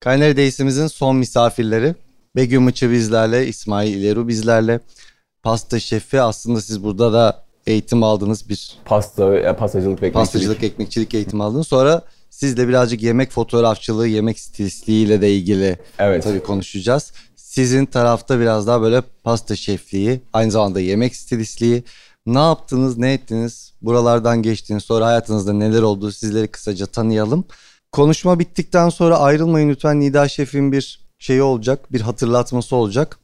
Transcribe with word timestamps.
Kaynari 0.00 0.36
Değisimizin 0.36 0.86
son 0.86 1.16
misafirleri. 1.16 1.94
Begüm 2.36 2.62
Mıçı 2.62 2.90
bizlerle, 2.90 3.46
İsmail 3.46 3.94
İleru 3.94 4.28
bizlerle. 4.28 4.80
Pasta 5.42 5.80
şefi 5.80 6.20
aslında 6.20 6.60
siz 6.60 6.84
burada 6.84 7.12
da 7.12 7.42
eğitim 7.66 8.02
aldınız 8.02 8.48
bir 8.48 8.78
Pasta, 8.84 9.36
e, 9.38 9.56
pastacılık 9.56 10.02
ve 10.02 10.06
ekmekçilik. 10.06 10.14
pastacılık, 10.14 10.62
ekmekçilik 10.62 11.14
eğitimi 11.14 11.42
aldınız. 11.44 11.68
Sonra 11.68 12.02
sizle 12.30 12.68
birazcık 12.68 13.02
yemek 13.02 13.30
fotoğrafçılığı, 13.30 14.08
yemek 14.08 14.40
stilistliğiyle 14.40 15.20
de 15.20 15.32
ilgili 15.34 15.78
Evet. 15.98 16.24
tabii 16.24 16.42
konuşacağız. 16.42 17.12
Sizin 17.36 17.86
tarafta 17.86 18.40
biraz 18.40 18.66
daha 18.66 18.82
böyle 18.82 19.02
pasta 19.24 19.56
şefliği, 19.56 20.20
aynı 20.32 20.50
zamanda 20.50 20.80
yemek 20.80 21.16
stilistliği. 21.16 21.82
Ne 22.26 22.38
yaptınız, 22.38 22.98
ne 22.98 23.12
ettiniz? 23.12 23.72
Buralardan 23.82 24.42
geçtiniz, 24.42 24.84
sonra 24.84 25.06
hayatınızda 25.06 25.52
neler 25.52 25.82
oldu 25.82 26.12
sizleri 26.12 26.48
kısaca 26.48 26.86
tanıyalım. 26.86 27.44
Konuşma 27.92 28.38
bittikten 28.38 28.88
sonra 28.88 29.18
ayrılmayın 29.18 29.68
lütfen. 29.68 30.00
Nida 30.00 30.28
Şef'in 30.28 30.72
bir 30.72 31.00
şeyi 31.18 31.42
olacak, 31.42 31.92
bir 31.92 32.00
hatırlatması 32.00 32.76
olacak. 32.76 33.18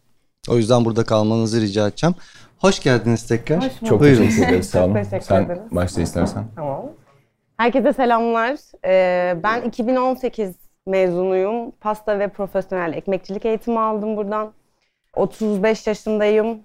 O 0.51 0.57
yüzden 0.57 0.84
burada 0.84 1.05
kalmanızı 1.05 1.61
rica 1.61 1.88
edeceğim. 1.88 2.15
Hoş 2.59 2.80
geldiniz 2.83 3.27
tekrar. 3.27 3.59
Hoş 3.59 3.65
bulduk. 3.65 3.87
Çok 3.88 4.01
Buyurun. 4.01 4.24
teşekkür 4.24 4.48
ederiz. 4.48 4.71
Sağ 4.71 4.84
olun. 4.84 4.95
Çok 4.95 5.05
teşekkür 5.05 5.27
Sen 5.27 5.45
ederiz. 5.45 5.62
başla 5.71 6.02
istersen. 6.02 6.45
Tamam. 6.57 6.83
Herkese 7.57 7.93
selamlar. 7.93 8.57
Ee, 8.84 9.37
ben 9.43 9.62
2018 9.62 10.55
mezunuyum. 10.87 11.71
Pasta 11.71 12.19
ve 12.19 12.29
profesyonel 12.29 12.93
ekmekçilik 12.93 13.45
eğitimi 13.45 13.80
aldım 13.80 14.16
buradan. 14.16 14.52
35 15.16 15.87
yaşındayım. 15.87 16.59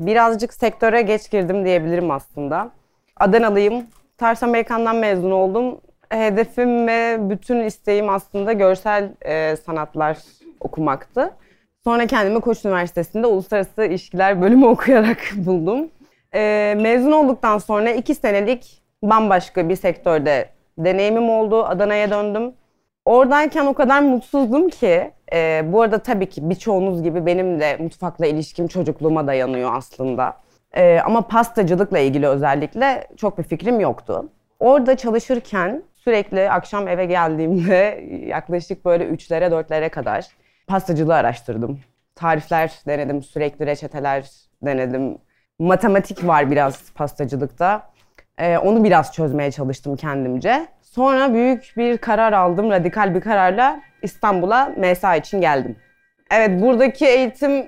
Birazcık 0.00 0.54
sektöre 0.54 1.02
geç 1.02 1.30
girdim 1.30 1.64
diyebilirim 1.64 2.10
aslında. 2.10 2.70
Adanalıyım. 3.16 3.86
Tars 4.18 4.42
Amerikan'dan 4.42 4.96
mezun 4.96 5.30
oldum. 5.30 5.80
Hedefim 6.10 6.86
ve 6.86 7.18
bütün 7.30 7.60
isteğim 7.60 8.08
aslında 8.08 8.52
görsel 8.52 9.10
e, 9.22 9.56
sanatlar 9.56 10.18
okumaktı. 10.60 11.30
Sonra 11.84 12.06
kendimi 12.06 12.40
Koç 12.40 12.64
Üniversitesi'nde 12.64 13.26
Uluslararası 13.26 13.84
İlişkiler 13.84 14.42
bölümü 14.42 14.66
okuyarak 14.66 15.18
buldum. 15.36 15.90
Ee, 16.34 16.74
mezun 16.80 17.12
olduktan 17.12 17.58
sonra 17.58 17.90
iki 17.90 18.14
senelik 18.14 18.82
bambaşka 19.02 19.68
bir 19.68 19.76
sektörde 19.76 20.48
deneyimim 20.78 21.30
oldu. 21.30 21.64
Adana'ya 21.64 22.10
döndüm. 22.10 22.54
Oradayken 23.04 23.66
o 23.66 23.74
kadar 23.74 24.00
mutsuzdum 24.00 24.68
ki, 24.68 25.10
e, 25.32 25.62
bu 25.72 25.82
arada 25.82 25.98
tabii 25.98 26.26
ki 26.26 26.50
birçoğunuz 26.50 27.02
gibi 27.02 27.26
benim 27.26 27.60
de 27.60 27.76
mutfakla 27.76 28.26
ilişkim 28.26 28.68
çocukluğuma 28.68 29.26
dayanıyor 29.26 29.74
aslında. 29.74 30.36
E, 30.76 31.00
ama 31.04 31.20
pastacılıkla 31.22 31.98
ilgili 31.98 32.28
özellikle 32.28 33.08
çok 33.16 33.38
bir 33.38 33.42
fikrim 33.42 33.80
yoktu. 33.80 34.28
Orada 34.60 34.96
çalışırken 34.96 35.82
sürekli 36.04 36.50
akşam 36.50 36.88
eve 36.88 37.06
geldiğimde 37.06 38.04
yaklaşık 38.26 38.84
böyle 38.84 39.04
üçlere 39.04 39.50
dörtlere 39.50 39.88
kadar 39.88 40.26
pastacılığı 40.66 41.14
araştırdım. 41.14 41.80
Tarifler 42.14 42.72
denedim, 42.86 43.22
sürekli 43.22 43.66
reçeteler 43.66 44.30
denedim. 44.62 45.18
Matematik 45.58 46.26
var 46.26 46.50
biraz 46.50 46.92
pastacılıkta. 46.92 47.90
Ee, 48.38 48.58
onu 48.58 48.84
biraz 48.84 49.12
çözmeye 49.12 49.50
çalıştım 49.50 49.96
kendimce. 49.96 50.66
Sonra 50.82 51.34
büyük 51.34 51.72
bir 51.76 51.98
karar 51.98 52.32
aldım, 52.32 52.70
radikal 52.70 53.14
bir 53.14 53.20
kararla 53.20 53.80
İstanbul'a 54.02 54.74
MSA 54.76 55.16
için 55.16 55.40
geldim. 55.40 55.76
Evet, 56.30 56.62
buradaki 56.62 57.06
eğitim 57.06 57.66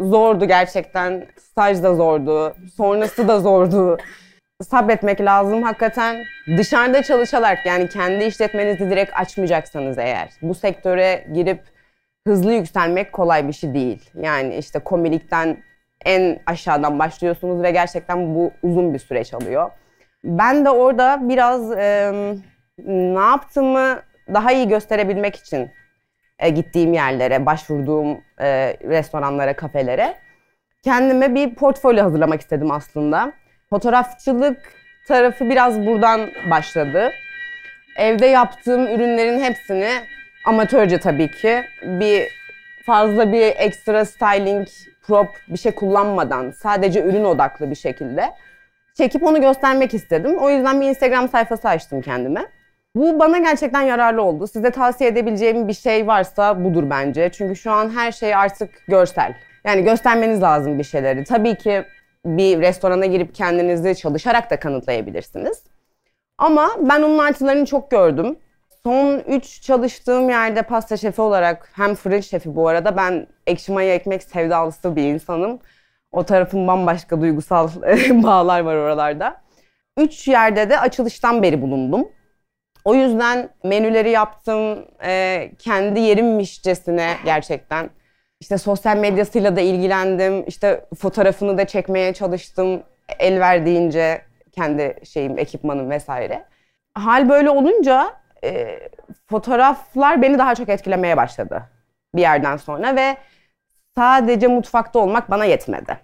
zordu 0.00 0.44
gerçekten. 0.44 1.26
Staj 1.36 1.82
da 1.82 1.94
zordu, 1.94 2.56
sonrası 2.76 3.28
da 3.28 3.40
zordu. 3.40 3.98
Sabretmek 4.62 5.20
lazım 5.20 5.62
hakikaten. 5.62 6.24
Dışarıda 6.56 7.02
çalışarak 7.02 7.66
yani 7.66 7.88
kendi 7.88 8.24
işletmenizi 8.24 8.90
direkt 8.90 9.12
açmayacaksanız 9.20 9.98
eğer 9.98 10.28
bu 10.42 10.54
sektöre 10.54 11.26
girip 11.32 11.62
hızlı 12.26 12.52
yükselmek 12.52 13.12
kolay 13.12 13.48
bir 13.48 13.52
şey 13.52 13.74
değil. 13.74 14.10
Yani 14.14 14.56
işte 14.56 14.78
komilikten 14.78 15.56
en 16.04 16.38
aşağıdan 16.46 16.98
başlıyorsunuz 16.98 17.62
ve 17.62 17.70
gerçekten 17.70 18.34
bu 18.34 18.52
uzun 18.62 18.94
bir 18.94 18.98
süreç 18.98 19.34
alıyor. 19.34 19.70
Ben 20.24 20.64
de 20.64 20.70
orada 20.70 21.18
biraz 21.22 21.72
e, 21.72 22.12
ne 22.86 23.18
yaptığımı 23.18 24.00
daha 24.34 24.52
iyi 24.52 24.68
gösterebilmek 24.68 25.36
için 25.36 25.70
e, 26.38 26.48
gittiğim 26.48 26.92
yerlere, 26.92 27.46
başvurduğum 27.46 28.20
e, 28.40 28.76
restoranlara, 28.88 29.56
kafelere 29.56 30.14
kendime 30.82 31.34
bir 31.34 31.54
portfolyo 31.54 32.04
hazırlamak 32.04 32.40
istedim 32.40 32.70
aslında. 32.70 33.32
Fotoğrafçılık 33.72 34.58
tarafı 35.08 35.50
biraz 35.50 35.86
buradan 35.86 36.30
başladı. 36.50 37.10
Evde 37.96 38.26
yaptığım 38.26 38.86
ürünlerin 38.86 39.40
hepsini 39.40 39.88
amatörce 40.46 40.98
tabii 40.98 41.30
ki 41.30 41.62
bir 41.82 42.28
fazla 42.86 43.32
bir 43.32 43.42
ekstra 43.56 44.04
styling, 44.04 44.68
prop 45.02 45.28
bir 45.48 45.58
şey 45.58 45.72
kullanmadan 45.72 46.50
sadece 46.50 47.02
ürün 47.02 47.24
odaklı 47.24 47.70
bir 47.70 47.76
şekilde 47.76 48.30
çekip 48.94 49.22
onu 49.22 49.40
göstermek 49.40 49.94
istedim. 49.94 50.36
O 50.36 50.50
yüzden 50.50 50.80
bir 50.80 50.86
Instagram 50.86 51.28
sayfası 51.28 51.68
açtım 51.68 52.00
kendime. 52.00 52.46
Bu 52.94 53.18
bana 53.18 53.38
gerçekten 53.38 53.82
yararlı 53.82 54.22
oldu. 54.22 54.46
Size 54.46 54.70
tavsiye 54.70 55.10
edebileceğim 55.10 55.68
bir 55.68 55.74
şey 55.74 56.06
varsa 56.06 56.64
budur 56.64 56.90
bence. 56.90 57.30
Çünkü 57.32 57.56
şu 57.56 57.70
an 57.70 57.90
her 57.90 58.12
şey 58.12 58.34
artık 58.34 58.70
görsel. 58.88 59.34
Yani 59.64 59.84
göstermeniz 59.84 60.42
lazım 60.42 60.78
bir 60.78 60.84
şeyleri. 60.84 61.24
Tabii 61.24 61.54
ki 61.54 61.84
bir 62.24 62.60
restorana 62.60 63.06
girip 63.06 63.34
kendinizi 63.34 63.96
çalışarak 63.96 64.50
da 64.50 64.60
kanıtlayabilirsiniz. 64.60 65.62
Ama 66.38 66.70
ben 66.78 67.02
onun 67.02 67.18
artılarını 67.18 67.66
çok 67.66 67.90
gördüm. 67.90 68.38
Son 68.82 69.18
3 69.18 69.62
çalıştığım 69.62 70.30
yerde 70.30 70.62
pasta 70.62 70.96
şefi 70.96 71.20
olarak 71.20 71.70
hem 71.72 71.94
fırın 71.94 72.20
şefi 72.20 72.56
bu 72.56 72.68
arada 72.68 72.96
ben 72.96 73.26
ekşi 73.46 73.72
maya 73.72 73.94
ekmek 73.94 74.22
sevdalısı 74.22 74.96
bir 74.96 75.02
insanım. 75.02 75.60
O 76.12 76.24
tarafın 76.24 76.66
bambaşka 76.66 77.20
duygusal 77.20 77.68
bağlar 78.10 78.60
var 78.60 78.76
oralarda. 78.76 79.40
Üç 79.96 80.28
yerde 80.28 80.70
de 80.70 80.80
açılıştan 80.80 81.42
beri 81.42 81.62
bulundum. 81.62 82.08
O 82.84 82.94
yüzden 82.94 83.50
menüleri 83.64 84.10
yaptım, 84.10 84.86
e, 85.04 85.52
kendi 85.58 86.00
yerimmişçesine 86.00 87.16
gerçekten. 87.24 87.90
İşte 88.40 88.58
sosyal 88.58 88.96
medyasıyla 88.96 89.56
da 89.56 89.60
ilgilendim, 89.60 90.44
işte 90.46 90.84
fotoğrafını 90.98 91.58
da 91.58 91.66
çekmeye 91.66 92.14
çalıştım 92.14 92.82
el 93.18 93.40
verdiğince 93.40 94.22
kendi 94.52 94.94
şeyim, 95.04 95.38
ekipmanım 95.38 95.90
vesaire. 95.90 96.44
Hal 96.94 97.28
böyle 97.28 97.50
olunca 97.50 98.12
e, 98.44 98.80
fotoğraflar 99.26 100.22
beni 100.22 100.38
daha 100.38 100.54
çok 100.54 100.68
etkilemeye 100.68 101.16
başladı 101.16 101.62
bir 102.14 102.20
yerden 102.20 102.56
sonra 102.56 102.96
ve 102.96 103.16
sadece 103.96 104.46
mutfakta 104.46 104.98
olmak 104.98 105.30
bana 105.30 105.44
yetmedi. 105.44 106.00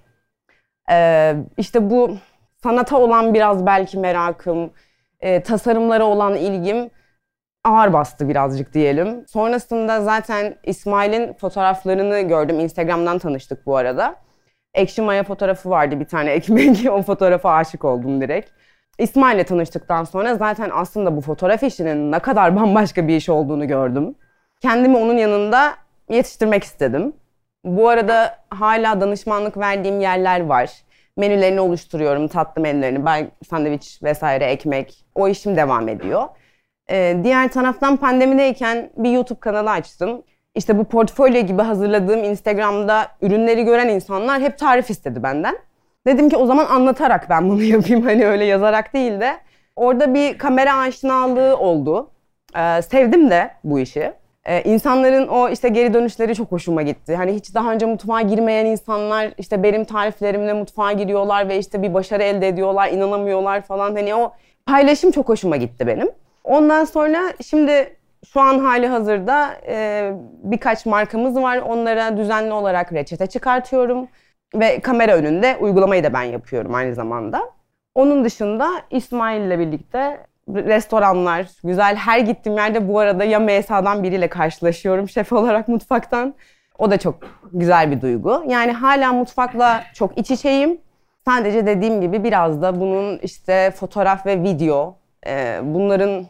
Ee, 0.90 1.36
işte 1.56 1.90
bu 1.90 2.16
sanata 2.62 2.98
olan 2.98 3.34
biraz 3.34 3.66
belki 3.66 3.98
merakım, 3.98 4.72
e, 5.20 5.42
tasarımlara 5.42 6.04
olan 6.04 6.34
ilgim 6.34 6.90
ağır 7.66 7.92
bastı 7.92 8.28
birazcık 8.28 8.74
diyelim. 8.74 9.24
Sonrasında 9.28 10.00
zaten 10.00 10.54
İsmail'in 10.64 11.32
fotoğraflarını 11.32 12.20
gördüm. 12.20 12.60
Instagram'dan 12.60 13.18
tanıştık 13.18 13.66
bu 13.66 13.76
arada. 13.76 14.16
Ekşi 14.74 15.02
Maya 15.02 15.24
fotoğrafı 15.24 15.70
vardı 15.70 16.00
bir 16.00 16.04
tane 16.04 16.30
ekmek. 16.38 16.92
o 16.92 17.02
fotoğrafa 17.02 17.52
aşık 17.52 17.84
oldum 17.84 18.20
direkt. 18.20 18.50
İsmail'le 18.98 19.44
tanıştıktan 19.44 20.04
sonra 20.04 20.34
zaten 20.34 20.70
aslında 20.74 21.16
bu 21.16 21.20
fotoğraf 21.20 21.62
işinin 21.62 22.12
ne 22.12 22.18
kadar 22.18 22.56
bambaşka 22.60 23.08
bir 23.08 23.16
iş 23.16 23.28
olduğunu 23.28 23.68
gördüm. 23.68 24.14
Kendimi 24.62 24.96
onun 24.96 25.16
yanında 25.16 25.74
yetiştirmek 26.10 26.64
istedim. 26.64 27.12
Bu 27.64 27.88
arada 27.88 28.38
hala 28.50 29.00
danışmanlık 29.00 29.56
verdiğim 29.56 30.00
yerler 30.00 30.40
var. 30.40 30.70
Menülerini 31.16 31.60
oluşturuyorum, 31.60 32.28
tatlı 32.28 32.62
menülerini. 32.62 33.04
Ben 33.06 33.30
sandviç 33.50 34.02
vesaire, 34.02 34.44
ekmek. 34.44 35.04
O 35.14 35.28
işim 35.28 35.56
devam 35.56 35.88
ediyor. 35.88 36.28
Ee, 36.90 37.16
diğer 37.24 37.48
taraftan 37.48 37.96
pandemideyken 37.96 38.90
bir 38.96 39.10
YouTube 39.10 39.40
kanalı 39.40 39.70
açtım. 39.70 40.22
İşte 40.54 40.78
bu 40.78 40.84
portfolyo 40.84 41.40
gibi 41.40 41.62
hazırladığım 41.62 42.24
Instagram'da 42.24 43.08
ürünleri 43.22 43.64
gören 43.64 43.88
insanlar 43.88 44.40
hep 44.40 44.58
tarif 44.58 44.90
istedi 44.90 45.22
benden. 45.22 45.58
Dedim 46.06 46.28
ki 46.28 46.36
o 46.36 46.46
zaman 46.46 46.66
anlatarak 46.66 47.30
ben 47.30 47.48
bunu 47.48 47.62
yapayım 47.74 48.02
hani 48.02 48.26
öyle 48.26 48.44
yazarak 48.44 48.94
değil 48.94 49.20
de. 49.20 49.36
Orada 49.76 50.14
bir 50.14 50.38
kamera 50.38 50.76
aşinalığı 50.76 51.56
oldu. 51.56 52.10
Ee, 52.56 52.82
sevdim 52.82 53.30
de 53.30 53.50
bu 53.64 53.78
işi. 53.78 54.12
Ee, 54.44 54.62
insanların 54.62 55.28
o 55.28 55.48
işte 55.48 55.68
geri 55.68 55.94
dönüşleri 55.94 56.34
çok 56.34 56.52
hoşuma 56.52 56.82
gitti. 56.82 57.16
Hani 57.16 57.34
hiç 57.34 57.54
daha 57.54 57.72
önce 57.72 57.86
mutfağa 57.86 58.20
girmeyen 58.20 58.66
insanlar 58.66 59.32
işte 59.38 59.62
benim 59.62 59.84
tariflerimle 59.84 60.52
mutfağa 60.52 60.92
giriyorlar 60.92 61.48
ve 61.48 61.58
işte 61.58 61.82
bir 61.82 61.94
başarı 61.94 62.22
elde 62.22 62.48
ediyorlar, 62.48 62.90
inanamıyorlar 62.90 63.62
falan. 63.62 63.94
Hani 63.94 64.14
o 64.14 64.32
paylaşım 64.66 65.10
çok 65.10 65.28
hoşuma 65.28 65.56
gitti 65.56 65.86
benim. 65.86 66.08
Ondan 66.46 66.84
sonra 66.84 67.32
şimdi 67.46 67.96
şu 68.32 68.40
an 68.40 68.58
hali 68.58 68.86
hazırda 68.86 69.50
e, 69.66 70.12
birkaç 70.42 70.86
markamız 70.86 71.36
var. 71.36 71.58
Onlara 71.58 72.16
düzenli 72.16 72.52
olarak 72.52 72.92
reçete 72.92 73.26
çıkartıyorum. 73.26 74.08
Ve 74.54 74.80
kamera 74.80 75.16
önünde 75.16 75.56
uygulamayı 75.60 76.04
da 76.04 76.12
ben 76.12 76.22
yapıyorum 76.22 76.74
aynı 76.74 76.94
zamanda. 76.94 77.50
Onun 77.94 78.24
dışında 78.24 78.70
İsmail 78.90 79.40
ile 79.40 79.58
birlikte 79.58 80.20
restoranlar, 80.48 81.48
güzel 81.64 81.96
her 81.96 82.18
gittiğim 82.18 82.58
yerde 82.58 82.88
bu 82.88 82.98
arada 82.98 83.24
ya 83.24 83.40
MSA'dan 83.40 84.02
biriyle 84.02 84.28
karşılaşıyorum 84.28 85.08
şef 85.08 85.32
olarak 85.32 85.68
mutfaktan. 85.68 86.34
O 86.78 86.90
da 86.90 86.98
çok 86.98 87.14
güzel 87.52 87.90
bir 87.90 88.00
duygu. 88.00 88.44
Yani 88.48 88.72
hala 88.72 89.12
mutfakla 89.12 89.82
çok 89.94 90.18
iç 90.18 90.30
içeyim. 90.30 90.80
Sadece 91.24 91.66
dediğim 91.66 92.00
gibi 92.00 92.24
biraz 92.24 92.62
da 92.62 92.80
bunun 92.80 93.18
işte 93.18 93.70
fotoğraf 93.70 94.26
ve 94.26 94.42
video, 94.42 94.96
e, 95.26 95.60
bunların 95.62 96.26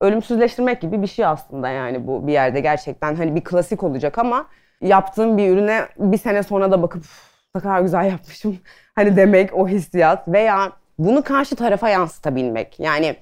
ölümsüzleştirmek 0.00 0.80
gibi 0.80 1.02
bir 1.02 1.06
şey 1.06 1.24
aslında 1.24 1.68
yani 1.68 2.06
bu 2.06 2.26
bir 2.26 2.32
yerde 2.32 2.60
gerçekten 2.60 3.14
hani 3.14 3.34
bir 3.34 3.44
klasik 3.44 3.82
olacak 3.82 4.18
ama 4.18 4.46
yaptığım 4.80 5.38
bir 5.38 5.50
ürüne 5.50 5.88
bir 5.98 6.18
sene 6.18 6.42
sonra 6.42 6.70
da 6.70 6.82
bakıp 6.82 7.04
ne 7.54 7.60
kadar 7.60 7.80
güzel 7.80 8.10
yapmışım 8.10 8.58
hani 8.94 9.16
demek 9.16 9.54
o 9.54 9.68
hissiyat 9.68 10.28
veya 10.28 10.72
bunu 10.98 11.22
karşı 11.22 11.56
tarafa 11.56 11.88
yansıtabilmek. 11.88 12.80
Yani 12.80 13.16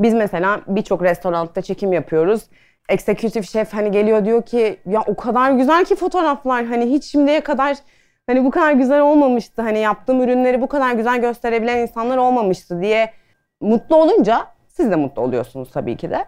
biz 0.00 0.14
mesela 0.14 0.60
birçok 0.66 1.02
restoranda 1.02 1.62
çekim 1.62 1.92
yapıyoruz. 1.92 2.42
Executive 2.88 3.42
şef 3.42 3.72
hani 3.72 3.90
geliyor 3.90 4.24
diyor 4.24 4.42
ki 4.42 4.80
ya 4.86 5.02
o 5.06 5.16
kadar 5.16 5.50
güzel 5.50 5.84
ki 5.84 5.96
fotoğraflar 5.96 6.64
hani 6.64 6.90
hiç 6.90 7.04
şimdiye 7.04 7.40
kadar 7.40 7.76
hani 8.26 8.44
bu 8.44 8.50
kadar 8.50 8.72
güzel 8.72 9.00
olmamıştı. 9.00 9.62
Hani 9.62 9.78
yaptığım 9.78 10.22
ürünleri 10.22 10.60
bu 10.60 10.68
kadar 10.68 10.92
güzel 10.92 11.20
gösterebilen 11.20 11.78
insanlar 11.78 12.16
olmamıştı 12.16 12.82
diye 12.82 13.12
mutlu 13.60 13.96
olunca 13.96 14.46
siz 14.72 14.90
de 14.90 14.96
mutlu 14.96 15.22
oluyorsunuz 15.22 15.70
tabii 15.70 15.96
ki 15.96 16.10
de. 16.10 16.24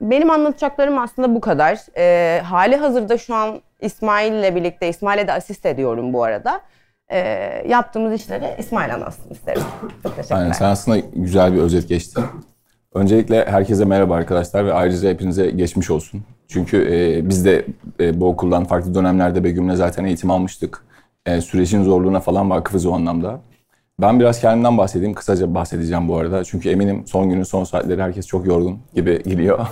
Benim 0.00 0.30
anlatacaklarım 0.30 0.98
aslında 0.98 1.34
bu 1.34 1.40
kadar. 1.40 1.78
Ee, 1.96 2.40
hali 2.40 2.76
hazırda 2.76 3.18
şu 3.18 3.34
an 3.34 3.60
İsmail 3.80 4.32
ile 4.32 4.54
birlikte, 4.54 4.88
İsmail'e 4.88 5.26
de 5.26 5.32
asist 5.32 5.66
ediyorum 5.66 6.12
bu 6.12 6.24
arada. 6.24 6.60
Ee, 7.10 7.18
yaptığımız 7.68 8.12
işleri 8.12 8.54
İsmail 8.58 8.94
anlatsın 8.94 9.30
isterim. 9.30 9.62
Çok 10.02 10.16
teşekkürler. 10.16 10.40
Aynen 10.40 10.52
sen 10.52 10.64
aslında 10.64 10.98
güzel 10.98 11.52
bir 11.52 11.58
özet 11.58 11.88
geçtin. 11.88 12.24
Öncelikle 12.94 13.44
herkese 13.44 13.84
merhaba 13.84 14.14
arkadaşlar 14.14 14.66
ve 14.66 14.72
ayrıca 14.72 15.08
hepinize 15.08 15.50
geçmiş 15.50 15.90
olsun. 15.90 16.22
Çünkü 16.48 16.88
e, 16.92 17.28
biz 17.28 17.44
de 17.44 17.66
e, 18.00 18.20
bu 18.20 18.28
okuldan 18.28 18.64
farklı 18.64 18.94
dönemlerde 18.94 19.44
Begüm'le 19.44 19.74
zaten 19.74 20.04
eğitim 20.04 20.30
almıştık. 20.30 20.84
E, 21.26 21.40
sürecin 21.40 21.82
zorluğuna 21.82 22.20
falan 22.20 22.50
vakıfız 22.50 22.86
o 22.86 22.92
anlamda. 22.92 23.40
Ben 24.00 24.20
biraz 24.20 24.40
kendimden 24.40 24.78
bahsedeyim. 24.78 25.14
Kısaca 25.14 25.54
bahsedeceğim 25.54 26.08
bu 26.08 26.16
arada. 26.16 26.44
Çünkü 26.44 26.68
eminim 26.68 27.06
son 27.06 27.28
günün 27.28 27.42
son 27.42 27.64
saatleri 27.64 28.02
herkes 28.02 28.26
çok 28.26 28.46
yorgun 28.46 28.78
gibi 28.94 29.22
geliyor. 29.26 29.66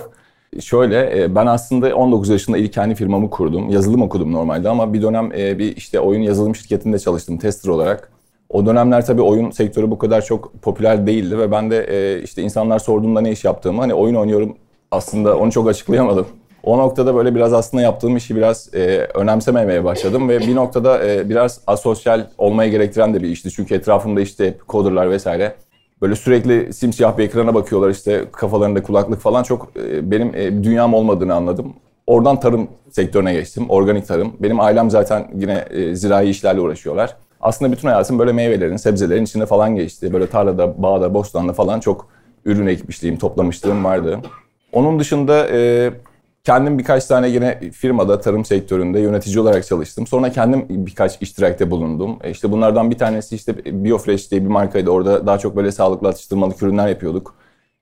Şöyle 0.60 1.22
e, 1.22 1.34
ben 1.34 1.46
aslında 1.46 1.96
19 1.96 2.28
yaşında 2.28 2.58
ilk 2.58 2.72
kendi 2.72 2.94
firmamı 2.94 3.30
kurdum. 3.30 3.70
Yazılım 3.70 4.02
okudum 4.02 4.32
normalde 4.32 4.68
ama 4.68 4.92
bir 4.92 5.02
dönem 5.02 5.32
e, 5.32 5.58
bir 5.58 5.76
işte 5.76 6.00
oyun 6.00 6.22
yazılım 6.22 6.54
şirketinde 6.54 6.98
çalıştım 6.98 7.38
tester 7.38 7.70
olarak. 7.70 8.12
O 8.48 8.66
dönemler 8.66 9.06
tabii 9.06 9.22
oyun 9.22 9.50
sektörü 9.50 9.90
bu 9.90 9.98
kadar 9.98 10.24
çok 10.24 10.52
popüler 10.62 11.06
değildi 11.06 11.38
ve 11.38 11.50
ben 11.50 11.70
de 11.70 11.84
e, 11.84 12.22
işte 12.22 12.42
insanlar 12.42 12.78
sorduğumda 12.78 13.20
ne 13.20 13.32
iş 13.32 13.44
yaptığımı 13.44 13.80
hani 13.80 13.94
oyun 13.94 14.14
oynuyorum 14.14 14.56
aslında 14.90 15.38
onu 15.38 15.52
çok 15.52 15.68
açıklayamadım. 15.68 16.26
O 16.64 16.78
noktada 16.78 17.14
böyle 17.14 17.34
biraz 17.34 17.52
aslında 17.52 17.82
yaptığım 17.82 18.16
işi 18.16 18.36
biraz 18.36 18.74
e, 18.74 19.08
önemsememeye 19.14 19.84
başladım 19.84 20.28
ve 20.28 20.40
bir 20.40 20.54
noktada 20.54 21.06
e, 21.06 21.28
biraz 21.28 21.60
asosyal 21.66 22.26
olmaya 22.38 22.68
gerektiren 22.68 23.14
de 23.14 23.22
bir 23.22 23.28
işti. 23.28 23.50
Çünkü 23.50 23.74
etrafımda 23.74 24.20
işte 24.20 24.46
hep 24.46 24.68
coderlar 24.68 25.10
vesaire 25.10 25.54
böyle 26.02 26.16
sürekli 26.16 26.72
simsiyah 26.72 27.18
bir 27.18 27.24
ekrana 27.24 27.54
bakıyorlar 27.54 27.90
işte 27.90 28.24
kafalarında 28.32 28.82
kulaklık 28.82 29.20
falan 29.20 29.42
çok 29.42 29.68
e, 29.76 30.10
benim 30.10 30.34
e, 30.34 30.64
dünyam 30.64 30.94
olmadığını 30.94 31.34
anladım. 31.34 31.74
Oradan 32.06 32.40
tarım 32.40 32.68
sektörüne 32.90 33.32
geçtim. 33.32 33.70
Organik 33.70 34.06
tarım. 34.06 34.32
Benim 34.40 34.60
ailem 34.60 34.90
zaten 34.90 35.30
yine 35.34 35.64
e, 35.70 35.94
zirai 35.94 36.28
işlerle 36.28 36.60
uğraşıyorlar. 36.60 37.16
Aslında 37.40 37.72
bütün 37.72 37.88
hayatım 37.88 38.18
böyle 38.18 38.32
meyvelerin, 38.32 38.76
sebzelerin 38.76 39.24
içinde 39.24 39.46
falan 39.46 39.76
geçti. 39.76 40.12
Böyle 40.12 40.26
tarlada, 40.26 40.82
bağda, 40.82 41.14
bostanda 41.14 41.52
falan 41.52 41.80
çok 41.80 42.08
ürün 42.44 42.66
ekmişliğim, 42.66 43.18
toplamışlığım 43.18 43.84
vardı. 43.84 44.18
Onun 44.72 44.98
dışında 44.98 45.48
e, 45.48 45.90
kendim 46.44 46.78
birkaç 46.78 47.06
tane 47.06 47.28
yine 47.28 47.70
firmada 47.70 48.20
tarım 48.20 48.44
sektöründe 48.44 49.00
yönetici 49.00 49.40
olarak 49.40 49.66
çalıştım. 49.66 50.06
Sonra 50.06 50.30
kendim 50.30 50.66
birkaç 50.68 51.22
iştirakte 51.22 51.70
bulundum. 51.70 52.18
E 52.22 52.30
işte 52.30 52.52
bunlardan 52.52 52.90
bir 52.90 52.98
tanesi 52.98 53.34
işte 53.34 53.84
Biofresh 53.84 54.30
diye 54.30 54.42
bir 54.42 54.48
markaydı. 54.48 54.90
Orada 54.90 55.26
daha 55.26 55.38
çok 55.38 55.56
böyle 55.56 55.72
sağlıklı 55.72 56.08
atıştırmalık 56.08 56.62
ürünler 56.62 56.88
yapıyorduk. 56.88 57.34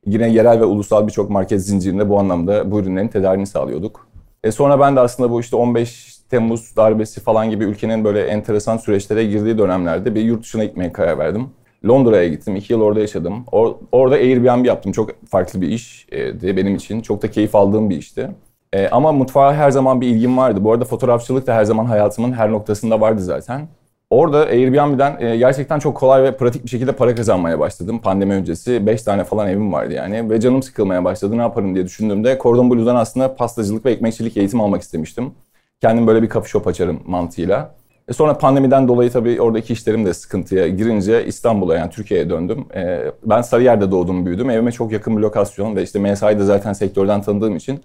Yine 0.07 0.29
yerel 0.29 0.61
ve 0.61 0.65
ulusal 0.65 1.07
birçok 1.07 1.31
market 1.31 1.61
zincirinde 1.61 2.09
bu 2.09 2.19
anlamda 2.19 2.71
bu 2.71 2.81
ürünlerin 2.81 3.09
tedarini 3.09 3.47
sağlıyorduk. 3.47 4.09
E 4.45 4.53
sonra 4.53 4.81
ben 4.81 4.97
de 4.97 5.01
aslında 5.01 5.31
bu 5.31 5.41
işte 5.41 5.57
15 5.57 6.13
Temmuz 6.31 6.77
darbesi 6.77 7.21
falan 7.21 7.51
gibi 7.51 7.65
ülkenin 7.65 8.05
böyle 8.05 8.21
enteresan 8.27 8.77
süreçlere 8.77 9.25
girdiği 9.25 9.59
dönemlerde 9.59 10.15
bir 10.15 10.23
yurt 10.23 10.43
dışına 10.43 10.65
gitmeye 10.65 10.93
karar 10.93 11.19
verdim. 11.19 11.49
Londra'ya 11.89 12.29
gittim. 12.29 12.57
iki 12.57 12.73
yıl 12.73 12.81
orada 12.81 13.01
yaşadım. 13.01 13.45
Or- 13.53 13.77
orada 13.93 14.15
Airbnb 14.15 14.65
yaptım. 14.65 14.93
Çok 14.93 15.11
farklı 15.27 15.61
bir 15.61 15.69
iş 15.69 16.07
e, 16.13 16.57
benim 16.57 16.75
için. 16.75 17.01
Çok 17.01 17.23
da 17.23 17.31
keyif 17.31 17.55
aldığım 17.55 17.91
bir 17.91 17.97
işti. 17.97 18.31
E, 18.73 18.89
ama 18.89 19.13
mutfağa 19.13 19.55
her 19.55 19.71
zaman 19.71 20.01
bir 20.01 20.07
ilgim 20.07 20.37
vardı. 20.37 20.65
Bu 20.65 20.73
arada 20.73 20.85
fotoğrafçılık 20.85 21.47
da 21.47 21.55
her 21.55 21.65
zaman 21.65 21.85
hayatımın 21.85 22.33
her 22.33 22.53
noktasında 22.53 23.01
vardı 23.01 23.23
zaten. 23.23 23.69
Orada 24.11 24.39
Airbnb'den 24.39 25.17
e, 25.21 25.37
gerçekten 25.37 25.79
çok 25.79 25.97
kolay 25.97 26.23
ve 26.23 26.37
pratik 26.37 26.65
bir 26.65 26.71
şekilde 26.71 26.93
para 26.93 27.15
kazanmaya 27.15 27.59
başladım. 27.59 27.99
Pandemi 27.99 28.35
öncesi 28.35 28.87
5 28.87 29.03
tane 29.03 29.25
falan 29.25 29.49
evim 29.49 29.73
vardı 29.73 29.93
yani. 29.93 30.31
Ve 30.31 30.41
canım 30.41 30.63
sıkılmaya 30.63 31.05
başladı 31.05 31.39
ne 31.39 31.43
yaparım 31.43 31.75
diye 31.75 31.85
düşündüğümde 31.85 32.39
Cordon 32.43 32.71
Bleu'dan 32.71 32.97
aslında 32.97 33.35
pastacılık 33.35 33.85
ve 33.85 33.93
ekmekçilik 33.93 34.37
eğitim 34.37 34.61
almak 34.61 34.83
istemiştim. 34.83 35.33
Kendim 35.81 36.07
böyle 36.07 36.23
bir 36.23 36.29
coffee 36.29 36.49
shop 36.49 36.67
açarım 36.67 37.01
mantığıyla. 37.07 37.75
E 38.09 38.13
sonra 38.13 38.39
pandemiden 38.39 38.89
dolayı 38.89 39.11
tabii 39.11 39.41
oradaki 39.41 39.73
işlerim 39.73 40.07
de 40.07 40.15
sıkıntıya 40.15 40.69
girince 40.69 41.27
İstanbul'a 41.27 41.77
yani 41.77 41.91
Türkiye'ye 41.91 42.31
döndüm. 42.31 42.65
E, 42.75 43.01
ben 43.25 43.43
Sarıyer'de 43.43 43.91
doğdum 43.91 44.27
büyüdüm. 44.27 44.51
Evime 44.51 44.73
çok 44.73 44.93
yakın 44.93 45.17
bir 45.17 45.23
lokasyon 45.23 45.77
ve 45.77 45.83
işte 45.83 45.99
MSI'yi 45.99 46.39
de 46.39 46.45
zaten 46.45 46.73
sektörden 46.73 47.23
tanıdığım 47.23 47.57
için 47.57 47.81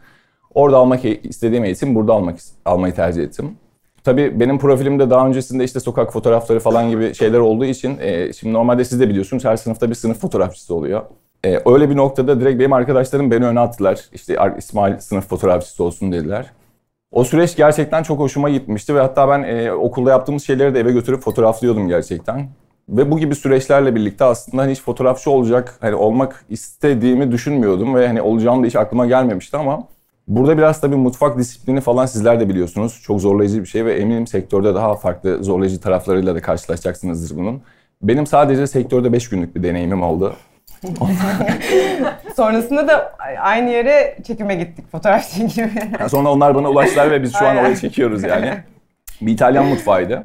orada 0.54 0.78
almak 0.78 1.06
istediğim 1.06 1.64
eğitim 1.64 1.96
burada 1.96 2.14
almak 2.14 2.38
almayı 2.66 2.94
tercih 2.94 3.24
ettim. 3.24 3.58
Tabii 4.04 4.40
benim 4.40 4.60
profilimde 4.60 5.10
daha 5.10 5.28
öncesinde 5.28 5.64
işte 5.64 5.80
sokak 5.80 6.14
fotoğrafları 6.14 6.60
falan 6.60 6.90
gibi 6.90 7.14
şeyler 7.14 7.40
olduğu 7.40 7.66
için 7.66 7.98
e, 8.00 8.34
şimdi 8.34 8.54
normalde 8.54 8.86
siz 8.86 9.00
de 9.00 9.10
biliyorsunuz 9.10 9.46
her 9.46 9.58
sınıfta 9.58 9.90
bir 9.90 9.96
sınıf 9.96 10.20
fotoğrafçısı 10.20 10.76
oluyor. 10.76 11.02
E, 11.46 11.60
öyle 11.66 11.90
bir 11.90 11.96
noktada 11.96 12.42
direkt 12.42 12.60
benim 12.60 12.74
arkadaşlarım 12.74 13.32
beni 13.32 13.46
öne 13.46 13.60
attılar. 13.60 14.00
İşte 14.14 14.38
İsmail 14.58 15.00
sınıf 15.00 15.30
fotoğrafçısı 15.30 15.84
olsun 15.84 16.12
dediler. 16.12 16.52
O 17.12 17.24
süreç 17.24 17.56
gerçekten 17.56 18.04
çok 18.04 18.20
hoşuma 18.20 18.50
gitmişti 18.50 18.96
ve 18.96 19.00
hatta 19.00 19.30
ben 19.30 19.44
e, 19.44 19.72
okulda 19.72 20.10
yaptığımız 20.10 20.44
şeyleri 20.44 20.76
de 20.76 20.80
eve 20.80 20.92
götürüp 20.92 21.22
fotoğraflıyordum 21.22 21.88
gerçekten. 21.88 22.50
Ve 22.90 23.12
bu 23.12 23.20
gibi 23.20 23.36
süreçlerle 23.36 23.96
birlikte 23.96 24.26
aslında 24.26 24.62
hani 24.62 24.72
hiç 24.72 24.82
fotoğrafçı 24.82 25.32
olacak, 25.32 25.78
hani 25.82 25.96
olmak 25.96 26.46
istediğimi 26.50 27.32
düşünmüyordum 27.32 27.96
ve 27.96 28.08
hani 28.08 28.22
olacağım 28.22 28.64
da 28.64 28.68
hiç 28.68 28.76
aklıma 28.76 29.06
gelmemişti 29.06 29.58
ama 29.58 29.88
burada 30.28 30.58
biraz 30.58 30.82
tabii 30.82 30.96
mutfak 30.96 31.38
disiplini 31.38 31.82
falan 31.82 32.06
sizler 32.06 32.40
de 32.40 32.50
biliyorsunuz. 32.50 33.00
Çok 33.04 33.22
zorlayıcı 33.22 33.62
bir 33.62 33.68
şey 33.68 33.86
ve 33.86 33.94
eminim 33.94 34.28
sektörde 34.28 34.76
daha 34.76 34.96
farklı 34.96 35.44
zorlayıcı 35.44 35.82
taraflarıyla 35.82 36.36
da 36.36 36.42
karşılaşacaksınızdır 36.42 37.38
bunun. 37.38 37.62
Benim 38.02 38.28
sadece 38.28 38.68
sektörde 38.68 39.14
5 39.14 39.30
günlük 39.30 39.56
bir 39.56 39.64
deneyimim 39.64 40.04
oldu. 40.04 40.36
Sonrasında 42.36 42.88
da 42.88 43.16
aynı 43.40 43.70
yere 43.70 44.18
çekime 44.28 44.56
gittik 44.56 44.92
fotoğraf 44.92 45.30
çekimi. 45.30 45.92
Yani 46.00 46.10
sonra 46.10 46.30
onlar 46.30 46.56
bana 46.56 46.70
ulaştılar 46.70 47.12
ve 47.12 47.24
biz 47.24 47.34
şu 47.36 47.48
an 47.48 47.58
oraya 47.58 47.76
çekiyoruz 47.76 48.24
yani. 48.24 48.54
Bir 49.22 49.32
İtalyan 49.32 49.66
mutfağıydı. 49.66 50.24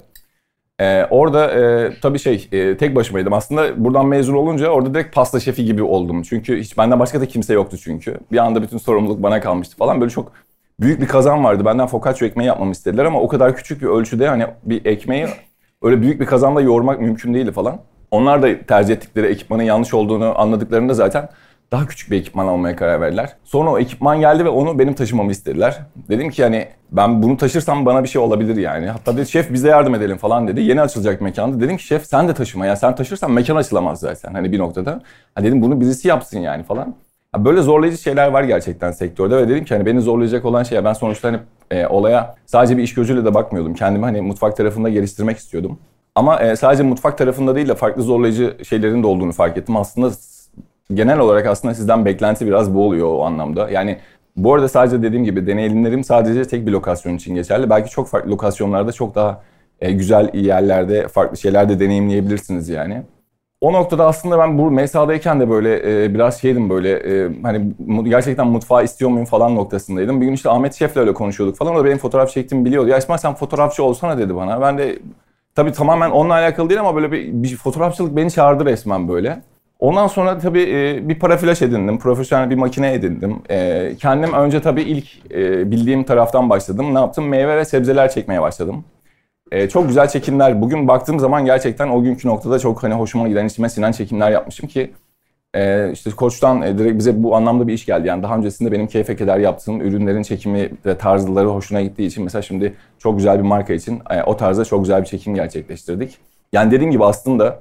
Ee, 0.81 1.07
orada 1.11 1.51
e, 1.51 1.93
tabii 2.01 2.19
şey 2.19 2.49
e, 2.53 2.77
tek 2.77 2.97
başımaydım. 2.97 3.33
Aslında 3.33 3.85
buradan 3.85 4.07
mezun 4.07 4.35
olunca 4.35 4.69
orada 4.69 4.95
direkt 4.95 5.15
pasta 5.15 5.41
şefi 5.41 5.65
gibi 5.65 5.83
oldum. 5.83 6.23
Çünkü 6.23 6.61
hiç 6.61 6.79
benden 6.79 7.01
başka 7.01 7.21
da 7.21 7.27
kimse 7.27 7.55
yoktu 7.55 7.77
çünkü. 7.79 8.19
Bir 8.33 8.39
anda 8.39 8.63
bütün 8.63 8.79
sorumluluk 8.79 9.23
bana 9.23 9.41
kalmıştı 9.41 9.77
falan. 9.77 10.01
Böyle 10.01 10.11
çok 10.11 10.33
büyük 10.81 11.01
bir 11.01 11.07
kazan 11.09 11.45
vardı. 11.45 11.65
Benden 11.65 11.87
focaccia 11.87 12.29
ekmeği 12.29 12.47
yapmamı 12.47 12.73
istediler 12.73 13.05
ama 13.05 13.21
o 13.21 13.29
kadar 13.29 13.57
küçük 13.57 13.83
bir 13.83 13.87
ölçüde 13.87 14.29
hani 14.29 14.47
bir 14.65 14.85
ekmeği 14.85 15.27
öyle 15.83 16.03
büyük 16.03 16.21
bir 16.21 16.27
kazanla 16.27 16.61
yoğurmak 16.61 17.01
mümkün 17.01 17.35
değildi 17.35 17.53
falan. 17.53 17.79
Onlar 18.11 18.43
da 18.43 18.67
tercih 18.67 18.95
ettikleri 18.95 19.27
ekipmanın 19.27 19.63
yanlış 19.63 19.95
olduğunu 19.95 20.41
anladıklarında 20.41 20.95
zaten 20.95 21.29
daha 21.73 21.87
küçük 21.87 22.11
bir 22.11 22.17
ekipman 22.17 22.47
almaya 22.47 22.77
karar 22.77 23.01
verdiler. 23.01 23.37
Sonra 23.45 23.71
o 23.71 23.79
ekipman 23.79 24.21
geldi 24.21 24.45
ve 24.45 24.49
onu 24.49 24.79
benim 24.79 24.95
taşımamı 24.95 25.31
istediler. 25.31 25.79
Dedim 26.09 26.31
ki 26.31 26.43
hani 26.43 26.69
ben 26.91 27.23
bunu 27.23 27.37
taşırsam 27.37 27.87
bana 27.87 28.05
bir 28.05 28.09
şey 28.09 28.23
olabilir 28.23 28.57
yani. 28.57 28.87
Hatta 28.87 29.17
dedi 29.17 29.31
şef 29.31 29.53
bize 29.53 29.69
yardım 29.69 29.95
edelim 29.95 30.17
falan 30.17 30.49
dedi. 30.49 30.61
Yeni 30.61 30.81
açılacak 30.81 31.21
mekanda. 31.21 31.61
Dedim 31.61 31.77
ki 31.77 31.85
şef 31.85 32.07
sen 32.07 32.29
de 32.29 32.35
taşıma 32.35 32.67
ya 32.67 32.77
sen 32.77 32.95
taşırsan 32.95 33.31
mekan 33.31 33.57
açılamaz 33.57 34.01
zaten 34.01 34.35
hani 34.35 34.53
bir 34.53 34.59
noktada. 34.59 35.01
Ha 35.35 35.45
dedim 35.45 35.63
bunu 35.63 35.81
birisi 35.81 36.09
yapsın 36.09 36.39
yani 36.41 36.63
falan. 36.63 36.95
Ha 37.33 37.45
böyle 37.45 37.63
zorlayıcı 37.63 38.03
şeyler 38.03 38.29
var 38.29 38.45
gerçekten 38.45 38.91
sektörde 38.91 39.37
ve 39.37 39.49
dedim 39.49 39.65
ki 39.65 39.75
hani 39.75 39.87
beni 39.87 40.01
zorlayacak 40.01 40.45
olan 40.45 40.63
şey 40.63 40.85
ben 40.85 40.93
sonuçta 40.93 41.29
hani 41.29 41.39
e, 41.71 41.87
olaya 41.87 42.35
sadece 42.47 42.77
bir 42.77 42.83
iş 42.83 42.95
gözüyle 42.95 43.25
de 43.25 43.35
bakmıyordum. 43.35 43.75
Kendimi 43.75 44.05
hani 44.05 44.21
mutfak 44.21 44.57
tarafında 44.57 44.89
geliştirmek 44.89 45.37
istiyordum. 45.39 45.79
Ama 46.15 46.41
e, 46.41 46.57
sadece 46.57 46.83
mutfak 46.83 47.19
tarafında 47.19 47.55
değil 47.55 47.69
de 47.69 47.75
farklı 47.75 48.03
zorlayıcı 48.03 48.57
şeylerin 48.69 49.03
de 49.03 49.07
olduğunu 49.07 49.33
fark 49.33 49.57
ettim. 49.59 49.77
Aslında 49.77 50.11
genel 50.95 51.19
olarak 51.19 51.47
aslında 51.47 51.75
sizden 51.75 52.05
beklenti 52.05 52.47
biraz 52.47 52.75
bu 52.75 52.87
oluyor 52.87 53.09
o 53.09 53.25
anlamda. 53.25 53.71
Yani 53.71 53.99
bu 54.37 54.55
arada 54.55 54.69
sadece 54.69 55.03
dediğim 55.03 55.25
gibi 55.25 55.47
deneyimlerim 55.47 56.05
sadece 56.05 56.45
tek 56.45 56.67
bir 56.67 56.73
lokasyon 56.73 57.17
için 57.17 57.35
geçerli. 57.35 57.71
Belki 57.71 57.91
çok 57.91 58.09
farklı 58.09 58.31
lokasyonlarda 58.31 58.93
çok 58.93 59.15
daha 59.15 59.43
e, 59.81 59.93
güzel 59.93 60.31
yerlerde 60.35 61.09
farklı 61.09 61.37
şeyler 61.37 61.69
de 61.69 61.81
deneyimleyebilirsiniz 61.81 62.69
yani. 62.69 63.03
o 63.61 63.73
noktada 63.73 64.07
aslında 64.07 64.39
ben 64.39 64.59
bu 64.59 64.71
MSA'dayken 64.71 65.41
de 65.41 65.51
böyle 65.51 66.05
e, 66.05 66.15
biraz 66.15 66.41
şeydim 66.41 66.71
böyle 66.71 66.91
e, 66.93 67.31
hani 67.43 67.73
gerçekten 68.05 68.47
mutfağı 68.47 68.85
istiyor 68.85 69.11
muyum 69.11 69.27
falan 69.27 69.57
noktasındaydım. 69.57 70.21
Bir 70.21 70.27
gün 70.27 70.33
işte 70.33 70.51
Ahmet 70.51 70.75
Şef'le 70.75 70.97
öyle 70.97 71.15
konuşuyorduk 71.15 71.57
falan. 71.57 71.75
O 71.75 71.79
da 71.79 71.85
benim 71.85 71.99
fotoğraf 71.99 72.31
çektiğimi 72.31 72.65
biliyordu. 72.65 72.89
Ya 72.89 72.99
İsmail 72.99 73.19
sen 73.19 73.35
fotoğrafçı 73.35 73.85
olsana 73.85 74.19
dedi 74.19 74.37
bana. 74.37 74.61
Ben 74.61 74.79
de 74.79 74.99
tabii 75.55 75.73
tamamen 75.73 76.11
onunla 76.11 76.35
alakalı 76.35 76.69
değil 76.69 76.81
ama 76.81 76.95
böyle 76.95 77.13
bir, 77.13 77.33
bir 77.33 77.57
fotoğrafçılık 77.57 78.17
beni 78.17 78.31
çağırdı 78.31 78.65
resmen 78.65 79.09
böyle. 79.09 79.43
Ondan 79.83 80.07
sonra 80.07 80.39
tabii 80.39 80.63
e, 80.63 81.09
bir 81.09 81.19
para 81.19 81.37
flash 81.37 81.63
edindim. 81.63 81.99
Profesyonel 81.99 82.51
bir 82.51 82.55
makine 82.57 82.95
edindim. 82.95 83.43
E, 83.51 83.91
kendim 83.99 84.33
önce 84.33 84.63
tabii 84.63 84.83
ilk 84.83 85.33
e, 85.35 85.71
bildiğim 85.71 86.05
taraftan 86.05 86.51
başladım. 86.51 86.95
Ne 86.95 86.99
yaptım? 86.99 87.29
Meyve 87.29 87.57
ve 87.57 87.65
sebzeler 87.65 88.11
çekmeye 88.11 88.43
başladım. 88.43 88.85
Çok 89.73 89.89
güzel 89.89 90.09
çekimler. 90.09 90.63
Bugün 90.63 90.89
baktığım 90.89 91.19
zaman 91.21 91.45
gerçekten 91.45 91.89
o 91.89 92.03
günkü 92.03 92.29
noktada 92.29 92.59
çok 92.59 92.83
hani 92.83 92.95
hoşuma 92.95 93.29
giden, 93.29 93.47
içime 93.47 93.69
sinen 93.69 93.93
çekimler 93.93 94.31
yapmışım 94.31 94.69
ki 94.69 94.91
işte 95.93 96.11
koçtan 96.11 96.79
direkt 96.79 96.99
bize 96.99 97.23
bu 97.23 97.37
anlamda 97.37 97.69
bir 97.69 97.73
iş 97.73 97.87
geldi. 97.87 98.09
Yani 98.09 98.23
daha 98.23 98.37
öncesinde 98.37 98.73
benim 98.73 98.87
keyfe 98.87 99.17
keder 99.17 99.39
yaptığım 99.39 99.81
ürünlerin 99.81 100.23
çekimi 100.23 100.71
ve 100.87 100.99
tarzları 100.99 101.47
hoşuna 101.47 101.81
gittiği 101.81 102.07
için 102.07 102.25
mesela 102.25 102.43
şimdi 102.43 102.75
çok 102.99 103.17
güzel 103.17 103.39
bir 103.39 103.45
marka 103.45 103.73
için 103.73 104.03
o 104.27 104.37
tarzda 104.37 104.65
çok 104.65 104.81
güzel 104.81 105.01
bir 105.01 105.07
çekim 105.07 105.35
gerçekleştirdik. 105.35 106.19
Yani 106.53 106.71
dediğim 106.71 106.91
gibi 106.91 107.05
aslında 107.05 107.61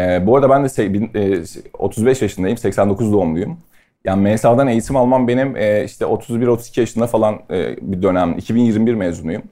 e, 0.00 0.26
bu 0.26 0.36
arada 0.36 0.50
ben 0.50 0.64
de 0.64 1.38
e, 1.38 1.42
35 1.78 2.22
yaşındayım, 2.22 2.56
89 2.56 3.12
doğumluyum. 3.12 3.58
Yani 4.04 4.32
MSA'dan 4.32 4.68
eğitim 4.68 4.96
almam 4.96 5.28
benim 5.28 5.56
e, 5.56 5.84
işte 5.84 6.04
31-32 6.04 6.80
yaşında 6.80 7.06
falan 7.06 7.40
e, 7.50 7.76
bir 7.82 8.02
dönem. 8.02 8.32
2021 8.38 8.94
mezunuyum. 8.94 9.42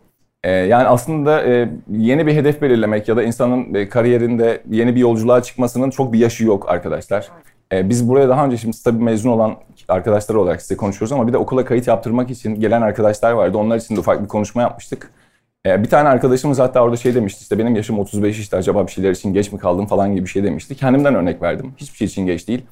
Ee, 0.45 0.50
yani 0.50 0.88
aslında 0.88 1.43
e, 1.45 1.69
yeni 1.90 2.26
bir 2.26 2.35
hedef 2.35 2.62
belirlemek 2.62 3.09
ya 3.09 3.17
da 3.17 3.23
insanın 3.23 3.75
e, 3.75 3.88
kariyerinde 3.88 4.62
yeni 4.71 4.95
bir 4.95 5.00
yolculuğa 5.00 5.43
çıkmasının 5.43 5.90
çok 5.90 6.12
bir 6.12 6.19
yaşı 6.19 6.45
yok 6.45 6.69
arkadaşlar. 6.69 7.28
Ee, 7.73 7.88
biz 7.88 8.09
buraya 8.09 8.28
daha 8.28 8.47
önce 8.47 8.57
şimdi 8.57 8.76
tabii 8.85 9.05
mezun 9.05 9.31
olan 9.31 9.57
arkadaşlar 9.88 10.35
olarak 10.35 10.62
size 10.62 10.76
konuşuyoruz 10.76 11.12
ama 11.12 11.28
bir 11.28 11.33
de 11.33 11.38
okula 11.38 11.64
kayıt 11.64 11.87
yaptırmak 11.87 12.31
için 12.31 12.61
gelen 12.61 12.83
arkadaşlar 12.83 13.33
vardı. 13.33 13.59
Onlar 13.59 13.76
için 13.76 13.97
de 13.97 14.00
ufak 14.00 14.23
bir 14.23 14.28
konuşma 14.28 14.62
yapmıştık. 14.62 15.11
Ee, 15.67 15.83
bir 15.83 15.88
tane 15.88 16.09
arkadaşımız 16.09 16.59
hatta 16.59 16.81
orada 16.81 16.97
şey 16.97 17.15
demişti 17.15 17.43
işte 17.43 17.59
benim 17.59 17.77
yaşım 17.77 17.99
35 17.99 18.38
işte 18.38 18.57
acaba 18.57 18.87
bir 18.87 18.93
şeyler 18.93 19.11
için 19.11 19.33
geç 19.33 19.53
mi 19.53 19.59
kaldım 19.59 19.87
falan 19.87 20.15
gibi 20.15 20.25
bir 20.25 20.31
şey 20.31 20.45
demişti. 20.45 20.77
Kendimden 20.77 21.15
örnek 21.15 21.43
verdim. 21.43 21.75
Hiçbir 21.77 21.97
şey 21.97 22.07
için 22.07 22.27
geç 22.27 22.49
değil. 22.49 22.67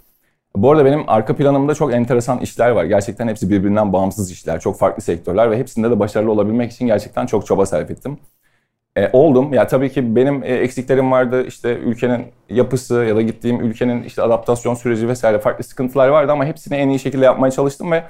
Bu 0.57 0.71
arada 0.71 0.85
benim 0.85 1.05
arka 1.09 1.37
planımda 1.37 1.75
çok 1.75 1.95
enteresan 1.95 2.39
işler 2.41 2.71
var. 2.71 2.85
Gerçekten 2.85 3.29
hepsi 3.29 3.51
birbirinden 3.51 3.93
bağımsız 3.93 4.31
işler. 4.31 4.61
Çok 4.61 4.79
farklı 4.79 5.03
sektörler 5.03 5.51
ve 5.51 5.59
hepsinde 5.59 5.91
de 5.91 6.01
başarılı 6.01 6.33
olabilmek 6.33 6.73
için 6.73 6.87
gerçekten 6.87 7.27
çok 7.27 7.47
çaba 7.47 7.67
sarf 7.67 7.91
ettim. 7.91 8.19
E, 8.97 9.11
oldum. 9.13 9.53
Ya 9.53 9.67
tabii 9.67 9.91
ki 9.93 10.17
benim 10.17 10.43
e, 10.45 10.47
eksiklerim 10.47 11.13
vardı. 11.13 11.47
İşte 11.47 11.75
ülkenin 11.79 12.27
yapısı 12.51 12.95
ya 12.95 13.17
da 13.17 13.23
gittiğim 13.23 13.61
ülkenin 13.61 14.03
işte 14.03 14.23
adaptasyon 14.23 14.75
süreci 14.75 15.09
vesaire 15.09 15.39
farklı 15.39 15.65
sıkıntılar 15.65 16.09
vardı 16.09 16.33
ama 16.33 16.45
hepsini 16.45 16.77
en 16.77 16.89
iyi 16.89 16.99
şekilde 16.99 17.25
yapmaya 17.25 17.51
çalıştım 17.51 17.93
ve 17.93 18.05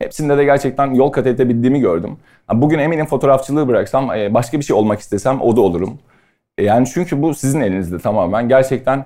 hepsinde 0.00 0.38
de 0.38 0.44
gerçekten 0.44 0.94
yol 0.94 1.10
kat 1.10 1.26
edebildiğimi 1.26 1.80
gördüm. 1.80 2.16
Bugün 2.54 2.78
eminim 2.78 3.06
fotoğrafçılığı 3.06 3.68
bıraksam 3.68 4.14
e, 4.14 4.34
başka 4.34 4.58
bir 4.58 4.64
şey 4.64 4.76
olmak 4.76 5.00
istesem 5.00 5.40
o 5.40 5.56
da 5.56 5.60
olurum. 5.60 5.98
E, 6.58 6.64
yani 6.64 6.86
çünkü 6.94 7.22
bu 7.22 7.34
sizin 7.34 7.60
elinizde 7.60 7.98
tamamen. 7.98 8.48
Gerçekten 8.48 9.04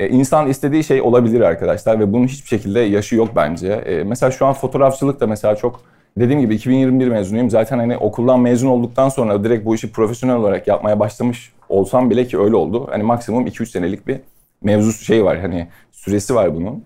e, 0.00 0.08
insan 0.08 0.48
istediği 0.48 0.84
şey 0.84 1.02
olabilir 1.02 1.40
arkadaşlar 1.40 2.00
ve 2.00 2.12
bunun 2.12 2.26
hiçbir 2.26 2.48
şekilde 2.48 2.80
yaşı 2.80 3.16
yok 3.16 3.28
bence. 3.36 4.02
Mesela 4.06 4.30
şu 4.30 4.46
an 4.46 4.52
fotoğrafçılık 4.52 5.20
da 5.20 5.26
mesela 5.26 5.56
çok 5.56 5.80
dediğim 6.18 6.40
gibi 6.40 6.54
2021 6.54 7.08
mezunuyum. 7.08 7.50
Zaten 7.50 7.78
hani 7.78 7.96
okuldan 7.96 8.40
mezun 8.40 8.68
olduktan 8.68 9.08
sonra 9.08 9.44
direkt 9.44 9.66
bu 9.66 9.74
işi 9.74 9.92
profesyonel 9.92 10.36
olarak 10.36 10.68
yapmaya 10.68 11.00
başlamış 11.00 11.52
olsam 11.68 12.10
bile 12.10 12.26
ki 12.26 12.38
öyle 12.38 12.56
oldu. 12.56 12.86
Hani 12.90 13.02
maksimum 13.02 13.46
2-3 13.46 13.66
senelik 13.66 14.06
bir 14.06 14.20
mevzu 14.62 14.92
şey 14.92 15.24
var 15.24 15.38
hani 15.38 15.68
süresi 15.92 16.34
var 16.34 16.54
bunun. 16.54 16.84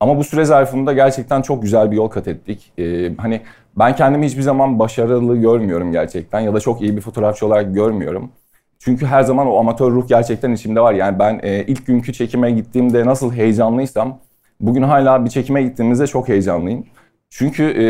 Ama 0.00 0.18
bu 0.18 0.24
süre 0.24 0.44
zarfında 0.44 0.92
gerçekten 0.92 1.42
çok 1.42 1.62
güzel 1.62 1.90
bir 1.90 1.96
yol 1.96 2.08
kat 2.08 2.28
ettik. 2.28 2.72
Ee, 2.78 3.12
hani 3.18 3.40
ben 3.78 3.96
kendimi 3.96 4.26
hiçbir 4.26 4.42
zaman 4.42 4.78
başarılı 4.78 5.36
görmüyorum 5.36 5.92
gerçekten 5.92 6.40
ya 6.40 6.54
da 6.54 6.60
çok 6.60 6.82
iyi 6.82 6.96
bir 6.96 7.00
fotoğrafçı 7.00 7.46
olarak 7.46 7.74
görmüyorum. 7.74 8.30
Çünkü 8.78 9.06
her 9.06 9.22
zaman 9.22 9.46
o 9.46 9.58
amatör 9.58 9.90
ruh 9.90 10.08
gerçekten 10.08 10.52
içimde 10.52 10.80
var. 10.80 10.92
Yani 10.92 11.18
ben 11.18 11.40
e, 11.42 11.64
ilk 11.66 11.86
günkü 11.86 12.12
çekime 12.12 12.50
gittiğimde 12.50 13.06
nasıl 13.06 13.32
heyecanlıysam 13.32 14.18
bugün 14.60 14.82
hala 14.82 15.24
bir 15.24 15.30
çekime 15.30 15.62
gittiğimizde 15.62 16.06
çok 16.06 16.28
heyecanlıyım. 16.28 16.86
Çünkü 17.30 17.62
e, 17.62 17.84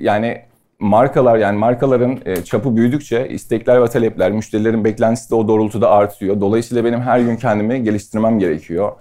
yani 0.00 0.42
markalar 0.80 1.38
yani 1.38 1.58
markaların 1.58 2.18
e, 2.26 2.44
çapı 2.44 2.76
büyüdükçe 2.76 3.28
istekler 3.28 3.82
ve 3.82 3.88
talepler, 3.88 4.32
müşterilerin 4.32 4.84
beklentisi 4.84 5.30
de 5.30 5.34
o 5.34 5.48
doğrultuda 5.48 5.90
artıyor. 5.90 6.40
Dolayısıyla 6.40 6.84
benim 6.84 7.00
her 7.00 7.20
gün 7.20 7.36
kendimi 7.36 7.82
geliştirmem 7.82 8.38
gerekiyor. 8.38 8.92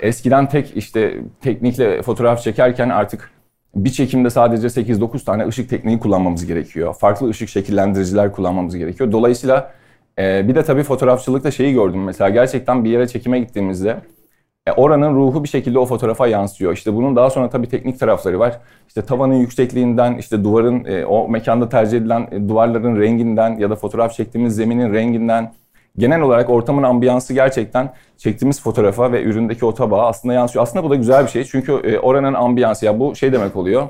Eskiden 0.00 0.48
tek 0.48 0.76
işte 0.76 1.20
teknikle 1.40 2.02
fotoğraf 2.02 2.42
çekerken 2.42 2.88
artık 2.88 3.30
bir 3.74 3.90
çekimde 3.90 4.30
sadece 4.30 4.66
8-9 4.66 5.24
tane 5.24 5.48
ışık 5.48 5.70
tekniği 5.70 5.98
kullanmamız 5.98 6.46
gerekiyor. 6.46 6.94
Farklı 6.94 7.28
ışık 7.28 7.48
şekillendiriciler 7.48 8.32
kullanmamız 8.32 8.76
gerekiyor. 8.76 9.12
Dolayısıyla 9.12 9.74
ee, 10.18 10.48
bir 10.48 10.54
de 10.54 10.64
tabii 10.64 10.82
fotoğrafçılıkta 10.82 11.50
şeyi 11.50 11.74
gördüm 11.74 12.04
mesela 12.04 12.30
gerçekten 12.30 12.84
bir 12.84 12.90
yere 12.90 13.08
çekime 13.08 13.40
gittiğimizde 13.40 14.00
e, 14.66 14.72
oranın 14.72 15.14
ruhu 15.14 15.44
bir 15.44 15.48
şekilde 15.48 15.78
o 15.78 15.86
fotoğrafa 15.86 16.26
yansıyor. 16.26 16.72
İşte 16.72 16.94
bunun 16.94 17.16
daha 17.16 17.30
sonra 17.30 17.50
tabii 17.50 17.68
teknik 17.68 18.00
tarafları 18.00 18.38
var. 18.38 18.60
İşte 18.88 19.02
tavanın 19.02 19.34
yüksekliğinden, 19.34 20.16
işte 20.18 20.44
duvarın, 20.44 20.84
e, 20.84 21.06
o 21.06 21.28
mekanda 21.28 21.68
tercih 21.68 21.98
edilen 21.98 22.28
e, 22.30 22.48
duvarların 22.48 23.00
renginden 23.00 23.58
ya 23.58 23.70
da 23.70 23.76
fotoğraf 23.76 24.12
çektiğimiz 24.12 24.56
zeminin 24.56 24.94
renginden 24.94 25.52
genel 25.98 26.20
olarak 26.20 26.50
ortamın 26.50 26.82
ambiyansı 26.82 27.34
gerçekten 27.34 27.92
çektiğimiz 28.16 28.62
fotoğrafa 28.62 29.12
ve 29.12 29.22
üründeki 29.22 29.66
o 29.66 29.74
tabağa 29.74 30.06
aslında 30.06 30.34
yansıyor. 30.34 30.62
Aslında 30.62 30.84
bu 30.84 30.90
da 30.90 30.94
güzel 30.94 31.24
bir 31.24 31.30
şey 31.30 31.44
çünkü 31.44 31.72
e, 31.72 31.98
oranın 31.98 32.34
ambiyansı 32.34 32.86
ya 32.86 33.00
bu 33.00 33.16
şey 33.16 33.32
demek 33.32 33.56
oluyor. 33.56 33.88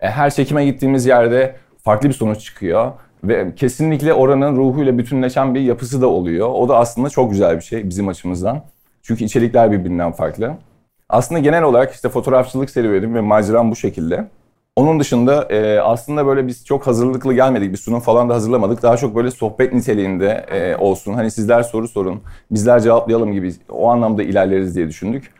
E, 0.00 0.08
her 0.08 0.30
çekime 0.30 0.64
gittiğimiz 0.66 1.06
yerde 1.06 1.56
farklı 1.84 2.08
bir 2.08 2.14
sonuç 2.14 2.40
çıkıyor. 2.40 2.92
Ve 3.24 3.54
kesinlikle 3.54 4.14
oranın 4.14 4.56
ruhuyla 4.56 4.98
bütünleşen 4.98 5.54
bir 5.54 5.60
yapısı 5.60 6.02
da 6.02 6.06
oluyor. 6.06 6.48
O 6.48 6.68
da 6.68 6.76
aslında 6.76 7.10
çok 7.10 7.30
güzel 7.30 7.56
bir 7.56 7.62
şey 7.62 7.88
bizim 7.88 8.08
açımızdan. 8.08 8.62
Çünkü 9.02 9.24
içerikler 9.24 9.72
birbirinden 9.72 10.12
farklı. 10.12 10.56
Aslında 11.08 11.38
genel 11.40 11.62
olarak 11.62 11.92
işte 11.94 12.08
fotoğrafçılık 12.08 12.70
serüvenim 12.70 13.14
ve 13.14 13.20
maceram 13.20 13.70
bu 13.70 13.76
şekilde. 13.76 14.28
Onun 14.80 15.00
dışında 15.00 15.44
e, 15.50 15.80
aslında 15.80 16.26
böyle 16.26 16.46
biz 16.46 16.64
çok 16.64 16.86
hazırlıklı 16.86 17.34
gelmedik. 17.34 17.72
Bir 17.72 17.76
sunum 17.76 18.00
falan 18.00 18.28
da 18.28 18.34
hazırlamadık. 18.34 18.82
Daha 18.82 18.96
çok 18.96 19.16
böyle 19.16 19.30
sohbet 19.30 19.72
niteliğinde 19.72 20.46
e, 20.50 20.76
olsun. 20.76 21.14
Hani 21.14 21.30
sizler 21.30 21.62
soru 21.62 21.88
sorun, 21.88 22.20
bizler 22.50 22.80
cevaplayalım 22.80 23.32
gibi 23.32 23.52
o 23.68 23.88
anlamda 23.88 24.22
ilerleriz 24.22 24.76
diye 24.76 24.88
düşündük. 24.88 25.30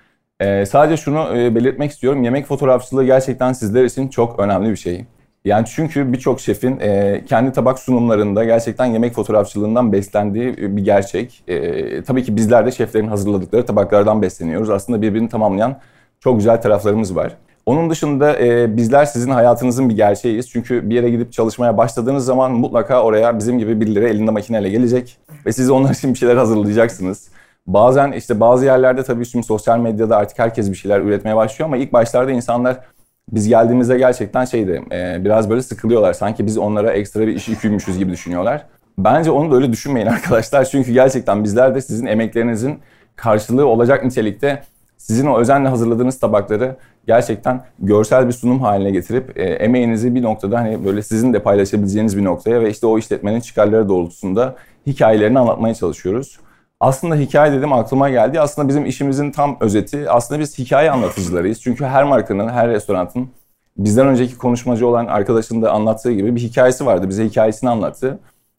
E, 0.41 0.67
sadece 0.67 0.97
şunu 1.03 1.39
e, 1.39 1.55
belirtmek 1.55 1.91
istiyorum. 1.91 2.23
Yemek 2.23 2.47
fotoğrafçılığı 2.47 3.05
gerçekten 3.05 3.53
sizler 3.53 3.85
için 3.85 4.09
çok 4.09 4.39
önemli 4.39 4.71
bir 4.71 4.77
şey. 4.77 5.05
Yani 5.45 5.67
çünkü 5.75 6.13
birçok 6.13 6.41
şefin 6.41 6.81
e, 6.81 7.23
kendi 7.29 7.53
tabak 7.53 7.79
sunumlarında 7.79 8.45
gerçekten 8.45 8.87
yemek 8.87 9.15
fotoğrafçılığından 9.15 9.93
beslendiği 9.93 10.57
bir 10.57 10.85
gerçek. 10.85 11.45
E, 11.49 12.03
tabii 12.03 12.25
ki 12.25 12.37
bizler 12.37 12.67
de 12.67 12.71
şeflerin 12.73 13.09
hazırladıkları 13.09 13.67
tabaklardan 13.67 14.23
besleniyoruz. 14.23 14.71
Aslında 14.71 15.03
birbirini 15.03 15.29
tamamlayan 15.29 15.77
çok 16.21 16.37
güzel 16.37 16.63
taraflarımız 16.63 17.17
var. 17.17 17.37
Onun 17.67 17.91
dışında 17.91 18.39
e, 18.39 18.77
bizler 18.77 19.05
sizin 19.05 19.31
hayatınızın 19.31 19.89
bir 19.89 19.97
gerçeğiyiz. 19.97 20.51
Çünkü 20.51 20.91
bir 20.91 20.95
yere 20.95 21.11
gidip 21.11 21.33
çalışmaya 21.33 21.77
başladığınız 21.77 22.25
zaman 22.25 22.53
mutlaka 22.53 23.03
oraya 23.03 23.39
bizim 23.39 23.59
gibi 23.59 23.81
birileri 23.81 24.05
elinde 24.05 24.31
makineyle 24.31 24.69
gelecek 24.69 25.19
ve 25.47 25.53
siz 25.53 25.71
onlar 25.71 25.95
için 25.95 26.15
bir 26.15 26.19
şeyler 26.19 26.37
hazırlayacaksınız. 26.37 27.29
Bazen 27.67 28.13
işte 28.13 28.41
bazı 28.41 28.65
yerlerde 28.65 29.03
tabii 29.03 29.27
şimdi 29.27 29.47
sosyal 29.47 29.79
medyada 29.79 30.17
artık 30.17 30.39
herkes 30.39 30.71
bir 30.71 30.77
şeyler 30.77 31.01
üretmeye 31.01 31.37
başlıyor 31.37 31.69
ama 31.69 31.77
ilk 31.77 31.93
başlarda 31.93 32.31
insanlar 32.31 32.77
biz 33.33 33.49
geldiğimizde 33.49 33.99
gerçekten 33.99 34.45
şeydi 34.45 34.83
e, 34.93 35.25
biraz 35.25 35.51
böyle 35.51 35.63
sıkılıyorlar. 35.63 36.13
Sanki 36.13 36.47
biz 36.47 36.59
onlara 36.59 36.93
ekstra 36.93 37.21
bir 37.21 37.35
iş 37.35 37.49
yüküymüşüz 37.49 37.99
gibi 37.99 38.13
düşünüyorlar. 38.13 38.67
Bence 38.99 39.31
onu 39.31 39.51
da 39.51 39.57
öyle 39.57 39.73
düşünmeyin 39.73 40.07
arkadaşlar. 40.17 40.65
Çünkü 40.65 40.93
gerçekten 40.93 41.45
bizler 41.45 41.75
de 41.75 41.81
sizin 41.81 42.07
emeklerinizin 42.07 42.79
karşılığı 43.17 43.67
olacak 43.67 44.05
nitelikte 44.05 44.63
sizin 44.97 45.27
o 45.27 45.39
özenle 45.39 45.69
hazırladığınız 45.69 46.19
tabakları 46.19 46.77
gerçekten 47.07 47.65
görsel 47.79 48.29
bir 48.29 48.33
sunum 48.33 48.61
haline 48.61 48.91
getirip 48.91 49.39
e, 49.39 49.43
emeğinizi 49.43 50.15
bir 50.15 50.23
noktada 50.23 50.59
hani 50.59 50.85
böyle 50.85 51.03
sizin 51.03 51.33
de 51.33 51.43
paylaşabileceğiniz 51.43 52.17
bir 52.17 52.25
noktaya 52.25 52.61
ve 52.61 52.71
işte 52.71 52.87
o 52.87 52.99
işletmenin 52.99 53.41
çıkarları 53.41 53.89
doğrultusunda 53.89 54.57
hikayelerini 54.87 55.39
anlatmaya 55.39 55.75
çalışıyoruz. 55.75 56.39
Aslında 56.81 57.15
hikaye 57.17 57.53
dedim 57.53 57.73
aklıma 57.73 58.11
geldi. 58.11 58.41
Aslında 58.41 58.69
bizim 58.69 58.87
işimizin 58.87 59.31
tam 59.31 59.57
özeti. 59.61 60.11
Aslında 60.11 60.41
biz 60.41 60.59
hikaye 60.59 60.91
anlatıcılarıyız. 60.91 61.61
Çünkü 61.61 61.85
her 61.85 62.05
markanın, 62.05 62.49
her 62.49 62.69
restoranın 62.69 63.29
bizden 63.77 64.07
önceki 64.07 64.39
konuşmacı 64.39 64.87
olan 64.87 65.07
arkadaşın 65.07 65.63
da 65.63 65.73
anlattığı 65.73 66.13
gibi 66.13 66.37
bir 66.37 66.41
hikayesi 66.41 66.87
vardı. 66.87 67.09
Bize 67.09 67.25
hikayesini 67.25 67.71
anlattı. 67.71 68.19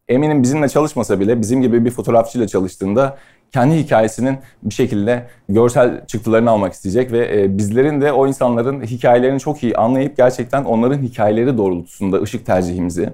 Eminim 0.09 0.43
bizimle 0.43 0.69
çalışmasa 0.69 1.19
bile 1.19 1.41
bizim 1.41 1.61
gibi 1.61 1.85
bir 1.85 1.91
fotoğrafçıyla 1.91 2.47
çalıştığında 2.47 3.17
kendi 3.51 3.75
hikayesinin 3.75 4.37
bir 4.63 4.73
şekilde 4.73 5.27
görsel 5.49 6.05
çıktılarını 6.05 6.49
almak 6.49 6.73
isteyecek 6.73 7.11
ve 7.11 7.41
e, 7.41 7.57
bizlerin 7.57 8.01
de 8.01 8.11
o 8.11 8.27
insanların 8.27 8.81
hikayelerini 8.81 9.39
çok 9.39 9.63
iyi 9.63 9.75
anlayıp 9.75 10.17
gerçekten 10.17 10.63
onların 10.63 11.01
hikayeleri 11.01 11.57
doğrultusunda 11.57 12.21
ışık 12.21 12.45
tercihimizi 12.45 13.09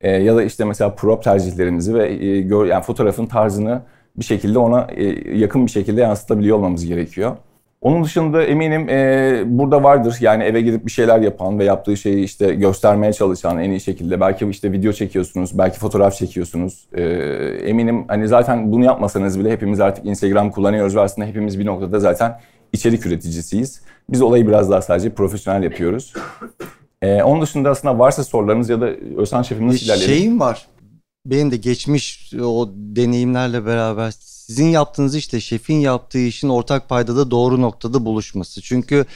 e, 0.00 0.10
ya 0.10 0.36
da 0.36 0.42
işte 0.42 0.64
mesela 0.64 0.94
prop 0.94 1.22
tercihlerimizi 1.24 1.94
ve 1.94 2.08
e, 2.08 2.26
yani 2.68 2.82
fotoğrafın 2.82 3.26
tarzını 3.26 3.82
bir 4.16 4.24
şekilde 4.24 4.58
ona 4.58 4.88
yakın 5.34 5.66
bir 5.66 5.70
şekilde 5.70 6.00
yansıtabiliyor 6.00 6.56
olmamız 6.56 6.86
gerekiyor. 6.86 7.36
Onun 7.82 8.04
dışında 8.04 8.42
eminim 8.42 8.88
e, 8.88 9.42
burada 9.46 9.82
vardır 9.82 10.16
yani 10.20 10.44
eve 10.44 10.60
gidip 10.60 10.86
bir 10.86 10.90
şeyler 10.90 11.20
yapan 11.20 11.58
ve 11.58 11.64
yaptığı 11.64 11.96
şeyi 11.96 12.24
işte 12.24 12.54
göstermeye 12.54 13.12
çalışan 13.12 13.58
en 13.58 13.70
iyi 13.70 13.80
şekilde. 13.80 14.20
Belki 14.20 14.48
işte 14.50 14.72
video 14.72 14.92
çekiyorsunuz, 14.92 15.58
belki 15.58 15.78
fotoğraf 15.78 16.14
çekiyorsunuz. 16.14 16.86
E, 16.92 17.02
eminim 17.64 18.04
hani 18.08 18.28
zaten 18.28 18.72
bunu 18.72 18.84
yapmasanız 18.84 19.40
bile 19.40 19.52
hepimiz 19.52 19.80
artık 19.80 20.06
Instagram 20.06 20.50
kullanıyoruz 20.50 20.96
ve 20.96 21.00
aslında 21.00 21.28
hepimiz 21.28 21.58
bir 21.58 21.66
noktada 21.66 22.00
zaten 22.00 22.40
içerik 22.72 23.06
üreticisiyiz. 23.06 23.82
Biz 24.10 24.22
olayı 24.22 24.48
biraz 24.48 24.70
daha 24.70 24.82
sadece 24.82 25.10
profesyonel 25.10 25.62
yapıyoruz. 25.62 26.14
E, 27.02 27.22
onun 27.22 27.42
dışında 27.42 27.70
aslında 27.70 27.98
varsa 27.98 28.24
sorularınız 28.24 28.68
ya 28.68 28.80
da 28.80 28.86
Özhan 29.16 29.42
Şef'im 29.42 29.68
nasıl 29.68 29.84
ilerleyelim? 29.84 30.16
Şeyim 30.16 30.40
var. 30.40 30.66
Benim 31.26 31.50
de 31.50 31.56
geçmiş 31.56 32.34
o 32.42 32.70
deneyimlerle 32.74 33.66
beraber 33.66 34.10
sizin 34.50 34.66
yaptığınız 34.66 35.14
işle 35.14 35.40
şefin 35.40 35.80
yaptığı 35.80 36.18
işin 36.18 36.48
ortak 36.48 36.88
paydada 36.88 37.30
doğru 37.30 37.60
noktada 37.62 38.04
buluşması. 38.04 38.62
Çünkü 38.62 39.06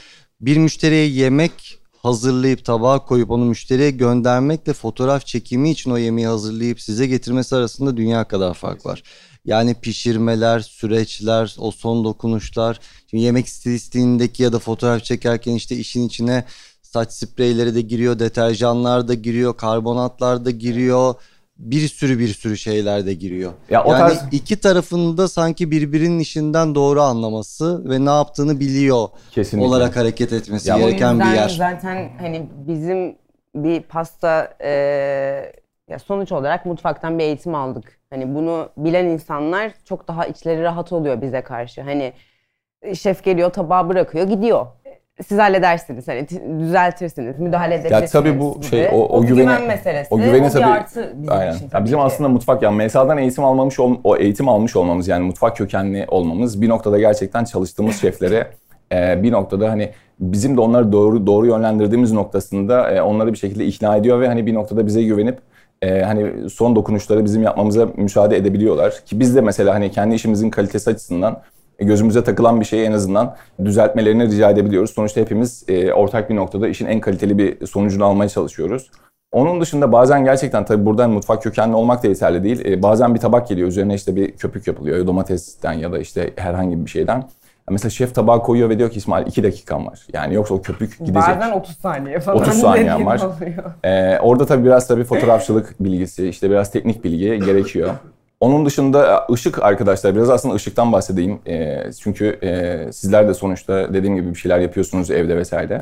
bir 0.41 0.57
müşteriye 0.57 1.07
yemek 1.07 1.79
hazırlayıp 1.97 2.65
tabağa 2.65 3.05
koyup 3.05 3.31
onu 3.31 3.45
müşteriye 3.45 3.91
göndermekle 3.91 4.73
fotoğraf 4.73 5.25
çekimi 5.25 5.71
için 5.71 5.91
o 5.91 5.97
yemeği 5.97 6.27
hazırlayıp 6.27 6.81
size 6.81 7.07
getirmesi 7.07 7.55
arasında 7.55 7.97
dünya 7.97 8.23
kadar 8.23 8.53
fark 8.53 8.85
var. 8.85 9.03
Yani 9.45 9.75
pişirmeler, 9.81 10.59
süreçler, 10.59 11.55
o 11.59 11.71
son 11.71 12.03
dokunuşlar. 12.03 12.79
Şimdi 13.09 13.23
yemek 13.23 13.49
stilistiğindeki 13.49 14.43
ya 14.43 14.53
da 14.53 14.59
fotoğraf 14.59 15.03
çekerken 15.03 15.53
işte 15.55 15.75
işin 15.75 16.07
içine 16.07 16.45
saç 16.81 17.11
spreyleri 17.11 17.75
de 17.75 17.81
giriyor, 17.81 18.19
deterjanlar 18.19 19.07
da 19.07 19.13
giriyor, 19.13 19.57
karbonatlar 19.57 20.45
da 20.45 20.51
giriyor 20.51 21.15
bir 21.57 21.87
sürü 21.87 22.19
bir 22.19 22.27
sürü 22.27 22.57
şeyler 22.57 23.05
de 23.05 23.13
giriyor. 23.13 23.53
Ya 23.69 23.83
o 23.83 23.91
yani 23.91 23.99
tarz... 23.99 24.23
iki 24.31 24.59
tarafında 24.59 25.27
sanki 25.27 25.71
birbirinin 25.71 26.19
işinden 26.19 26.75
doğru 26.75 27.01
anlaması 27.01 27.89
ve 27.89 28.05
ne 28.05 28.09
yaptığını 28.09 28.59
biliyor 28.59 29.07
Kesinlikle. 29.31 29.67
olarak 29.67 29.95
hareket 29.95 30.33
etmesi 30.33 30.69
ya 30.69 30.77
gereken 30.77 31.19
bir 31.19 31.25
yer. 31.25 31.49
Zaten 31.49 32.09
hani 32.19 32.49
bizim 32.67 33.15
bir 33.55 33.81
pasta 33.81 34.53
e, 34.63 34.69
ya 35.89 35.99
sonuç 35.99 36.31
olarak 36.31 36.65
mutfaktan 36.65 37.19
bir 37.19 37.23
eğitim 37.23 37.55
aldık. 37.55 37.99
Hani 38.09 38.35
bunu 38.35 38.69
bilen 38.77 39.05
insanlar 39.05 39.71
çok 39.85 40.07
daha 40.07 40.25
içleri 40.25 40.61
rahat 40.61 40.91
oluyor 40.91 41.21
bize 41.21 41.41
karşı. 41.41 41.81
Hani 41.81 42.13
şef 42.93 43.23
geliyor 43.23 43.49
tabağı 43.49 43.89
bırakıyor 43.89 44.27
gidiyor 44.27 44.65
siz 45.23 45.37
halledersiniz. 45.37 46.07
Hani 46.07 46.27
düzeltirsiniz, 46.59 47.39
müdahale 47.39 47.75
edersiniz. 47.75 48.01
Ya 48.01 48.21
tabii 48.21 48.39
bu 48.39 48.53
gibi. 48.55 48.65
şey 48.65 48.87
o, 48.87 48.95
o, 48.95 49.17
o 49.17 49.21
güveni, 49.21 49.37
güven 49.37 49.63
meselesi. 49.63 50.07
O 50.13 50.17
güveni 50.17 50.45
o 50.45 50.49
tabii. 50.49 50.65
Artı 50.65 51.13
bizim 51.17 51.33
aynen. 51.33 51.55
Için 51.55 51.69
tabii 51.69 51.81
ya 51.81 51.85
bizim 51.85 51.99
ki. 51.99 52.03
aslında 52.05 52.29
mutfak 52.29 52.61
yani 52.61 52.85
MSA'dan 52.85 53.17
eğitim 53.17 53.43
almamış 53.43 53.79
ol, 53.79 53.95
o 54.03 54.17
eğitim 54.17 54.49
almış 54.49 54.75
olmamız 54.75 55.07
yani 55.07 55.25
mutfak 55.25 55.57
kökenli 55.57 56.05
olmamız 56.07 56.61
bir 56.61 56.69
noktada 56.69 56.99
gerçekten 56.99 57.43
çalıştığımız 57.43 58.01
şeflere 58.01 58.47
e, 58.91 59.23
bir 59.23 59.31
noktada 59.31 59.69
hani 59.69 59.89
bizim 60.19 60.57
de 60.57 60.61
onları 60.61 60.91
doğru 60.91 61.27
doğru 61.27 61.47
yönlendirdiğimiz 61.47 62.11
noktasında 62.11 62.91
e, 62.91 63.01
onları 63.01 63.33
bir 63.33 63.37
şekilde 63.37 63.65
ikna 63.65 63.95
ediyor 63.95 64.19
ve 64.19 64.27
hani 64.27 64.45
bir 64.45 64.53
noktada 64.53 64.87
bize 64.87 65.03
güvenip 65.03 65.37
e, 65.81 66.01
hani 66.01 66.49
son 66.49 66.75
dokunuşları 66.75 67.25
bizim 67.25 67.43
yapmamıza 67.43 67.87
müsaade 67.97 68.37
edebiliyorlar 68.37 69.05
ki 69.05 69.19
biz 69.19 69.35
de 69.35 69.41
mesela 69.41 69.73
hani 69.73 69.91
kendi 69.91 70.15
işimizin 70.15 70.49
kalitesi 70.49 70.89
açısından 70.89 71.41
gözümüze 71.79 72.23
takılan 72.23 72.59
bir 72.59 72.65
şeyi 72.65 72.85
en 72.85 72.91
azından 72.91 73.35
düzeltmelerini 73.65 74.25
rica 74.25 74.49
edebiliyoruz. 74.49 74.91
Sonuçta 74.91 75.21
hepimiz 75.21 75.63
e, 75.67 75.93
ortak 75.93 76.29
bir 76.29 76.35
noktada 76.35 76.67
işin 76.67 76.85
en 76.85 76.99
kaliteli 76.99 77.37
bir 77.37 77.67
sonucunu 77.67 78.05
almaya 78.05 78.29
çalışıyoruz. 78.29 78.91
Onun 79.31 79.61
dışında 79.61 79.91
bazen 79.91 80.23
gerçekten 80.23 80.65
tabii 80.65 80.85
buradan 80.85 81.11
mutfak 81.11 81.43
kökenli 81.43 81.75
olmak 81.75 82.03
da 82.03 82.07
yeterli 82.07 82.43
değil. 82.43 82.65
E, 82.65 82.83
bazen 82.83 83.15
bir 83.15 83.19
tabak 83.19 83.47
geliyor 83.47 83.67
üzerine 83.67 83.93
işte 83.93 84.15
bir 84.15 84.31
köpük 84.31 84.67
yapılıyor 84.67 85.07
domatesten 85.07 85.73
ya 85.73 85.91
da 85.91 85.99
işte 85.99 86.33
herhangi 86.35 86.85
bir 86.85 86.89
şeyden. 86.89 87.23
Mesela 87.69 87.89
şef 87.89 88.15
tabağı 88.15 88.41
koyuyor 88.41 88.69
ve 88.69 88.77
diyor 88.77 88.89
ki 88.89 88.97
İsmail 88.97 89.27
2 89.27 89.43
dakikan 89.43 89.87
var. 89.87 90.07
Yani 90.13 90.33
yoksa 90.33 90.53
o 90.53 90.61
köpük 90.61 90.99
gidecek. 90.99 91.15
Bazen 91.15 91.51
30 91.51 91.77
saniye 91.77 92.19
falan. 92.19 92.37
30 92.37 92.53
saniyen 92.61 93.05
var. 93.05 93.21
Ee, 93.83 94.19
orada 94.19 94.45
tabii 94.45 94.65
biraz 94.65 94.87
tabii 94.87 95.03
fotoğrafçılık 95.03 95.75
bilgisi, 95.79 96.27
işte 96.27 96.49
biraz 96.49 96.71
teknik 96.71 97.03
bilgi 97.03 97.45
gerekiyor. 97.45 97.89
Onun 98.39 98.65
dışında 98.65 99.25
e, 99.29 99.33
ışık 99.33 99.63
arkadaşlar 99.63 100.15
biraz 100.15 100.29
aslında 100.29 100.55
ışıktan 100.55 100.91
bahsedeyim. 100.91 101.39
E, 101.47 101.83
çünkü 101.99 102.39
e, 102.43 102.93
sizler 102.93 103.27
de 103.27 103.33
sonuçta 103.33 103.93
dediğim 103.93 104.15
gibi 104.15 104.29
bir 104.29 104.35
şeyler 104.35 104.59
yapıyorsunuz 104.59 105.11
evde 105.11 105.37
vesaire. 105.37 105.81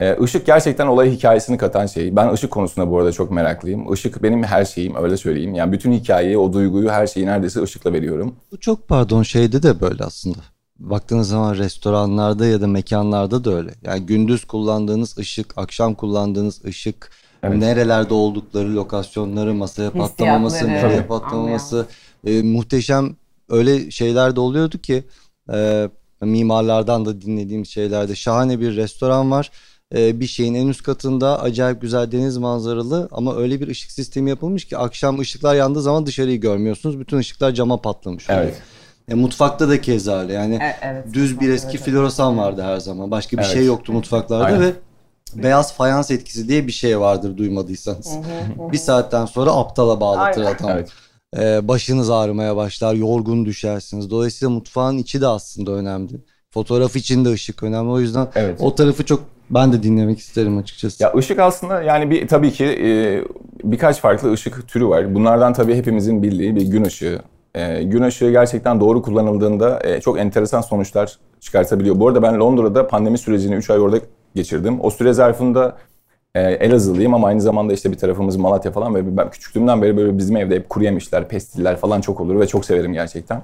E, 0.00 0.16
ışık 0.22 0.46
gerçekten 0.46 0.86
olay 0.86 1.10
hikayesini 1.10 1.58
katan 1.58 1.86
şey. 1.86 2.16
Ben 2.16 2.32
ışık 2.32 2.50
konusunda 2.50 2.90
bu 2.90 2.98
arada 2.98 3.12
çok 3.12 3.30
meraklıyım. 3.30 3.92
Işık 3.92 4.22
benim 4.22 4.42
her 4.42 4.64
şeyim 4.64 4.94
öyle 4.96 5.16
söyleyeyim. 5.16 5.54
Yani 5.54 5.72
bütün 5.72 5.92
hikayeyi, 5.92 6.38
o 6.38 6.52
duyguyu, 6.52 6.90
her 6.90 7.06
şeyi 7.06 7.26
neredeyse 7.26 7.62
ışıkla 7.62 7.92
veriyorum. 7.92 8.36
Bu 8.52 8.60
çok 8.60 8.88
pardon 8.88 9.22
şeyde 9.22 9.62
de 9.62 9.80
böyle 9.80 10.04
aslında. 10.04 10.38
Baktığınız 10.78 11.28
zaman 11.28 11.56
restoranlarda 11.56 12.46
ya 12.46 12.60
da 12.60 12.66
mekanlarda 12.66 13.44
da 13.44 13.54
öyle. 13.54 13.70
Yani 13.82 14.06
gündüz 14.06 14.44
kullandığınız 14.44 15.18
ışık, 15.18 15.58
akşam 15.58 15.94
kullandığınız 15.94 16.64
ışık, 16.64 17.10
Evet. 17.44 17.58
Nerelerde 17.58 18.14
oldukları, 18.14 18.76
lokasyonları, 18.76 19.54
masaya 19.54 19.90
patlamaması, 19.90 20.68
masaya 20.68 21.06
patlamaması 21.06 21.86
e, 22.26 22.42
muhteşem 22.42 23.16
öyle 23.48 23.90
şeyler 23.90 24.36
de 24.36 24.40
oluyordu 24.40 24.78
ki 24.78 25.04
e, 25.52 25.88
mimarlardan 26.20 27.06
da 27.06 27.20
dinlediğim 27.20 27.66
şeylerde 27.66 28.14
şahane 28.14 28.60
bir 28.60 28.76
restoran 28.76 29.30
var. 29.30 29.50
E, 29.94 30.20
bir 30.20 30.26
şeyin 30.26 30.54
en 30.54 30.66
üst 30.66 30.82
katında 30.82 31.42
acayip 31.42 31.80
güzel 31.80 32.12
deniz 32.12 32.36
manzaralı 32.36 33.08
ama 33.12 33.36
öyle 33.36 33.60
bir 33.60 33.68
ışık 33.68 33.92
sistemi 33.92 34.30
yapılmış 34.30 34.64
ki 34.64 34.76
akşam 34.76 35.18
ışıklar 35.18 35.54
yandığı 35.54 35.82
zaman 35.82 36.06
dışarıyı 36.06 36.40
görmüyorsunuz. 36.40 37.00
Bütün 37.00 37.18
ışıklar 37.18 37.52
cama 37.52 37.80
patlamış. 37.80 38.26
Evet. 38.28 38.62
E, 39.08 39.14
mutfakta 39.14 39.68
da 39.68 39.80
keza 39.80 40.20
öyle. 40.20 40.32
Yani 40.32 40.54
e, 40.54 40.76
evet, 40.82 41.04
düz 41.12 41.40
bir 41.40 41.48
eski 41.48 41.78
floresan 41.78 42.38
vardı 42.38 42.62
her 42.62 42.76
zaman. 42.76 43.10
Başka 43.10 43.36
bir 43.36 43.42
evet. 43.42 43.52
şey 43.52 43.64
yoktu 43.64 43.92
mutfaklarda 43.92 44.44
Aynen. 44.44 44.60
ve 44.60 44.72
beyaz 45.34 45.74
fayans 45.74 46.10
etkisi 46.10 46.48
diye 46.48 46.66
bir 46.66 46.72
şey 46.72 47.00
vardır 47.00 47.36
duymadıysanız. 47.36 48.18
bir 48.72 48.78
saatten 48.78 49.26
sonra 49.26 49.50
aptala 49.50 50.00
bağlatır 50.00 50.42
adam. 50.42 50.70
Evet. 50.70 50.88
Ee, 51.38 51.68
başınız 51.68 52.10
ağrımaya 52.10 52.56
başlar, 52.56 52.94
yorgun 52.94 53.44
düşersiniz. 53.44 54.10
Dolayısıyla 54.10 54.50
mutfağın 54.50 54.98
içi 54.98 55.20
de 55.20 55.26
aslında 55.26 55.72
önemli. 55.72 56.12
Fotoğraf 56.50 56.96
için 56.96 57.24
de 57.24 57.32
ışık 57.32 57.62
önemli. 57.62 57.90
O 57.90 58.00
yüzden 58.00 58.28
evet. 58.34 58.60
o 58.60 58.74
tarafı 58.74 59.04
çok 59.04 59.20
ben 59.50 59.72
de 59.72 59.82
dinlemek 59.82 60.18
isterim 60.18 60.58
açıkçası. 60.58 61.02
Ya 61.02 61.12
ışık 61.16 61.38
aslında 61.38 61.82
yani 61.82 62.10
bir 62.10 62.28
tabii 62.28 62.52
ki 62.52 62.64
e, 62.64 63.24
birkaç 63.64 64.00
farklı 64.00 64.32
ışık 64.32 64.68
türü 64.68 64.88
var. 64.88 65.14
Bunlardan 65.14 65.52
tabii 65.52 65.74
hepimizin 65.74 66.22
bildiği 66.22 66.56
bir 66.56 66.62
gün 66.62 66.84
ışığı. 66.84 67.20
E, 67.54 67.82
gün 67.82 68.02
ışığı 68.02 68.30
gerçekten 68.30 68.80
doğru 68.80 69.02
kullanıldığında 69.02 69.80
e, 69.84 70.00
çok 70.00 70.18
enteresan 70.18 70.60
sonuçlar 70.60 71.18
çıkartabiliyor. 71.40 72.00
Bu 72.00 72.08
arada 72.08 72.22
ben 72.22 72.40
Londra'da 72.40 72.86
pandemi 72.86 73.18
sürecini 73.18 73.54
3 73.54 73.70
ay 73.70 73.78
orada 73.78 74.00
geçirdim. 74.34 74.78
O 74.80 74.90
süre 74.90 75.12
zarfında 75.12 75.76
e, 76.34 76.40
Elazığlıyım 76.40 77.14
ama 77.14 77.26
aynı 77.28 77.40
zamanda 77.40 77.72
işte 77.72 77.92
bir 77.92 77.96
tarafımız 77.96 78.36
Malatya 78.36 78.72
falan 78.72 78.94
ve 78.94 79.16
ben 79.16 79.30
küçüklüğümden 79.30 79.82
beri 79.82 79.96
böyle 79.96 80.18
bizim 80.18 80.36
evde 80.36 80.54
hep 80.56 80.68
kuru 80.68 80.84
yemişler, 80.84 81.28
pestiller 81.28 81.76
falan 81.76 82.00
çok 82.00 82.20
olur 82.20 82.40
ve 82.40 82.46
çok 82.46 82.64
severim 82.64 82.92
gerçekten. 82.92 83.42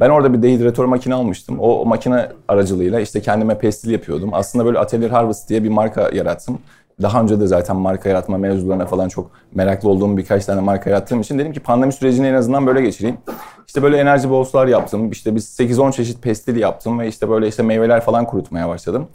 Ben 0.00 0.10
orada 0.10 0.32
bir 0.32 0.42
dehidratör 0.42 0.84
makine 0.84 1.14
almıştım. 1.14 1.60
O, 1.60 1.80
o 1.80 1.86
makine 1.86 2.28
aracılığıyla 2.48 3.00
işte 3.00 3.20
kendime 3.20 3.58
pestil 3.58 3.90
yapıyordum. 3.90 4.30
Aslında 4.32 4.64
böyle 4.64 4.78
Atelier 4.78 5.10
Harvest 5.10 5.48
diye 5.48 5.64
bir 5.64 5.68
marka 5.68 6.10
yarattım. 6.12 6.58
Daha 7.02 7.22
önce 7.22 7.40
de 7.40 7.46
zaten 7.46 7.76
marka 7.76 8.08
yaratma 8.08 8.38
mevzularına 8.38 8.86
falan 8.86 9.08
çok 9.08 9.30
meraklı 9.54 9.88
olduğum 9.88 10.16
birkaç 10.16 10.44
tane 10.44 10.60
marka 10.60 10.90
yarattığım 10.90 11.20
için 11.20 11.38
dedim 11.38 11.52
ki 11.52 11.60
pandemi 11.60 11.92
sürecini 11.92 12.26
en 12.26 12.34
azından 12.34 12.66
böyle 12.66 12.82
geçireyim. 12.82 13.18
İşte 13.66 13.82
böyle 13.82 13.96
enerji 13.96 14.30
bolslar 14.30 14.66
yaptım. 14.66 15.10
İşte 15.10 15.34
biz 15.34 15.60
8-10 15.60 15.92
çeşit 15.92 16.22
pestil 16.22 16.56
yaptım 16.56 16.98
ve 16.98 17.08
işte 17.08 17.28
böyle 17.28 17.48
işte 17.48 17.62
meyveler 17.62 18.00
falan 18.00 18.26
kurutmaya 18.26 18.68
başladım. 18.68 19.08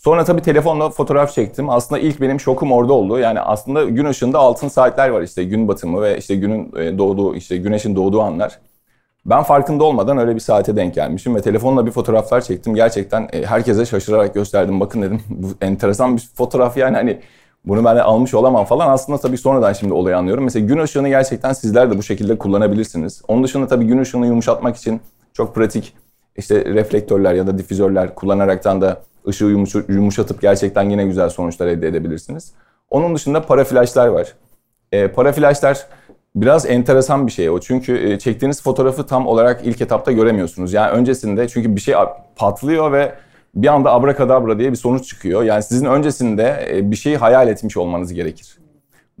Sonra 0.00 0.24
tabii 0.24 0.42
telefonla 0.42 0.90
fotoğraf 0.90 1.32
çektim. 1.32 1.70
Aslında 1.70 2.00
ilk 2.00 2.20
benim 2.20 2.40
şokum 2.40 2.72
orada 2.72 2.92
oldu. 2.92 3.18
Yani 3.18 3.40
aslında 3.40 3.84
gün 3.84 4.04
ışığında 4.04 4.38
altın 4.38 4.68
saatler 4.68 5.08
var 5.08 5.22
işte 5.22 5.44
gün 5.44 5.68
batımı 5.68 6.02
ve 6.02 6.18
işte 6.18 6.36
günün 6.36 6.72
e, 6.76 6.98
doğduğu 6.98 7.34
işte 7.34 7.56
güneşin 7.56 7.96
doğduğu 7.96 8.20
anlar. 8.20 8.58
Ben 9.26 9.42
farkında 9.42 9.84
olmadan 9.84 10.18
öyle 10.18 10.34
bir 10.34 10.40
saate 10.40 10.76
denk 10.76 10.94
gelmişim 10.94 11.34
ve 11.34 11.42
telefonla 11.42 11.86
bir 11.86 11.90
fotoğraflar 11.90 12.40
çektim. 12.40 12.74
Gerçekten 12.74 13.28
e, 13.32 13.42
herkese 13.46 13.86
şaşırarak 13.86 14.34
gösterdim. 14.34 14.80
Bakın 14.80 15.02
dedim 15.02 15.22
bu 15.30 15.46
enteresan 15.60 16.16
bir 16.16 16.28
fotoğraf 16.34 16.76
yani 16.76 16.96
hani 16.96 17.20
bunu 17.64 17.84
ben 17.84 17.96
almış 17.96 18.34
olamam 18.34 18.64
falan. 18.64 18.88
Aslında 18.88 19.18
tabii 19.18 19.38
sonradan 19.38 19.72
şimdi 19.72 19.92
olayı 19.92 20.16
anlıyorum. 20.16 20.44
Mesela 20.44 20.66
gün 20.66 20.78
ışığını 20.78 21.08
gerçekten 21.08 21.52
sizler 21.52 21.90
de 21.90 21.98
bu 21.98 22.02
şekilde 22.02 22.38
kullanabilirsiniz. 22.38 23.22
Onun 23.28 23.44
dışında 23.44 23.66
tabii 23.66 23.84
gün 23.84 23.98
ışığını 23.98 24.26
yumuşatmak 24.26 24.76
için 24.76 25.00
çok 25.34 25.54
pratik 25.54 25.94
işte 26.36 26.64
reflektörler 26.64 27.34
ya 27.34 27.46
da 27.46 27.58
difüzörler 27.58 28.14
kullanaraktan 28.14 28.80
da 28.80 29.02
ışığı 29.28 29.44
yumuşatıp 29.88 30.40
gerçekten 30.40 30.90
yine 30.90 31.04
güzel 31.04 31.28
sonuçlar 31.28 31.66
elde 31.66 31.88
edebilirsiniz. 31.88 32.52
Onun 32.90 33.14
dışında 33.14 33.42
para 33.42 33.64
flaşlar 33.64 34.06
var. 34.06 34.34
E, 34.92 35.08
para 35.08 35.32
flaşlar 35.32 35.86
biraz 36.34 36.66
enteresan 36.66 37.26
bir 37.26 37.32
şey 37.32 37.50
o. 37.50 37.60
Çünkü 37.60 37.96
e, 37.96 38.18
çektiğiniz 38.18 38.62
fotoğrafı 38.62 39.06
tam 39.06 39.26
olarak 39.26 39.60
ilk 39.66 39.80
etapta 39.80 40.12
göremiyorsunuz. 40.12 40.72
Yani 40.72 40.90
öncesinde 40.90 41.48
çünkü 41.48 41.76
bir 41.76 41.80
şey 41.80 41.94
patlıyor 42.36 42.92
ve 42.92 43.14
bir 43.54 43.68
anda 43.68 43.92
abrakadabra 43.92 44.58
diye 44.58 44.70
bir 44.70 44.76
sonuç 44.76 45.08
çıkıyor. 45.08 45.42
Yani 45.42 45.62
sizin 45.62 45.86
öncesinde 45.86 46.68
e, 46.72 46.90
bir 46.90 46.96
şeyi 46.96 47.16
hayal 47.16 47.48
etmiş 47.48 47.76
olmanız 47.76 48.12
gerekir. 48.12 48.58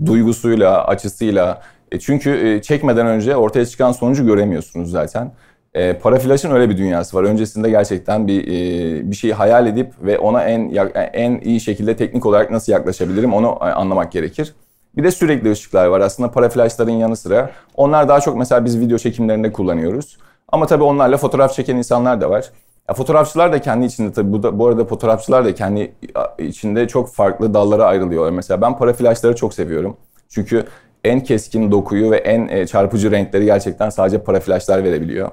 Duygusuyla, 0.06 0.84
açısıyla. 0.84 1.62
E, 1.92 1.98
çünkü 1.98 2.60
çekmeden 2.64 3.06
önce 3.06 3.36
ortaya 3.36 3.66
çıkan 3.66 3.92
sonucu 3.92 4.26
göremiyorsunuz 4.26 4.90
zaten. 4.90 5.32
E, 5.74 5.98
para 5.98 6.18
flaşın 6.18 6.50
öyle 6.50 6.70
bir 6.70 6.76
dünyası 6.76 7.16
var. 7.16 7.24
Öncesinde 7.24 7.70
gerçekten 7.70 8.26
bir 8.26 8.46
e, 8.48 9.10
bir 9.10 9.16
şeyi 9.16 9.34
hayal 9.34 9.66
edip 9.66 9.92
ve 10.02 10.18
ona 10.18 10.44
en 10.44 10.74
en 11.12 11.40
iyi 11.40 11.60
şekilde 11.60 11.96
teknik 11.96 12.26
olarak 12.26 12.50
nasıl 12.50 12.72
yaklaşabilirim 12.72 13.34
onu 13.34 13.58
e, 13.60 13.64
anlamak 13.64 14.12
gerekir. 14.12 14.54
Bir 14.96 15.04
de 15.04 15.10
sürekli 15.10 15.50
ışıklar 15.50 15.86
var. 15.86 16.00
Aslında 16.00 16.30
para 16.30 16.48
flaşların 16.48 16.92
yanı 16.92 17.16
sıra 17.16 17.50
onlar 17.76 18.08
daha 18.08 18.20
çok 18.20 18.36
mesela 18.36 18.64
biz 18.64 18.80
video 18.80 18.98
çekimlerinde 18.98 19.52
kullanıyoruz. 19.52 20.18
Ama 20.48 20.66
tabii 20.66 20.84
onlarla 20.84 21.16
fotoğraf 21.16 21.54
çeken 21.54 21.76
insanlar 21.76 22.20
da 22.20 22.30
var. 22.30 22.50
Ya 22.88 22.94
fotoğrafçılar 22.94 23.52
da 23.52 23.60
kendi 23.60 23.86
içinde 23.86 24.12
tabii 24.12 24.32
bu, 24.32 24.42
da, 24.42 24.58
bu 24.58 24.66
arada 24.66 24.84
fotoğrafçılar 24.84 25.44
da 25.44 25.54
kendi 25.54 25.92
içinde 26.38 26.88
çok 26.88 27.12
farklı 27.12 27.54
dallara 27.54 27.84
ayrılıyorlar. 27.84 28.30
Mesela 28.32 28.60
ben 28.60 28.78
para 28.78 28.92
flaşları 28.92 29.36
çok 29.36 29.54
seviyorum. 29.54 29.96
Çünkü 30.28 30.64
en 31.04 31.20
keskin 31.20 31.70
dokuyu 31.70 32.10
ve 32.10 32.16
en 32.16 32.48
e, 32.48 32.66
çarpıcı 32.66 33.10
renkleri 33.10 33.44
gerçekten 33.44 33.90
sadece 33.90 34.18
para 34.22 34.40
flaşlar 34.40 34.84
verebiliyor. 34.84 35.30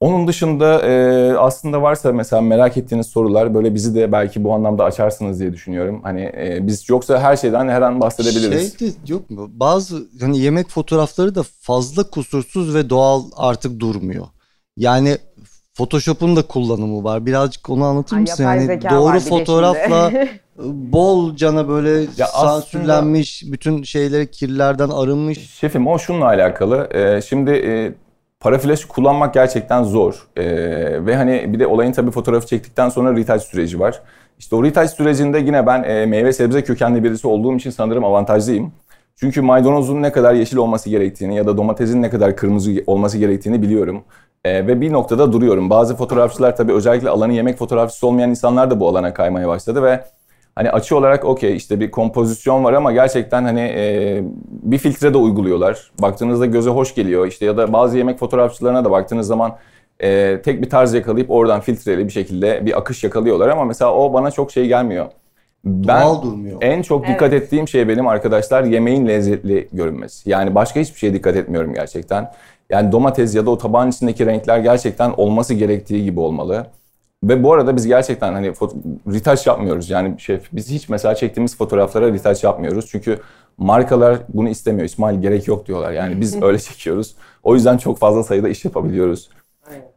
Onun 0.00 0.28
dışında 0.28 0.82
e, 0.82 1.32
aslında 1.36 1.82
varsa 1.82 2.12
mesela 2.12 2.42
merak 2.42 2.76
ettiğiniz 2.76 3.06
sorular 3.06 3.54
böyle 3.54 3.74
bizi 3.74 3.94
de 3.94 4.12
belki 4.12 4.44
bu 4.44 4.54
anlamda 4.54 4.84
açarsınız 4.84 5.40
diye 5.40 5.52
düşünüyorum. 5.52 6.00
Hani 6.02 6.20
e, 6.22 6.58
biz 6.62 6.88
yoksa 6.88 7.20
her 7.20 7.36
şeyden 7.36 7.68
her 7.68 7.82
an 7.82 8.00
bahsedebiliriz. 8.00 8.78
Şey 8.78 8.88
de 8.88 8.92
yok 9.06 9.30
mu? 9.30 9.50
Bazı 9.52 10.08
hani 10.20 10.38
yemek 10.38 10.68
fotoğrafları 10.68 11.34
da 11.34 11.42
fazla 11.60 12.10
kusursuz 12.10 12.74
ve 12.74 12.90
doğal 12.90 13.24
artık 13.36 13.80
durmuyor. 13.80 14.26
Yani 14.76 15.18
Photoshop'un 15.74 16.36
da 16.36 16.42
kullanımı 16.42 17.04
var. 17.04 17.26
Birazcık 17.26 17.70
onu 17.70 17.84
anlatır 17.84 18.16
Ay, 18.16 18.22
mısın? 18.22 18.44
Yani 18.44 18.80
doğru 18.90 19.20
fotoğrafla 19.20 20.12
bol 20.66 21.36
cana 21.36 21.68
böyle 21.68 21.90
Ya 22.16 22.26
sansürlenmiş, 22.26 23.42
bütün 23.46 23.82
şeyleri 23.82 24.30
kirlerden 24.30 24.88
arınmış. 24.88 25.50
Şefim 25.50 25.86
o 25.86 25.98
şununla 25.98 26.26
alakalı. 26.26 26.88
E, 26.94 27.22
şimdi 27.22 27.50
e, 27.50 27.94
para 28.40 28.58
flaşı 28.58 28.88
kullanmak 28.88 29.34
gerçekten 29.34 29.82
zor. 29.82 30.28
E, 30.36 30.44
ve 31.06 31.16
hani 31.16 31.52
bir 31.52 31.60
de 31.60 31.66
olayın 31.66 31.92
tabii 31.92 32.10
fotoğrafı 32.10 32.46
çektikten 32.46 32.88
sonra 32.88 33.16
retouch 33.16 33.42
süreci 33.42 33.80
var. 33.80 34.02
İşte 34.38 34.56
o 34.56 34.64
retouch 34.64 34.90
sürecinde 34.90 35.38
yine 35.38 35.66
ben 35.66 35.82
e, 35.82 36.06
meyve 36.06 36.32
sebze 36.32 36.64
kökenli 36.64 37.04
birisi 37.04 37.26
olduğum 37.26 37.56
için 37.56 37.70
sanırım 37.70 38.04
avantajlıyım. 38.04 38.72
Çünkü 39.16 39.40
maydanozun 39.42 40.02
ne 40.02 40.12
kadar 40.12 40.34
yeşil 40.34 40.56
olması 40.56 40.90
gerektiğini 40.90 41.36
ya 41.36 41.46
da 41.46 41.56
domatesin 41.56 42.02
ne 42.02 42.10
kadar 42.10 42.36
kırmızı 42.36 42.72
olması 42.86 43.18
gerektiğini 43.18 43.62
biliyorum. 43.62 44.02
E, 44.44 44.66
ve 44.66 44.80
bir 44.80 44.92
noktada 44.92 45.32
duruyorum. 45.32 45.70
Bazı 45.70 45.96
fotoğrafçılar 45.96 46.56
tabii 46.56 46.72
özellikle 46.72 47.08
alanı 47.08 47.32
yemek 47.32 47.58
fotoğrafçısı 47.58 48.06
olmayan 48.06 48.30
insanlar 48.30 48.70
da 48.70 48.80
bu 48.80 48.88
alana 48.88 49.14
kaymaya 49.14 49.48
başladı 49.48 49.82
ve 49.82 50.04
hani 50.54 50.70
açı 50.70 50.96
olarak 50.96 51.24
okey 51.24 51.56
işte 51.56 51.80
bir 51.80 51.90
kompozisyon 51.90 52.64
var 52.64 52.72
ama 52.72 52.92
gerçekten 52.92 53.44
hani 53.44 53.60
e, 53.60 54.20
bir 54.50 54.78
filtre 54.78 55.14
de 55.14 55.18
uyguluyorlar. 55.18 55.90
Baktığınızda 56.02 56.46
göze 56.46 56.70
hoş 56.70 56.94
geliyor. 56.94 57.26
İşte 57.26 57.46
ya 57.46 57.56
da 57.56 57.72
bazı 57.72 57.98
yemek 57.98 58.18
fotoğrafçılarına 58.18 58.84
da 58.84 58.90
baktığınız 58.90 59.26
zaman 59.26 59.56
e, 60.02 60.40
tek 60.44 60.62
bir 60.62 60.70
tarz 60.70 60.94
yakalayıp 60.94 61.30
oradan 61.30 61.60
filtreli 61.60 62.04
bir 62.06 62.12
şekilde 62.12 62.66
bir 62.66 62.78
akış 62.78 63.04
yakalıyorlar 63.04 63.48
ama 63.48 63.64
mesela 63.64 63.94
o 63.94 64.12
bana 64.12 64.30
çok 64.30 64.52
şey 64.52 64.66
gelmiyor. 64.66 65.06
Ben 65.64 66.02
Doğal 66.02 66.22
durmuyor. 66.22 66.58
en 66.62 66.82
çok 66.82 67.06
dikkat 67.06 67.32
Evet. 67.32 67.42
ettiğim 67.42 67.68
şey 67.68 67.88
benim 67.88 68.06
arkadaşlar 68.08 68.64
yemeğin 68.64 69.08
lezzetli 69.08 69.68
görünmesi. 69.72 70.30
Yani 70.30 70.54
başka 70.54 70.80
hiçbir 70.80 70.98
şeye 70.98 71.14
dikkat 71.14 71.36
etmiyorum 71.36 71.74
gerçekten. 71.74 72.32
Yani 72.70 72.92
domates 72.92 73.34
ya 73.34 73.46
da 73.46 73.50
o 73.50 73.58
tabağın 73.58 73.90
içindeki 73.90 74.26
renkler 74.26 74.58
gerçekten 74.58 75.12
olması 75.16 75.54
gerektiği 75.54 76.04
gibi 76.04 76.20
olmalı. 76.20 76.66
Ve 77.24 77.42
bu 77.42 77.52
arada 77.52 77.76
biz 77.76 77.86
gerçekten 77.86 78.32
hani 78.32 78.52
retouch 79.06 79.46
yapmıyoruz. 79.46 79.90
Yani 79.90 80.20
şef 80.20 80.42
biz 80.52 80.70
hiç 80.70 80.88
mesela 80.88 81.14
çektiğimiz 81.14 81.56
fotoğraflara 81.56 82.12
retouch 82.12 82.44
yapmıyoruz. 82.44 82.86
Çünkü 82.90 83.20
markalar 83.58 84.18
bunu 84.28 84.48
istemiyor. 84.48 84.84
İsmail 84.84 85.20
gerek 85.20 85.48
yok 85.48 85.66
diyorlar. 85.66 85.92
Yani 85.92 86.20
biz 86.20 86.42
öyle 86.42 86.58
çekiyoruz. 86.58 87.14
O 87.42 87.54
yüzden 87.54 87.76
çok 87.76 87.98
fazla 87.98 88.22
sayıda 88.22 88.48
iş 88.48 88.64
yapabiliyoruz. 88.64 89.30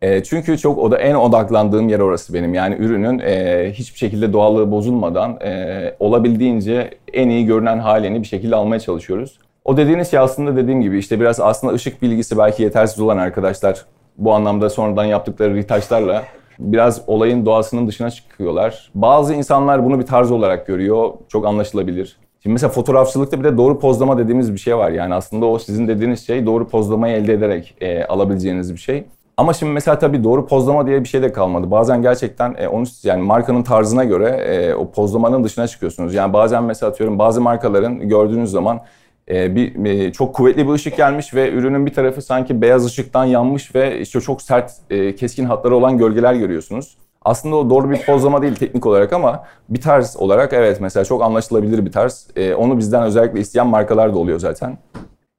E, 0.01 0.23
çünkü 0.23 0.57
çok 0.57 0.77
o 0.77 0.91
da 0.91 0.97
en 0.97 1.15
odaklandığım 1.15 1.89
yer 1.89 1.99
orası 1.99 2.33
benim. 2.33 2.53
Yani 2.53 2.75
ürünün 2.75 3.19
e, 3.19 3.71
hiçbir 3.73 3.97
şekilde 3.97 4.33
doğallığı 4.33 4.71
bozulmadan 4.71 5.39
e, 5.41 5.95
olabildiğince 5.99 6.91
en 7.13 7.29
iyi 7.29 7.45
görünen 7.45 7.79
halini 7.79 8.21
bir 8.21 8.27
şekilde 8.27 8.55
almaya 8.55 8.79
çalışıyoruz. 8.79 9.39
O 9.65 9.77
dediğiniz 9.77 10.11
şey 10.11 10.19
aslında 10.19 10.55
dediğim 10.55 10.81
gibi 10.81 10.97
işte 10.97 11.19
biraz 11.19 11.39
aslında 11.39 11.73
ışık 11.73 12.01
bilgisi 12.01 12.37
belki 12.37 12.63
yetersiz 12.63 12.99
olan 12.99 13.17
arkadaşlar 13.17 13.85
bu 14.17 14.33
anlamda 14.33 14.69
sonradan 14.69 15.05
yaptıkları 15.05 15.55
retouchlarla 15.55 16.23
biraz 16.59 17.01
olayın 17.07 17.45
doğasının 17.45 17.87
dışına 17.87 18.09
çıkıyorlar. 18.11 18.91
Bazı 18.95 19.33
insanlar 19.33 19.85
bunu 19.85 19.99
bir 19.99 20.05
tarz 20.05 20.31
olarak 20.31 20.67
görüyor. 20.67 21.13
Çok 21.27 21.45
anlaşılabilir. 21.45 22.17
Şimdi 22.43 22.53
mesela 22.53 22.69
fotoğrafçılıkta 22.69 23.39
bir 23.39 23.43
de 23.43 23.57
doğru 23.57 23.79
pozlama 23.79 24.17
dediğimiz 24.17 24.53
bir 24.53 24.57
şey 24.57 24.77
var. 24.77 24.91
Yani 24.91 25.13
aslında 25.13 25.45
o 25.45 25.59
sizin 25.59 25.87
dediğiniz 25.87 26.27
şey 26.27 26.45
doğru 26.45 26.67
pozlamayı 26.67 27.17
elde 27.17 27.33
ederek 27.33 27.75
e, 27.81 28.03
alabileceğiniz 28.03 28.73
bir 28.73 28.79
şey. 28.79 29.03
Ama 29.37 29.53
şimdi 29.53 29.71
mesela 29.71 29.99
tabii 29.99 30.23
doğru 30.23 30.47
pozlama 30.47 30.87
diye 30.87 31.03
bir 31.03 31.07
şey 31.07 31.21
de 31.21 31.31
kalmadı. 31.31 31.71
Bazen 31.71 32.01
gerçekten 32.01 32.55
e, 32.57 32.67
onu 32.67 32.85
yani 33.03 33.21
markanın 33.21 33.63
tarzına 33.63 34.03
göre 34.03 34.29
e, 34.29 34.73
o 34.73 34.91
pozlamanın 34.91 35.43
dışına 35.43 35.67
çıkıyorsunuz. 35.67 36.13
Yani 36.13 36.33
bazen 36.33 36.63
mesela 36.63 36.89
atıyorum 36.89 37.19
bazı 37.19 37.41
markaların 37.41 38.09
gördüğünüz 38.09 38.51
zaman 38.51 38.81
e, 39.29 39.55
bir 39.55 39.85
e, 39.85 40.11
çok 40.11 40.35
kuvvetli 40.35 40.67
bir 40.67 40.73
ışık 40.73 40.97
gelmiş 40.97 41.33
ve 41.33 41.51
ürünün 41.51 41.85
bir 41.85 41.93
tarafı 41.93 42.21
sanki 42.21 42.61
beyaz 42.61 42.85
ışıktan 42.85 43.25
yanmış 43.25 43.75
ve 43.75 43.99
işte 43.99 44.21
çok 44.21 44.41
sert 44.41 44.71
e, 44.89 45.15
keskin 45.15 45.45
hatları 45.45 45.75
olan 45.75 45.97
gölgeler 45.97 46.33
görüyorsunuz. 46.33 46.97
Aslında 47.21 47.55
o 47.55 47.69
doğru 47.69 47.89
bir 47.89 48.05
pozlama 48.05 48.41
değil 48.41 48.55
teknik 48.55 48.85
olarak 48.85 49.13
ama 49.13 49.43
bir 49.69 49.81
tarz 49.81 50.17
olarak 50.17 50.53
evet 50.53 50.81
mesela 50.81 51.05
çok 51.05 51.23
anlaşılabilir 51.23 51.85
bir 51.85 51.91
tarz. 51.91 52.27
E, 52.35 52.53
onu 52.53 52.77
bizden 52.77 53.03
özellikle 53.03 53.39
isteyen 53.39 53.67
markalar 53.67 54.13
da 54.13 54.17
oluyor 54.17 54.39
zaten. 54.39 54.77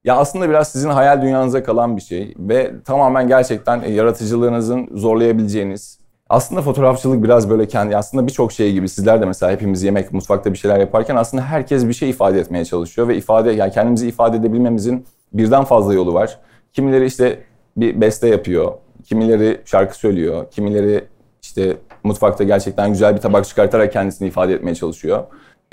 Ya 0.03 0.15
aslında 0.15 0.49
biraz 0.49 0.71
sizin 0.71 0.89
hayal 0.89 1.21
dünyanıza 1.21 1.63
kalan 1.63 1.97
bir 1.97 2.01
şey 2.01 2.33
ve 2.39 2.71
tamamen 2.85 3.27
gerçekten 3.27 3.81
e, 3.81 3.91
yaratıcılığınızın 3.91 4.89
zorlayabileceğiniz. 4.91 6.04
Aslında 6.29 6.61
fotoğrafçılık 6.61 7.23
biraz 7.23 7.49
böyle 7.49 7.67
kendi 7.67 7.97
aslında 7.97 8.27
birçok 8.27 8.51
şey 8.51 8.73
gibi 8.73 8.89
sizler 8.89 9.21
de 9.21 9.25
mesela 9.25 9.51
hepimiz 9.51 9.83
yemek 9.83 10.13
mutfakta 10.13 10.53
bir 10.53 10.57
şeyler 10.57 10.79
yaparken 10.79 11.15
aslında 11.15 11.43
herkes 11.43 11.87
bir 11.87 11.93
şey 11.93 12.09
ifade 12.09 12.39
etmeye 12.39 12.65
çalışıyor 12.65 13.07
ve 13.07 13.17
ifade 13.17 13.51
yani 13.51 13.71
kendimizi 13.71 14.07
ifade 14.07 14.37
edebilmemizin 14.37 15.05
birden 15.33 15.63
fazla 15.63 15.93
yolu 15.93 16.13
var. 16.13 16.39
Kimileri 16.73 17.05
işte 17.05 17.39
bir 17.77 18.01
beste 18.01 18.27
yapıyor, 18.27 18.73
kimileri 19.03 19.61
şarkı 19.65 19.97
söylüyor, 19.97 20.45
kimileri 20.51 21.03
işte 21.41 21.77
mutfakta 22.03 22.43
gerçekten 22.43 22.89
güzel 22.89 23.15
bir 23.15 23.21
tabak 23.21 23.45
çıkartarak 23.47 23.93
kendisini 23.93 24.27
ifade 24.27 24.53
etmeye 24.53 24.75
çalışıyor. 24.75 25.23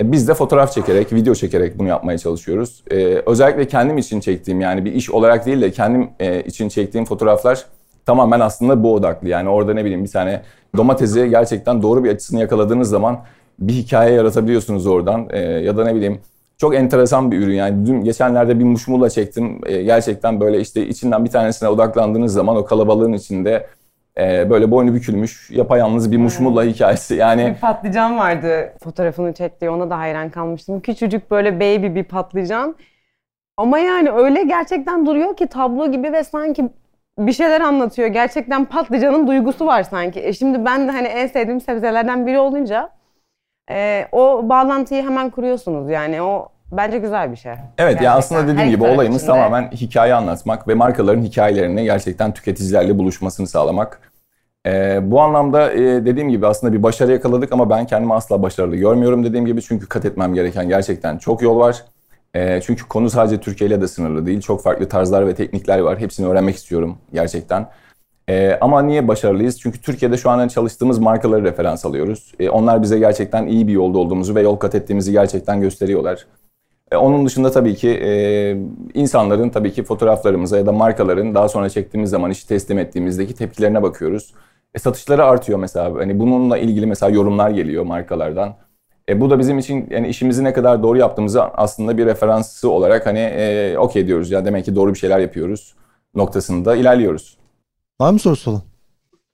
E, 0.01 0.11
Biz 0.11 0.27
de 0.27 0.33
fotoğraf 0.33 0.71
çekerek, 0.73 1.13
video 1.13 1.35
çekerek 1.35 1.79
bunu 1.79 1.87
yapmaya 1.87 2.17
çalışıyoruz. 2.17 2.83
Ee, 2.91 3.21
özellikle 3.25 3.67
kendim 3.67 3.97
için 3.97 4.19
çektiğim 4.19 4.61
yani 4.61 4.85
bir 4.85 4.93
iş 4.93 5.09
olarak 5.09 5.45
değil 5.45 5.61
de 5.61 5.71
kendim 5.71 6.09
e, 6.19 6.43
için 6.43 6.69
çektiğim 6.69 7.05
fotoğraflar 7.05 7.65
tamamen 8.05 8.39
aslında 8.39 8.83
bu 8.83 8.93
odaklı. 8.93 9.29
Yani 9.29 9.49
orada 9.49 9.73
ne 9.73 9.85
bileyim 9.85 10.03
bir 10.03 10.11
tane 10.11 10.41
domatesi 10.77 11.29
gerçekten 11.29 11.81
doğru 11.81 12.03
bir 12.03 12.11
açısını 12.11 12.39
yakaladığınız 12.39 12.89
zaman 12.89 13.19
bir 13.59 13.73
hikaye 13.73 14.13
yaratabiliyorsunuz 14.13 14.87
oradan. 14.87 15.27
Ee, 15.29 15.39
ya 15.39 15.77
da 15.77 15.83
ne 15.83 15.95
bileyim 15.95 16.21
çok 16.57 16.75
enteresan 16.75 17.31
bir 17.31 17.39
ürün 17.39 17.53
yani. 17.53 17.85
Dün 17.85 18.03
geçenlerde 18.03 18.59
bir 18.59 18.63
muşmula 18.63 19.09
çektim. 19.09 19.61
Ee, 19.65 19.83
gerçekten 19.83 20.39
böyle 20.39 20.59
işte 20.59 20.87
içinden 20.87 21.25
bir 21.25 21.29
tanesine 21.29 21.69
odaklandığınız 21.69 22.33
zaman 22.33 22.55
o 22.55 22.65
kalabalığın 22.65 23.13
içinde 23.13 23.67
e, 24.17 24.49
böyle 24.49 24.71
boynu 24.71 24.93
bükülmüş 24.93 25.49
yapayalnız 25.51 26.11
bir 26.11 26.17
muşmula 26.17 26.63
hikayesi. 26.63 27.15
Yani 27.15 27.53
Bir 27.55 27.61
patlıcan 27.61 28.17
vardı 28.17 28.73
fotoğrafını 28.83 29.33
çektiği 29.33 29.69
ona 29.69 29.89
da 29.89 29.97
hayran 29.97 30.29
kalmıştım. 30.29 30.79
Küçücük 30.79 31.31
böyle 31.31 31.55
baby 31.55 31.95
bir 31.95 32.03
patlıcan. 32.03 32.75
Ama 33.57 33.79
yani 33.79 34.11
öyle 34.11 34.43
gerçekten 34.43 35.05
duruyor 35.05 35.35
ki 35.35 35.47
tablo 35.47 35.91
gibi 35.91 36.13
ve 36.13 36.23
sanki 36.23 36.69
bir 37.19 37.33
şeyler 37.33 37.61
anlatıyor. 37.61 38.07
Gerçekten 38.07 38.65
patlıcanın 38.65 39.27
duygusu 39.27 39.65
var 39.65 39.83
sanki. 39.83 40.19
E 40.25 40.33
şimdi 40.33 40.65
ben 40.65 40.87
de 40.87 40.91
hani 40.91 41.07
en 41.07 41.27
sevdiğim 41.27 41.61
sebzelerden 41.61 42.27
biri 42.27 42.39
olunca 42.39 42.89
e, 43.71 44.07
o 44.11 44.49
bağlantıyı 44.49 45.03
hemen 45.03 45.29
kuruyorsunuz. 45.29 45.89
Yani 45.89 46.21
o 46.21 46.47
bence 46.71 46.97
güzel 46.97 47.31
bir 47.31 47.37
şey. 47.37 47.51
Evet 47.51 47.61
Gerçekten. 47.77 48.05
ya 48.05 48.15
aslında 48.15 48.41
dediğim 48.43 48.57
Her 48.59 48.67
gibi 48.67 48.83
olayımız 48.83 49.21
içinde. 49.23 49.31
tamamen 49.31 49.71
hikaye 49.71 50.13
anlatmak 50.13 50.67
ve 50.67 50.73
markaların 50.73 51.21
hikayelerini 51.21 51.83
gerçekten 51.83 52.33
tüketicilerle 52.33 52.97
buluşmasını 52.97 53.47
sağlamak. 53.47 54.01
Ee, 54.67 54.99
bu 55.11 55.21
anlamda 55.21 55.73
e, 55.73 55.79
dediğim 55.79 56.29
gibi 56.29 56.47
aslında 56.47 56.73
bir 56.73 56.83
başarı 56.83 57.11
yakaladık 57.11 57.51
ama 57.51 57.69
ben 57.69 57.85
kendimi 57.85 58.13
asla 58.13 58.43
başarılı 58.43 58.75
görmüyorum 58.75 59.23
dediğim 59.23 59.45
gibi 59.45 59.61
çünkü 59.61 59.87
kat 59.89 60.05
etmem 60.05 60.33
gereken 60.33 60.67
gerçekten 60.69 61.17
çok 61.17 61.41
yol 61.41 61.59
var. 61.59 61.83
Ee, 62.35 62.59
çünkü 62.63 62.87
konu 62.87 63.09
sadece 63.09 63.39
Türkiye 63.39 63.67
ile 63.69 63.81
de 63.81 63.87
sınırlı 63.87 64.25
değil. 64.25 64.41
Çok 64.41 64.63
farklı 64.63 64.89
tarzlar 64.89 65.27
ve 65.27 65.35
teknikler 65.35 65.79
var. 65.79 65.99
Hepsini 65.99 66.27
öğrenmek 66.27 66.55
istiyorum 66.55 66.97
gerçekten. 67.13 67.69
Ee, 68.29 68.57
ama 68.61 68.81
niye 68.81 69.07
başarılıyız? 69.07 69.59
Çünkü 69.61 69.81
Türkiye'de 69.81 70.17
şu 70.17 70.29
an 70.29 70.47
çalıştığımız 70.47 70.99
markaları 70.99 71.43
referans 71.43 71.85
alıyoruz. 71.85 72.33
Ee, 72.39 72.49
onlar 72.49 72.81
bize 72.83 72.99
gerçekten 72.99 73.47
iyi 73.47 73.67
bir 73.67 73.73
yolda 73.73 73.97
olduğumuzu 73.97 74.35
ve 74.35 74.41
yol 74.41 74.55
kat 74.55 74.75
ettiğimizi 74.75 75.11
gerçekten 75.11 75.61
gösteriyorlar. 75.61 76.25
E, 76.91 76.95
Onun 76.97 77.25
dışında 77.25 77.51
tabii 77.51 77.75
ki 77.75 77.89
e, 77.89 78.57
insanların 78.93 79.49
tabii 79.49 79.71
ki 79.73 79.83
fotoğraflarımıza 79.83 80.57
ya 80.57 80.65
da 80.65 80.71
markaların 80.71 81.35
daha 81.35 81.49
sonra 81.49 81.69
çektiğimiz 81.69 82.09
zaman 82.09 82.31
işi 82.31 82.47
teslim 82.47 82.79
ettiğimizdeki 82.79 83.35
tepkilerine 83.35 83.83
bakıyoruz. 83.83 84.33
E, 84.75 84.79
satışları 84.79 85.25
artıyor 85.25 85.59
mesela. 85.59 85.95
Hani 85.95 86.19
bununla 86.19 86.57
ilgili 86.57 86.85
mesela 86.85 87.09
yorumlar 87.11 87.49
geliyor 87.49 87.83
markalardan. 87.83 88.55
E, 89.09 89.21
bu 89.21 89.29
da 89.29 89.39
bizim 89.39 89.59
için 89.59 89.87
yani 89.89 90.07
işimizi 90.07 90.43
ne 90.43 90.53
kadar 90.53 90.83
doğru 90.83 90.97
yaptığımızı 90.97 91.43
aslında 91.43 91.97
bir 91.97 92.05
referansı 92.05 92.69
olarak 92.69 93.05
hani 93.05 93.19
e, 93.19 93.77
okey 93.77 94.07
diyoruz 94.07 94.31
ya 94.31 94.45
demek 94.45 94.65
ki 94.65 94.75
doğru 94.75 94.93
bir 94.93 94.99
şeyler 94.99 95.19
yapıyoruz 95.19 95.73
noktasında 96.15 96.75
ilerliyoruz. 96.75 97.37
Var 98.01 98.11
mı 98.11 98.19
sorusu 98.19 98.51
olan? 98.51 98.61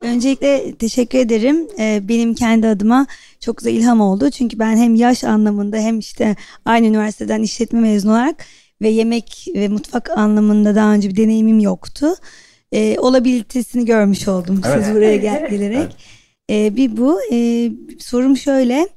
Öncelikle 0.02 0.76
teşekkür 0.76 1.20
ederim. 1.20 1.68
Ee, 1.80 2.02
benim 2.10 2.34
kendi 2.34 2.68
adıma 2.68 3.08
çok 3.40 3.58
güzel 3.58 3.74
ilham 3.74 4.02
oldu. 4.02 4.30
Çünkü 4.30 4.60
ben 4.60 4.78
hem 4.78 4.96
yaş 4.96 5.24
anlamında 5.24 5.78
hem 5.78 6.00
işte 6.00 6.36
aynı 6.66 6.88
üniversiteden 6.88 7.42
işletme 7.42 7.80
mezunu 7.80 8.12
olarak 8.12 8.46
ve 8.82 8.90
yemek 8.90 9.48
ve 9.56 9.68
mutfak 9.68 10.10
anlamında 10.18 10.76
daha 10.76 10.94
önce 10.94 11.10
bir 11.10 11.16
deneyimim 11.16 11.60
yoktu. 11.60 12.08
Ee, 12.72 13.00
olabilitesini 13.00 13.86
görmüş 13.86 14.28
oldum 14.28 14.62
Evet. 14.68 14.86
siz 14.86 14.96
buraya 14.96 15.16
gel 15.16 15.50
gelerek. 15.50 15.96
Ee, 16.50 16.76
bir 16.76 16.98
bu. 16.98 17.20
Ee, 17.32 17.72
sorum 18.00 18.38
şöyle. 18.38 18.90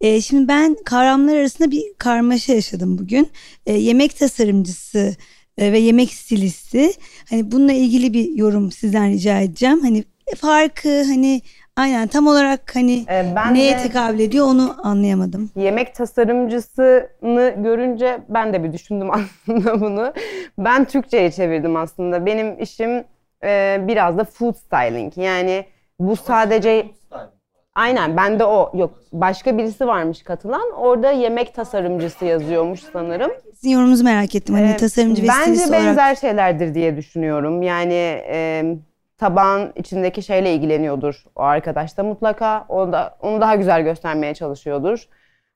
Ee, 0.00 0.20
şimdi 0.20 0.48
ben 0.48 0.76
kavramlar 0.84 1.36
arasında 1.36 1.70
bir 1.70 1.82
karmaşa 1.98 2.52
yaşadım 2.52 2.98
bugün. 2.98 3.30
Ee, 3.66 3.72
yemek 3.72 4.18
tasarımcısı 4.18 5.16
e, 5.58 5.72
ve 5.72 5.78
yemek 5.78 6.12
stilisti. 6.14 6.90
Hani 7.30 7.52
bununla 7.52 7.72
ilgili 7.72 8.12
bir 8.12 8.36
yorum 8.36 8.72
sizden 8.72 9.10
rica 9.10 9.40
edeceğim. 9.40 9.80
Hani 9.82 10.04
farkı 10.36 10.88
hani 11.02 11.40
aynen 11.76 12.08
tam 12.08 12.26
olarak 12.26 12.76
hani 12.76 13.04
Ee, 13.10 13.32
ben 13.36 13.54
neye 13.54 13.78
de 13.78 13.82
tekabül 13.82 14.18
ediyor 14.20 14.46
onu 14.46 14.76
anlayamadım. 14.82 15.50
yemek 15.56 15.94
tasarımcısını 15.94 17.54
görünce 17.62 18.18
ben 18.28 18.52
de 18.52 18.64
bir 18.64 18.72
düşündüm 18.72 19.08
aslında 19.12 19.80
bunu. 19.80 20.12
Ben 20.58 20.84
Türkçe'ye 20.84 21.30
çevirdim 21.30 21.76
aslında. 21.76 22.26
Benim 22.26 22.62
işim 22.62 23.04
e, 23.44 23.80
biraz 23.88 24.18
da 24.18 24.24
food 24.24 24.54
styling. 24.54 25.12
Yani 25.18 25.64
bu 26.00 26.16
sadece 26.16 26.86
Aynen 27.74 28.16
bende 28.16 28.44
o 28.44 28.70
yok. 28.78 28.94
Başka 29.12 29.58
birisi 29.58 29.86
varmış 29.86 30.22
katılan. 30.22 30.70
Orada 30.76 31.10
yemek 31.10 31.54
tasarımcısı 31.54 32.24
yazıyormuş 32.24 32.80
sanırım. 32.92 33.30
Sizin 33.54 33.70
yorumunuzu 33.70 34.04
merak 34.04 34.34
ettim. 34.34 34.54
Hani 34.54 34.70
Ee, 34.70 34.76
tasarımcı 34.76 35.22
ve 35.22 35.26
Bence 35.28 35.60
benzer 35.72 35.92
olarak. 35.92 36.18
şeylerdir 36.18 36.74
diye 36.74 36.96
düşünüyorum. 36.96 37.62
Yani 37.62 37.94
e, 38.28 38.64
tabağın 39.18 39.72
içindeki 39.76 40.22
şeyle 40.22 40.54
ilgileniyordur 40.54 41.24
o 41.36 41.42
arkadaş 41.42 41.96
da 41.96 42.02
mutlaka. 42.04 42.64
O 42.68 42.92
da 42.92 43.16
onu 43.22 43.40
daha 43.40 43.54
güzel 43.54 43.82
göstermeye 43.82 44.34
çalışıyordur. 44.34 45.08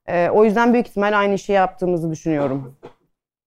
E, 0.07 0.31
o 0.31 0.45
yüzden 0.45 0.73
büyük 0.73 0.89
ihtimal 0.89 1.19
aynı 1.19 1.35
işi 1.35 1.53
yaptığımızı 1.53 2.11
düşünüyorum. 2.11 2.75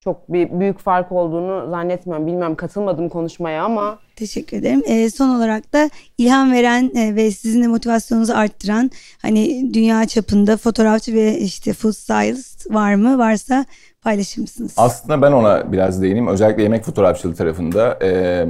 Çok 0.05 0.33
bir 0.33 0.59
büyük 0.59 0.79
fark 0.79 1.11
olduğunu 1.11 1.69
zannetmiyorum. 1.69 2.27
Bilmiyorum 2.27 2.55
katılmadım 2.55 3.09
konuşmaya 3.09 3.63
ama 3.63 3.99
Teşekkür 4.15 4.57
ederim. 4.57 4.83
Ee, 4.85 5.09
son 5.09 5.29
olarak 5.29 5.73
da 5.73 5.89
ilham 6.17 6.51
veren 6.51 6.91
e, 6.95 7.15
ve 7.15 7.31
sizin 7.31 7.63
de 7.63 7.67
motivasyonunuzu 7.67 8.33
arttıran 8.33 8.91
hani 9.21 9.73
dünya 9.73 10.07
çapında 10.07 10.57
fotoğrafçı 10.57 11.13
ve 11.13 11.39
işte 11.39 11.73
food 11.73 11.93
stylist 11.93 12.73
var 12.73 12.95
mı? 12.95 13.17
Varsa 13.17 13.65
paylaşır 14.01 14.41
mısınız? 14.41 14.73
Aslında 14.77 15.21
ben 15.21 15.31
ona 15.31 15.71
biraz 15.71 16.01
değineyim. 16.01 16.27
Özellikle 16.27 16.63
yemek 16.63 16.83
fotoğrafçılığı 16.83 17.35
tarafında. 17.35 17.99
Ee, 18.01 18.47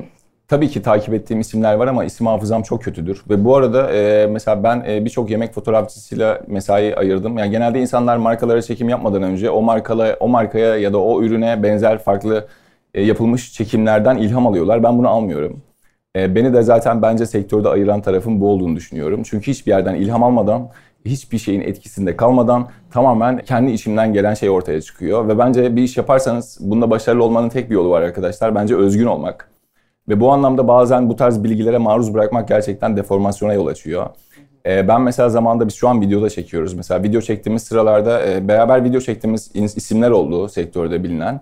tabii 0.47 0.69
ki 0.69 0.81
takip 0.81 1.13
ettiğim 1.13 1.39
isimler 1.39 1.73
var 1.73 1.87
ama 1.87 2.05
isim 2.05 2.27
hafızam 2.27 2.61
çok 2.63 2.83
kötüdür. 2.83 3.23
Ve 3.29 3.45
bu 3.45 3.55
arada 3.55 3.93
e, 3.93 4.27
mesela 4.27 4.63
ben 4.63 4.83
e, 4.87 5.05
birçok 5.05 5.29
yemek 5.29 5.53
fotoğrafçısıyla 5.53 6.41
mesai 6.47 6.95
ayırdım. 6.95 7.37
Yani 7.37 7.51
genelde 7.51 7.81
insanlar 7.81 8.17
markalara 8.17 8.61
çekim 8.61 8.89
yapmadan 8.89 9.23
önce 9.23 9.49
o 9.49 9.61
markala, 9.61 10.17
o 10.19 10.27
markaya 10.27 10.77
ya 10.77 10.93
da 10.93 10.97
o 10.97 11.23
ürüne 11.23 11.63
benzer 11.63 11.97
farklı 11.97 12.47
e, 12.93 13.01
yapılmış 13.01 13.53
çekimlerden 13.53 14.17
ilham 14.17 14.47
alıyorlar. 14.47 14.83
Ben 14.83 14.97
bunu 14.97 15.09
almıyorum. 15.09 15.61
E, 16.15 16.35
beni 16.35 16.53
de 16.53 16.61
zaten 16.61 17.01
bence 17.01 17.25
sektörde 17.25 17.69
ayıran 17.69 18.01
tarafın 18.01 18.41
bu 18.41 18.49
olduğunu 18.49 18.75
düşünüyorum. 18.75 19.23
Çünkü 19.25 19.51
hiçbir 19.51 19.71
yerden 19.71 19.95
ilham 19.95 20.23
almadan, 20.23 20.69
hiçbir 21.05 21.37
şeyin 21.37 21.61
etkisinde 21.61 22.17
kalmadan 22.17 22.69
tamamen 22.91 23.37
kendi 23.37 23.71
içimden 23.71 24.13
gelen 24.13 24.33
şey 24.33 24.49
ortaya 24.49 24.81
çıkıyor. 24.81 25.27
Ve 25.27 25.37
bence 25.37 25.75
bir 25.75 25.83
iş 25.83 25.97
yaparsanız 25.97 26.57
bunda 26.61 26.89
başarılı 26.89 27.23
olmanın 27.23 27.49
tek 27.49 27.69
bir 27.69 27.75
yolu 27.75 27.89
var 27.89 28.01
arkadaşlar. 28.01 28.55
Bence 28.55 28.75
özgün 28.75 29.05
olmak. 29.05 29.54
Ve 30.09 30.19
bu 30.19 30.31
anlamda 30.31 30.67
bazen 30.67 31.09
bu 31.09 31.15
tarz 31.15 31.43
bilgilere 31.43 31.77
maruz 31.77 32.13
bırakmak 32.13 32.47
gerçekten 32.47 32.97
deformasyona 32.97 33.53
yol 33.53 33.67
açıyor. 33.67 34.09
Ee, 34.65 34.87
ben 34.87 35.01
mesela 35.01 35.29
zamanında 35.29 35.67
biz 35.67 35.75
şu 35.75 35.89
an 35.89 36.01
videoda 36.01 36.29
çekiyoruz. 36.29 36.73
Mesela 36.73 37.03
video 37.03 37.21
çektiğimiz 37.21 37.63
sıralarda 37.63 38.25
e, 38.25 38.47
beraber 38.47 38.83
video 38.83 39.01
çektiğimiz 39.01 39.51
isimler 39.55 40.11
oldu 40.11 40.49
sektörde 40.49 41.03
bilinen. 41.03 41.41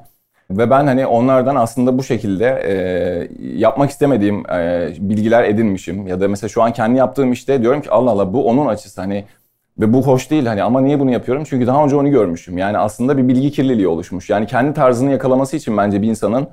Ve 0.51 0.69
ben 0.69 0.87
hani 0.87 1.05
onlardan 1.05 1.55
aslında 1.55 1.97
bu 1.97 2.03
şekilde 2.03 2.45
e, 2.45 2.73
yapmak 3.57 3.89
istemediğim 3.89 4.49
e, 4.51 4.89
bilgiler 4.99 5.43
edinmişim. 5.43 6.07
Ya 6.07 6.21
da 6.21 6.27
mesela 6.27 6.49
şu 6.49 6.63
an 6.63 6.73
kendi 6.73 6.97
yaptığım 6.97 7.31
işte 7.31 7.61
diyorum 7.61 7.81
ki 7.81 7.91
Allah 7.91 8.11
Allah 8.11 8.33
bu 8.33 8.47
onun 8.49 8.65
açısı 8.65 9.01
hani 9.01 9.25
ve 9.79 9.93
bu 9.93 10.03
hoş 10.07 10.31
değil 10.31 10.45
hani 10.45 10.63
ama 10.63 10.81
niye 10.81 10.99
bunu 10.99 11.11
yapıyorum? 11.11 11.43
Çünkü 11.49 11.67
daha 11.67 11.83
önce 11.83 11.95
onu 11.95 12.11
görmüşüm. 12.11 12.57
Yani 12.57 12.77
aslında 12.77 13.17
bir 13.17 13.27
bilgi 13.27 13.51
kirliliği 13.51 13.87
oluşmuş. 13.87 14.29
Yani 14.29 14.47
kendi 14.47 14.73
tarzını 14.73 15.11
yakalaması 15.11 15.57
için 15.57 15.77
bence 15.77 16.01
bir 16.01 16.07
insanın 16.07 16.47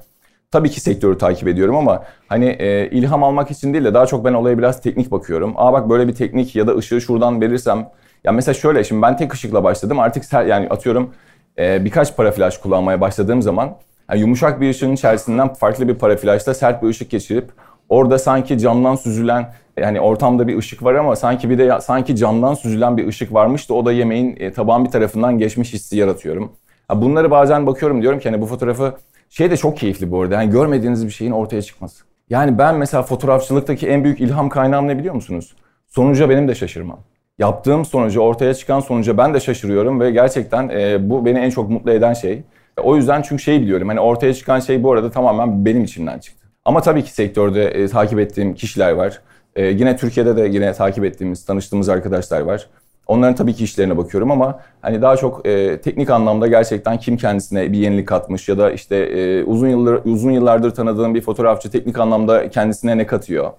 tabii 0.50 0.70
ki 0.70 0.80
sektörü 0.80 1.18
takip 1.18 1.48
ediyorum 1.48 1.76
ama 1.76 2.04
hani 2.28 2.46
e, 2.46 2.90
ilham 2.90 3.24
almak 3.24 3.50
için 3.50 3.72
değil 3.72 3.84
de 3.84 3.94
daha 3.94 4.06
çok 4.06 4.24
ben 4.24 4.32
olaya 4.32 4.58
biraz 4.58 4.80
teknik 4.80 5.10
bakıyorum. 5.10 5.54
Aa 5.56 5.72
bak 5.72 5.88
böyle 5.90 6.08
bir 6.08 6.14
teknik 6.14 6.56
ya 6.56 6.66
da 6.66 6.76
ışığı 6.76 7.00
şuradan 7.00 7.40
verirsem 7.40 7.88
ya 8.24 8.32
mesela 8.32 8.54
şöyle 8.54 8.84
şimdi 8.84 9.02
ben 9.02 9.16
tek 9.16 9.34
ışıkla 9.34 9.64
başladım 9.64 9.98
artık 9.98 10.24
ser, 10.24 10.44
yani 10.44 10.68
atıyorum 10.68 11.14
e, 11.58 11.84
birkaç 11.84 12.16
para 12.16 12.32
flash 12.32 12.58
kullanmaya 12.58 13.00
başladığım 13.00 13.42
zaman 13.42 13.76
yani 14.10 14.20
yumuşak 14.20 14.60
bir 14.60 14.70
ışığın 14.70 14.92
içerisinden 14.92 15.54
farklı 15.54 15.88
bir 15.88 15.94
para 15.94 16.16
flashla 16.16 16.54
sert 16.54 16.82
bir 16.82 16.88
ışık 16.88 17.10
geçirip 17.10 17.50
orada 17.88 18.18
sanki 18.18 18.58
camdan 18.58 18.96
süzülen 18.96 19.52
yani 19.76 20.00
ortamda 20.00 20.48
bir 20.48 20.58
ışık 20.58 20.84
var 20.84 20.94
ama 20.94 21.16
sanki 21.16 21.50
bir 21.50 21.58
de 21.58 21.62
ya- 21.62 21.80
sanki 21.80 22.16
camdan 22.16 22.54
süzülen 22.54 22.96
bir 22.96 23.06
ışık 23.08 23.34
varmış 23.34 23.68
da 23.68 23.74
o 23.74 23.84
da 23.86 23.92
yemeğin 23.92 24.36
e, 24.40 24.52
tabağın 24.52 24.84
bir 24.84 24.90
tarafından 24.90 25.38
geçmiş 25.38 25.72
hissi 25.72 25.96
yaratıyorum. 25.96 26.52
Ha, 26.88 27.02
bunları 27.02 27.30
bazen 27.30 27.66
bakıyorum 27.66 28.02
diyorum 28.02 28.18
ki 28.18 28.30
hani 28.30 28.40
bu 28.40 28.46
fotoğrafı 28.46 28.94
şey 29.30 29.50
de 29.50 29.56
çok 29.56 29.76
keyifli 29.76 30.10
bu 30.10 30.22
arada. 30.22 30.34
Yani 30.34 30.50
görmediğiniz 30.50 31.06
bir 31.06 31.10
şeyin 31.10 31.32
ortaya 31.32 31.62
çıkması. 31.62 32.04
Yani 32.30 32.58
ben 32.58 32.74
mesela 32.74 33.02
fotoğrafçılıktaki 33.02 33.88
en 33.88 34.04
büyük 34.04 34.20
ilham 34.20 34.48
kaynağım 34.48 34.88
ne 34.88 34.98
biliyor 34.98 35.14
musunuz? 35.14 35.56
Sonuca 35.88 36.30
benim 36.30 36.48
de 36.48 36.54
şaşırmam. 36.54 36.98
Yaptığım 37.38 37.84
sonuca, 37.84 38.20
ortaya 38.20 38.54
çıkan 38.54 38.80
sonuca 38.80 39.18
ben 39.18 39.34
de 39.34 39.40
şaşırıyorum 39.40 40.00
ve 40.00 40.10
gerçekten 40.10 40.68
e, 40.68 41.10
bu 41.10 41.24
beni 41.24 41.38
en 41.38 41.50
çok 41.50 41.70
mutlu 41.70 41.90
eden 41.90 42.12
şey. 42.12 42.42
O 42.82 42.96
yüzden 42.96 43.22
çünkü 43.22 43.42
şey 43.42 43.60
biliyorum 43.60 43.88
hani 43.88 44.00
ortaya 44.00 44.34
çıkan 44.34 44.60
şey 44.60 44.82
bu 44.82 44.92
arada 44.92 45.10
tamamen 45.10 45.64
benim 45.64 45.84
içimden 45.84 46.18
çıktı. 46.18 46.46
Ama 46.64 46.80
tabii 46.80 47.04
ki 47.04 47.12
sektörde 47.12 47.64
e, 47.64 47.88
takip 47.88 48.18
ettiğim 48.18 48.54
kişiler 48.54 48.92
var. 48.92 49.20
E, 49.56 49.64
yine 49.66 49.96
Türkiye'de 49.96 50.36
de 50.36 50.42
yine 50.42 50.72
takip 50.72 51.04
ettiğimiz, 51.04 51.44
tanıştığımız 51.44 51.88
arkadaşlar 51.88 52.40
var. 52.40 52.66
Onların 53.10 53.34
tabii 53.34 53.54
ki 53.54 53.64
işlerine 53.64 53.96
bakıyorum 53.96 54.30
ama 54.30 54.60
hani 54.82 55.02
daha 55.02 55.16
çok 55.16 55.46
e, 55.46 55.80
teknik 55.80 56.10
anlamda 56.10 56.46
gerçekten 56.46 56.98
kim 56.98 57.16
kendisine 57.16 57.72
bir 57.72 57.78
yenilik 57.78 58.08
katmış 58.08 58.48
ya 58.48 58.58
da 58.58 58.70
işte 58.70 58.96
e, 58.96 59.44
uzun 59.44 59.68
yıllar 59.68 60.00
uzun 60.04 60.30
yıllardır 60.30 60.70
tanıdığım 60.70 61.14
bir 61.14 61.20
fotoğrafçı 61.20 61.70
teknik 61.70 61.98
anlamda 61.98 62.50
kendisine 62.50 62.98
ne 62.98 63.06
katıyor. 63.06 63.52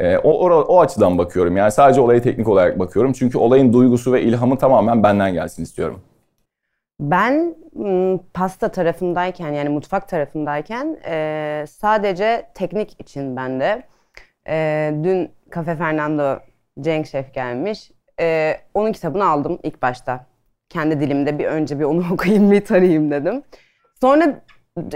E, 0.00 0.18
o, 0.18 0.30
o 0.30 0.60
o 0.60 0.80
açıdan 0.80 1.18
bakıyorum. 1.18 1.56
Yani 1.56 1.72
sadece 1.72 2.00
olaya 2.00 2.22
teknik 2.22 2.48
olarak 2.48 2.78
bakıyorum. 2.78 3.12
Çünkü 3.12 3.38
olayın 3.38 3.72
duygusu 3.72 4.12
ve 4.12 4.22
ilhamı 4.22 4.58
tamamen 4.58 5.02
benden 5.02 5.32
gelsin 5.32 5.62
istiyorum. 5.62 6.00
Ben 7.00 7.54
pasta 8.34 8.68
tarafındayken 8.68 9.52
yani 9.52 9.68
mutfak 9.68 10.08
tarafındayken 10.08 10.96
e, 11.06 11.64
sadece 11.68 12.46
teknik 12.54 13.00
için 13.00 13.36
ben 13.36 13.60
de 13.60 13.82
e, 14.48 14.90
dün 15.04 15.30
Cafe 15.54 15.76
Fernando 15.76 16.38
Cenk 16.80 17.06
Şef 17.06 17.34
gelmiş. 17.34 17.90
E, 18.20 18.56
onun 18.74 18.92
kitabını 18.92 19.28
aldım 19.28 19.58
ilk 19.62 19.82
başta. 19.82 20.26
Kendi 20.68 21.00
dilimde 21.00 21.38
bir 21.38 21.44
önce 21.44 21.78
bir 21.78 21.84
onu 21.84 22.04
okuyayım 22.12 22.50
bir 22.50 22.64
tarayayım 22.64 23.10
dedim. 23.10 23.42
Sonra 24.00 24.40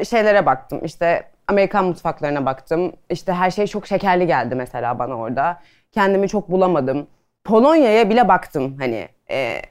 şeylere 0.05 0.47
baktım 0.47 0.81
işte 0.85 1.25
Amerikan 1.49 1.85
mutfaklarına 1.85 2.47
baktım. 2.47 2.93
İşte 3.11 3.33
her 3.33 3.51
şey 3.51 3.67
çok 3.67 3.87
şekerli 3.87 4.27
geldi 4.27 4.55
mesela 4.55 4.99
bana 4.99 5.15
orada. 5.19 5.61
Kendimi 5.93 6.29
çok 6.29 6.51
bulamadım. 6.51 7.07
Polonya'ya 7.45 8.11
bile 8.11 8.29
baktım 8.29 8.77
hani 8.79 9.09
e, 9.31 9.63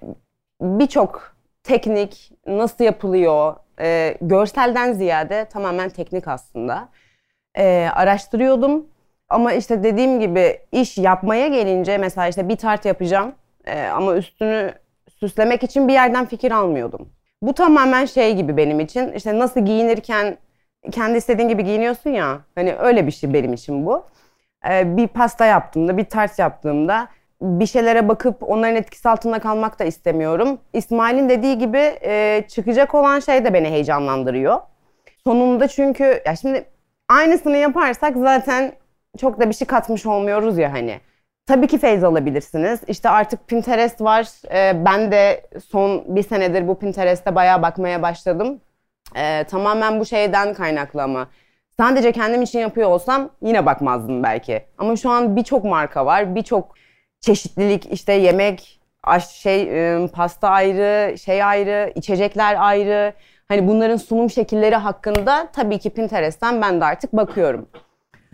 birçok 0.62 1.36
teknik 1.64 2.32
nasıl 2.48 2.84
yapılıyor 2.84 3.56
e, 3.80 4.18
görselden 4.22 4.94
ziyade 4.94 5.46
tamamen 5.46 5.90
teknik 5.90 6.28
aslında. 6.28 6.90
E, 7.58 7.90
araştırıyordum 7.94 8.88
ama 9.30 9.54
işte 9.54 9.84
dediğim 9.84 10.20
gibi 10.20 10.60
iş 10.72 10.98
yapmaya 10.98 11.48
gelince 11.48 11.98
mesela 11.98 12.28
işte 12.28 12.50
bir 12.50 12.56
tart 12.56 12.86
yapacağım 12.86 13.36
e, 13.66 13.82
ama 13.88 14.16
üstünü 14.16 14.74
süslemek 15.20 15.64
için 15.64 15.88
bir 15.88 15.94
yerden 15.94 16.26
fikir 16.26 16.52
almıyordum. 16.52 17.10
Bu 17.42 17.54
tamamen 17.54 18.06
şey 18.06 18.36
gibi 18.36 18.58
benim 18.58 18.80
için 18.80 19.12
işte 19.14 19.40
nasıl 19.40 19.66
giyinirken 19.66 20.38
kendi 20.92 21.18
istediğin 21.18 21.50
gibi 21.50 21.64
giyiniyorsun 21.64 22.10
ya 22.10 22.40
hani 22.56 22.76
öyle 22.76 23.08
bir 23.08 23.12
şey 23.12 23.34
benim 23.34 23.54
için 23.54 23.86
bu. 23.86 24.06
E, 24.70 24.98
bir 24.98 25.08
pasta 25.08 25.46
yaptığımda 25.46 25.98
bir 25.98 26.06
tart 26.06 26.40
yaptığımda 26.40 27.08
bir 27.42 27.66
şeylere 27.66 28.08
bakıp 28.08 28.44
onların 28.44 28.76
etkisi 28.76 29.10
altında 29.10 29.40
kalmak 29.40 29.80
da 29.80 29.84
istemiyorum. 29.84 30.60
İsmail'in 30.74 31.30
dediği 31.30 31.58
gibi 31.58 31.98
e, 32.02 32.44
çıkacak 32.48 32.96
olan 32.96 33.20
şey 33.20 33.46
de 33.46 33.54
beni 33.54 33.70
heyecanlandırıyor. 33.70 34.60
Sonunda 35.24 35.68
çünkü 35.68 36.22
ya 36.26 36.36
şimdi 36.36 36.66
aynısını 37.10 37.58
yaparsak 37.58 38.18
zaten 38.18 38.72
çok 39.18 39.40
da 39.40 39.50
bir 39.50 39.54
şey 39.54 39.68
katmış 39.68 40.06
olmuyoruz 40.06 40.58
ya 40.58 40.74
hani. 40.74 41.00
Tabii 41.46 41.68
ki 41.68 41.78
feyz 41.78 42.04
alabilirsiniz. 42.04 42.80
İşte 42.88 43.10
artık 43.10 43.48
Pinterest 43.48 44.02
var. 44.02 44.28
E, 44.54 44.86
ben 44.86 45.12
de 45.12 45.48
son 45.68 46.16
bir 46.16 46.24
senedir 46.24 46.68
bu 46.68 46.80
Pinterest'e 46.80 47.36
bayağı 47.36 47.62
bakmaya 47.62 48.02
başladım. 48.02 48.62
E, 49.16 49.44
tamamen 49.44 50.00
bu 50.00 50.06
şeyden 50.06 50.54
kaynaklı 50.54 51.04
ama. 51.04 51.28
Sadece 51.78 52.12
kendim 52.12 52.42
için 52.42 52.60
yapıyor 52.60 52.90
olsam 52.90 53.30
yine 53.42 53.66
bakmazdım 53.66 54.24
belki. 54.24 54.66
Ama 54.78 54.96
şu 54.96 55.10
an 55.10 55.36
birçok 55.36 55.64
marka 55.64 56.06
var, 56.06 56.36
birçok 56.36 56.76
çeşitlilik 57.22 57.86
işte 57.94 58.14
yemek, 58.14 58.80
aş 59.04 59.28
şey 59.28 59.62
e, 60.04 60.08
pasta 60.08 60.50
ayrı, 60.50 61.18
şey 61.18 61.44
ayrı, 61.44 61.92
içecekler 61.96 62.56
ayrı. 62.60 63.14
Hani 63.48 63.68
bunların 63.68 63.98
sunum 63.98 64.30
şekilleri 64.30 64.76
hakkında 64.76 65.48
tabii 65.54 65.80
ki 65.80 65.90
Pinterest'ten 65.90 66.62
ben 66.62 66.82
de 66.82 66.86
artık 66.86 67.14
bakıyorum. 67.14 67.68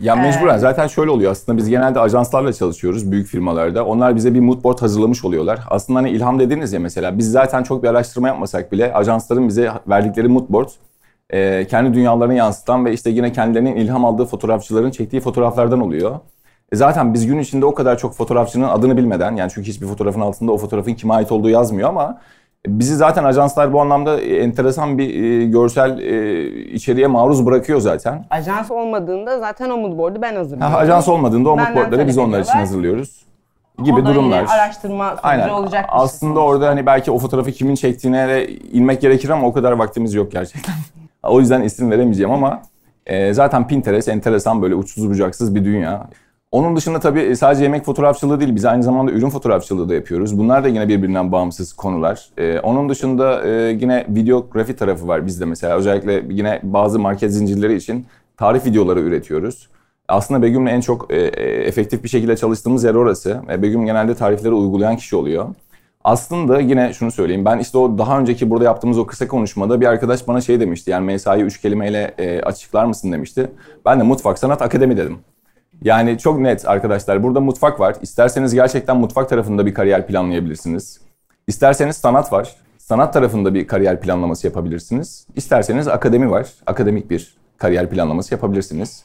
Ya 0.00 0.16
mecburen 0.16 0.58
zaten 0.58 0.86
şöyle 0.86 1.10
oluyor 1.10 1.32
aslında 1.32 1.58
biz 1.58 1.68
genelde 1.68 2.00
ajanslarla 2.00 2.52
çalışıyoruz 2.52 3.12
büyük 3.12 3.26
firmalarda. 3.26 3.86
Onlar 3.86 4.16
bize 4.16 4.34
bir 4.34 4.40
mood 4.40 4.64
board 4.64 4.78
hazırlamış 4.78 5.24
oluyorlar. 5.24 5.60
Aslında 5.70 5.98
hani 5.98 6.10
ilham 6.10 6.40
dediniz 6.40 6.72
ya 6.72 6.80
mesela 6.80 7.18
biz 7.18 7.30
zaten 7.30 7.62
çok 7.62 7.82
bir 7.82 7.88
araştırma 7.88 8.28
yapmasak 8.28 8.72
bile 8.72 8.92
ajansların 8.92 9.48
bize 9.48 9.70
verdikleri 9.88 10.28
mood 10.28 10.48
board 10.48 10.68
e, 11.30 11.66
kendi 11.66 11.94
dünyalarını 11.94 12.34
yansıtan 12.34 12.84
ve 12.84 12.92
işte 12.92 13.10
yine 13.10 13.32
kendilerinin 13.32 13.76
ilham 13.76 14.04
aldığı 14.04 14.26
fotoğrafçıların 14.26 14.90
çektiği 14.90 15.20
fotoğraflardan 15.20 15.80
oluyor. 15.80 16.18
E 16.72 16.76
zaten 16.76 17.14
biz 17.14 17.26
gün 17.26 17.38
içinde 17.38 17.66
o 17.66 17.74
kadar 17.74 17.98
çok 17.98 18.14
fotoğrafçının 18.14 18.68
adını 18.68 18.96
bilmeden 18.96 19.36
yani 19.36 19.50
çünkü 19.54 19.68
hiçbir 19.68 19.86
fotoğrafın 19.86 20.20
altında 20.20 20.52
o 20.52 20.58
fotoğrafın 20.58 20.94
kime 20.94 21.14
ait 21.14 21.32
olduğu 21.32 21.48
yazmıyor 21.50 21.88
ama 21.88 22.20
bizi 22.66 22.96
zaten 22.96 23.24
ajanslar 23.24 23.72
bu 23.72 23.80
anlamda 23.80 24.20
enteresan 24.20 24.98
bir 24.98 25.22
e, 25.22 25.44
görsel 25.46 25.98
e, 25.98 26.44
içeriğe 26.64 27.06
maruz 27.06 27.46
bırakıyor 27.46 27.80
zaten. 27.80 28.26
Ajans 28.30 28.70
olmadığında 28.70 29.38
zaten 29.38 29.70
o 29.70 29.76
mood 29.76 29.98
board'u 29.98 30.22
ben 30.22 30.34
hazırlıyorum. 30.36 30.74
Ha, 30.74 30.78
ajans 30.78 31.08
olmadığında 31.08 31.50
o 31.50 31.56
moodboardları 31.56 32.06
biz 32.06 32.18
onlar 32.18 32.40
için 32.40 32.58
hazırlıyoruz 32.58 33.20
gibi 33.84 34.00
O 34.00 34.04
da 34.04 34.06
durumlar. 34.06 34.40
yine 34.40 34.50
araştırma 34.50 35.08
sonucu 35.08 35.20
Aynen. 35.28 35.48
olacak 35.48 35.84
bir 35.84 35.88
şey 35.88 36.04
Aslında 36.04 36.34
sonuçta. 36.34 36.40
orada 36.40 36.68
hani 36.68 36.86
belki 36.86 37.10
o 37.10 37.18
fotoğrafı 37.18 37.52
kimin 37.52 37.74
çektiğine 37.74 38.28
de 38.28 38.48
inmek 38.48 39.00
gerekir 39.00 39.28
ama 39.28 39.46
o 39.46 39.52
kadar 39.52 39.72
vaktimiz 39.72 40.14
yok 40.14 40.32
gerçekten. 40.32 40.74
o 41.22 41.40
yüzden 41.40 41.62
isim 41.62 41.90
veremeyeceğim 41.90 42.30
ama 42.30 42.62
e, 43.06 43.34
zaten 43.34 43.66
Pinterest 43.68 44.08
enteresan 44.08 44.62
böyle 44.62 44.74
uçsuz 44.74 45.10
bucaksız 45.10 45.54
bir 45.54 45.64
dünya. 45.64 46.06
Onun 46.52 46.76
dışında 46.76 47.00
tabii 47.00 47.36
sadece 47.36 47.62
yemek 47.62 47.84
fotoğrafçılığı 47.84 48.40
değil, 48.40 48.54
biz 48.54 48.64
aynı 48.64 48.82
zamanda 48.82 49.12
ürün 49.12 49.30
fotoğrafçılığı 49.30 49.88
da 49.88 49.94
yapıyoruz. 49.94 50.38
Bunlar 50.38 50.64
da 50.64 50.68
yine 50.68 50.88
birbirinden 50.88 51.32
bağımsız 51.32 51.72
konular. 51.72 52.28
Ee, 52.38 52.60
onun 52.60 52.88
dışında 52.88 53.48
e, 53.48 53.50
yine 53.80 54.06
videografi 54.08 54.76
tarafı 54.76 55.08
var 55.08 55.26
bizde 55.26 55.44
mesela. 55.44 55.76
Özellikle 55.76 56.24
yine 56.30 56.60
bazı 56.62 56.98
market 56.98 57.32
zincirleri 57.32 57.76
için 57.76 58.06
tarif 58.36 58.66
videoları 58.66 59.00
üretiyoruz. 59.00 59.68
Aslında 60.08 60.42
Begüm'le 60.42 60.66
en 60.66 60.80
çok 60.80 61.12
e, 61.12 61.16
e, 61.16 61.42
efektif 61.66 62.04
bir 62.04 62.08
şekilde 62.08 62.36
çalıştığımız 62.36 62.84
yer 62.84 62.94
orası. 62.94 63.42
E, 63.50 63.62
Begüm 63.62 63.86
genelde 63.86 64.14
tarifleri 64.14 64.52
uygulayan 64.52 64.96
kişi 64.96 65.16
oluyor. 65.16 65.48
Aslında 66.04 66.60
yine 66.60 66.92
şunu 66.92 67.10
söyleyeyim. 67.10 67.44
Ben 67.44 67.58
işte 67.58 67.78
o 67.78 67.98
daha 67.98 68.18
önceki 68.20 68.50
burada 68.50 68.64
yaptığımız 68.64 68.98
o 68.98 69.06
kısa 69.06 69.28
konuşmada 69.28 69.80
bir 69.80 69.86
arkadaş 69.86 70.28
bana 70.28 70.40
şey 70.40 70.60
demişti. 70.60 70.90
Yani 70.90 71.06
mesai 71.06 71.42
üç 71.42 71.60
kelimeyle 71.60 72.14
e, 72.18 72.40
açıklar 72.40 72.84
mısın 72.84 73.12
demişti. 73.12 73.50
Ben 73.86 74.00
de 74.00 74.02
Mutfak 74.02 74.38
Sanat 74.38 74.62
Akademi 74.62 74.96
dedim. 74.96 75.18
Yani 75.82 76.18
çok 76.18 76.40
net 76.40 76.68
arkadaşlar. 76.68 77.22
Burada 77.22 77.40
mutfak 77.40 77.80
var. 77.80 77.96
İsterseniz 78.02 78.54
gerçekten 78.54 78.96
mutfak 78.96 79.28
tarafında 79.28 79.66
bir 79.66 79.74
kariyer 79.74 80.06
planlayabilirsiniz. 80.06 81.00
İsterseniz 81.46 81.96
sanat 81.96 82.32
var. 82.32 82.56
Sanat 82.78 83.12
tarafında 83.12 83.54
bir 83.54 83.66
kariyer 83.66 84.00
planlaması 84.00 84.46
yapabilirsiniz. 84.46 85.26
İsterseniz 85.36 85.88
akademi 85.88 86.30
var. 86.30 86.48
Akademik 86.66 87.10
bir 87.10 87.36
kariyer 87.58 87.90
planlaması 87.90 88.34
yapabilirsiniz. 88.34 89.04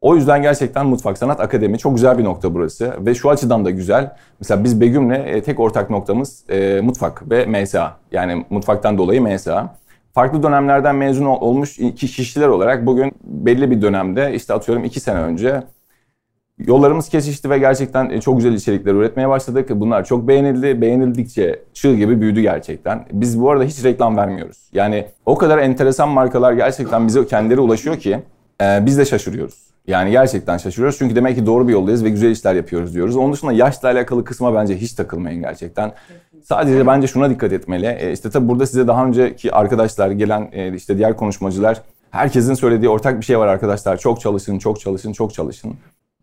O 0.00 0.16
yüzden 0.16 0.42
gerçekten 0.42 0.86
Mutfak 0.86 1.18
Sanat 1.18 1.40
Akademi 1.40 1.78
çok 1.78 1.94
güzel 1.94 2.18
bir 2.18 2.24
nokta 2.24 2.54
burası. 2.54 2.94
Ve 3.06 3.14
şu 3.14 3.30
açıdan 3.30 3.64
da 3.64 3.70
güzel. 3.70 4.16
Mesela 4.40 4.64
biz 4.64 4.80
Begüm'le 4.80 5.10
e, 5.10 5.42
tek 5.42 5.60
ortak 5.60 5.90
noktamız 5.90 6.44
e, 6.50 6.80
mutfak 6.80 7.30
ve 7.30 7.46
MSA. 7.46 7.96
Yani 8.12 8.46
mutfaktan 8.50 8.98
dolayı 8.98 9.22
MSA. 9.22 9.74
Farklı 10.14 10.42
dönemlerden 10.42 10.96
mezun 10.96 11.24
ol- 11.26 11.40
olmuş 11.40 11.76
kişiler 11.96 12.48
olarak 12.48 12.86
bugün 12.86 13.12
belli 13.24 13.70
bir 13.70 13.82
dönemde 13.82 14.34
işte 14.34 14.54
atıyorum 14.54 14.84
iki 14.84 15.00
sene 15.00 15.18
önce 15.18 15.62
Yollarımız 16.66 17.08
kesişti 17.08 17.50
ve 17.50 17.58
gerçekten 17.58 18.10
e, 18.10 18.20
çok 18.20 18.36
güzel 18.36 18.52
içerikler 18.52 18.94
üretmeye 18.94 19.28
başladık. 19.28 19.68
Bunlar 19.70 20.04
çok 20.04 20.28
beğenildi. 20.28 20.80
Beğenildikçe 20.80 21.62
çığ 21.74 21.96
gibi 21.96 22.20
büyüdü 22.20 22.40
gerçekten. 22.40 23.04
Biz 23.12 23.40
bu 23.40 23.50
arada 23.50 23.64
hiç 23.64 23.84
reklam 23.84 24.16
vermiyoruz. 24.16 24.58
Yani 24.72 25.06
o 25.26 25.38
kadar 25.38 25.58
enteresan 25.58 26.08
markalar 26.08 26.52
gerçekten 26.52 27.06
bize 27.06 27.26
kendileri 27.26 27.60
ulaşıyor 27.60 27.98
ki 27.98 28.18
e, 28.62 28.86
biz 28.86 28.98
de 28.98 29.04
şaşırıyoruz. 29.04 29.68
Yani 29.86 30.10
gerçekten 30.10 30.56
şaşırıyoruz 30.58 30.98
çünkü 30.98 31.16
demek 31.16 31.36
ki 31.36 31.46
doğru 31.46 31.68
bir 31.68 31.72
yoldayız 31.72 32.04
ve 32.04 32.10
güzel 32.10 32.30
işler 32.30 32.54
yapıyoruz 32.54 32.94
diyoruz. 32.94 33.16
Onun 33.16 33.32
dışında 33.32 33.52
yaşla 33.52 33.88
alakalı 33.88 34.24
kısma 34.24 34.54
bence 34.54 34.76
hiç 34.76 34.92
takılmayın 34.92 35.42
gerçekten. 35.42 35.92
Sadece 36.42 36.86
bence 36.86 37.06
şuna 37.06 37.30
dikkat 37.30 37.52
etmeli. 37.52 37.86
E, 37.86 38.12
işte 38.12 38.30
tabii 38.30 38.48
burada 38.48 38.66
size 38.66 38.86
daha 38.86 39.06
önceki 39.06 39.52
arkadaşlar, 39.52 40.10
gelen 40.10 40.48
e, 40.52 40.74
işte 40.74 40.98
diğer 40.98 41.16
konuşmacılar 41.16 41.82
herkesin 42.10 42.54
söylediği 42.54 42.88
ortak 42.88 43.20
bir 43.20 43.24
şey 43.24 43.38
var 43.38 43.46
arkadaşlar. 43.46 43.96
Çok 43.96 44.20
çalışın, 44.20 44.58
çok 44.58 44.80
çalışın, 44.80 45.12
çok 45.12 45.34
çalışın. 45.34 45.74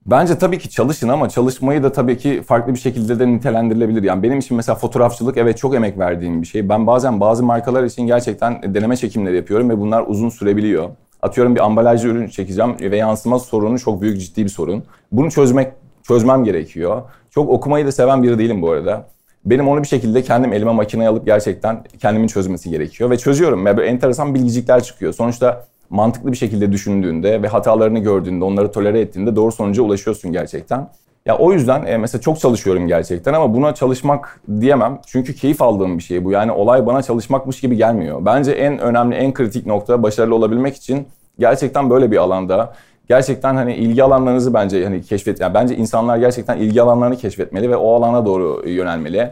Bence 0.06 0.38
tabii 0.38 0.60
ki 0.60 0.70
çalışın 0.70 1.10
ama 1.10 1.30
çalışmayı 1.30 1.84
da 1.84 1.92
tabii 1.92 2.18
ki 2.18 2.42
farklı 2.48 2.74
bir 2.74 2.80
şekilde 2.80 3.20
de 3.20 3.28
nitelendirilebilir. 3.28 4.04
Yani 4.04 4.24
benim 4.24 4.40
için 4.40 4.58
mesela 4.58 4.76
fotoğrafçılık 4.76 5.38
evet 5.38 5.58
çok 5.58 5.76
emek 5.76 6.00
verdiğim 6.00 6.42
bir 6.42 6.48
şey. 6.48 6.70
Ben 6.70 6.88
bazen 6.88 7.20
bazı 7.20 7.44
markalar 7.44 7.84
için 7.84 8.08
gerçekten 8.08 8.74
deneme 8.74 8.98
çekimleri 8.98 9.36
yapıyorum 9.36 9.70
ve 9.70 9.80
bunlar 9.80 10.04
uzun 10.08 10.30
sürebiliyor. 10.30 10.90
Atıyorum 11.22 11.56
bir 11.56 11.60
ambalajlı 11.60 12.10
ürün 12.10 12.28
çekeceğim 12.28 12.76
ve 12.80 12.98
yansıma 12.98 13.40
sorunu 13.40 13.80
çok 13.80 14.02
büyük 14.02 14.22
ciddi 14.22 14.44
bir 14.44 14.50
sorun. 14.50 14.84
Bunu 15.12 15.32
çözmek 15.32 15.72
çözmem 16.04 16.44
gerekiyor. 16.44 17.02
Çok 17.30 17.50
okumayı 17.50 17.86
da 17.86 17.92
seven 17.92 18.24
biri 18.24 18.40
değilim 18.40 18.62
bu 18.62 18.72
arada. 18.72 19.08
Benim 19.46 19.68
onu 19.68 19.84
bir 19.84 19.88
şekilde 19.88 20.22
kendim 20.22 20.54
elime 20.54 20.72
makineye 20.72 21.10
alıp 21.10 21.26
gerçekten 21.26 21.84
kendimin 22.02 22.28
çözmesi 22.28 22.70
gerekiyor 22.70 23.10
ve 23.10 23.18
çözüyorum. 23.18 23.66
Ve 23.66 23.78
böyle 23.78 23.90
enteresan 23.90 24.36
bilgicikler 24.36 24.84
çıkıyor. 24.84 25.14
Sonuçta 25.14 25.68
mantıklı 25.90 26.32
bir 26.32 26.38
şekilde 26.38 26.72
düşündüğünde 26.72 27.42
ve 27.42 27.48
hatalarını 27.48 28.00
gördüğünde, 28.00 28.46
onları 28.46 28.72
tolere 28.72 29.00
ettiğinde 29.00 29.36
doğru 29.36 29.52
sonuca 29.52 29.84
ulaşıyorsun 29.84 30.32
gerçekten. 30.32 30.90
Ya 31.26 31.38
o 31.38 31.54
yüzden 31.54 31.86
e, 31.86 31.98
mesela 31.98 32.22
çok 32.22 32.40
çalışıyorum 32.40 32.88
gerçekten 32.88 33.34
ama 33.34 33.54
buna 33.54 33.76
çalışmak 33.76 34.42
diyemem. 34.62 35.00
Çünkü 35.08 35.36
keyif 35.36 35.62
aldığım 35.62 35.98
bir 35.98 36.04
şey 36.04 36.26
bu. 36.26 36.32
Yani 36.32 36.52
olay 36.52 36.86
bana 36.86 37.02
çalışmakmış 37.02 37.62
gibi 37.62 37.78
gelmiyor. 37.78 38.26
Bence 38.26 38.52
en 38.52 38.80
önemli, 38.80 39.16
en 39.16 39.34
kritik 39.34 39.66
nokta 39.66 40.04
başarılı 40.04 40.36
olabilmek 40.36 40.76
için 40.76 41.08
gerçekten 41.40 41.90
böyle 41.90 42.12
bir 42.12 42.18
alanda 42.18 42.74
gerçekten 43.10 43.56
hani 43.56 43.76
ilgi 43.76 44.04
alanlarınızı 44.04 44.54
bence 44.54 44.84
hani 44.84 45.02
keşfet 45.02 45.40
yani 45.42 45.54
bence 45.54 45.76
insanlar 45.76 46.18
gerçekten 46.18 46.58
ilgi 46.58 46.82
alanlarını 46.82 47.18
keşfetmeli 47.18 47.70
ve 47.70 47.76
o 47.76 47.94
alana 47.94 48.26
doğru 48.26 48.70
yönelmeli. 48.70 49.32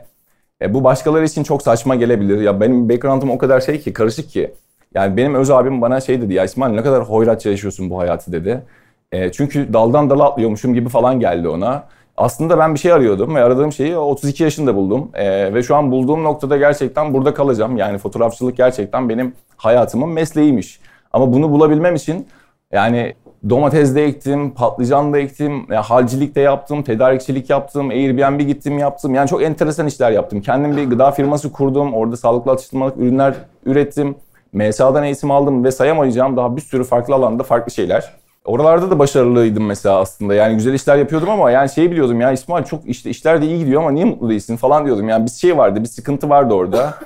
E, 0.61 0.73
bu 0.73 0.83
başkaları 0.83 1.25
için 1.25 1.43
çok 1.43 1.61
saçma 1.61 1.95
gelebilir. 1.95 2.41
Ya 2.41 2.61
benim 2.61 2.89
background'um 2.89 3.31
o 3.31 3.37
kadar 3.37 3.61
şey 3.61 3.79
ki 3.79 3.93
karışık 3.93 4.29
ki. 4.29 4.53
Yani 4.95 5.17
benim 5.17 5.35
öz 5.35 5.51
abim 5.51 5.81
bana 5.81 6.01
şey 6.01 6.21
dedi 6.21 6.33
ya 6.33 6.43
İsmail 6.43 6.73
ne 6.73 6.83
kadar 6.83 7.03
hoyratça 7.03 7.49
yaşıyorsun 7.49 7.89
bu 7.89 7.99
hayatı 7.99 8.31
dedi. 8.31 8.63
E, 9.11 9.31
çünkü 9.31 9.73
daldan 9.73 10.09
dala 10.09 10.25
atlıyormuşum 10.25 10.73
gibi 10.73 10.89
falan 10.89 11.19
geldi 11.19 11.47
ona. 11.47 11.83
Aslında 12.17 12.59
ben 12.59 12.73
bir 12.73 12.79
şey 12.79 12.91
arıyordum 12.91 13.35
ve 13.35 13.43
aradığım 13.43 13.71
şeyi 13.71 13.97
32 13.97 14.43
yaşında 14.43 14.75
buldum. 14.75 15.09
E, 15.13 15.53
ve 15.53 15.63
şu 15.63 15.75
an 15.75 15.91
bulduğum 15.91 16.23
noktada 16.23 16.57
gerçekten 16.57 17.13
burada 17.13 17.33
kalacağım. 17.33 17.77
Yani 17.77 17.97
fotoğrafçılık 17.97 18.57
gerçekten 18.57 19.09
benim 19.09 19.33
hayatımın 19.57 20.09
mesleğiymiş. 20.09 20.79
Ama 21.13 21.33
bunu 21.33 21.51
bulabilmem 21.51 21.95
için 21.95 22.27
yani 22.71 23.15
domates 23.49 23.95
de 23.95 24.05
ektim, 24.05 24.51
patlıcan 24.51 25.13
da 25.13 25.19
ektim, 25.19 25.51
yani 25.69 25.83
halcilik 25.83 26.35
de 26.35 26.41
yaptım, 26.41 26.83
tedarikçilik 26.83 27.49
yaptım, 27.49 27.89
Airbnb 27.89 28.39
gittim 28.39 28.77
yaptım. 28.77 29.15
Yani 29.15 29.29
çok 29.29 29.43
enteresan 29.43 29.87
işler 29.87 30.11
yaptım. 30.11 30.41
Kendim 30.41 30.77
bir 30.77 30.89
gıda 30.89 31.11
firması 31.11 31.51
kurdum, 31.51 31.93
orada 31.93 32.17
sağlıklı 32.17 32.51
atıştırmalık 32.51 32.97
ürünler 32.97 33.33
ürettim. 33.65 34.15
MSA'dan 34.53 35.03
eğitim 35.03 35.31
aldım 35.31 35.63
ve 35.63 35.71
sayamayacağım 35.71 36.37
daha 36.37 36.55
bir 36.55 36.61
sürü 36.61 36.83
farklı 36.83 37.15
alanda 37.15 37.43
farklı 37.43 37.71
şeyler. 37.71 38.13
Oralarda 38.45 38.91
da 38.91 38.99
başarılıydım 38.99 39.65
mesela 39.65 39.99
aslında. 39.99 40.33
Yani 40.33 40.55
güzel 40.55 40.73
işler 40.73 40.97
yapıyordum 40.97 41.29
ama 41.29 41.51
yani 41.51 41.69
şeyi 41.69 41.91
biliyordum 41.91 42.21
ya 42.21 42.31
İsmail 42.31 42.63
çok 42.63 42.85
işte 42.85 43.09
işler 43.09 43.41
de 43.41 43.45
iyi 43.45 43.59
gidiyor 43.59 43.81
ama 43.81 43.91
niye 43.91 44.05
mutlu 44.05 44.29
değilsin 44.29 44.57
falan 44.57 44.85
diyordum. 44.85 45.09
Yani 45.09 45.25
bir 45.25 45.31
şey 45.31 45.57
vardı, 45.57 45.81
bir 45.81 45.85
sıkıntı 45.85 46.29
vardı 46.29 46.53
orada. 46.53 46.93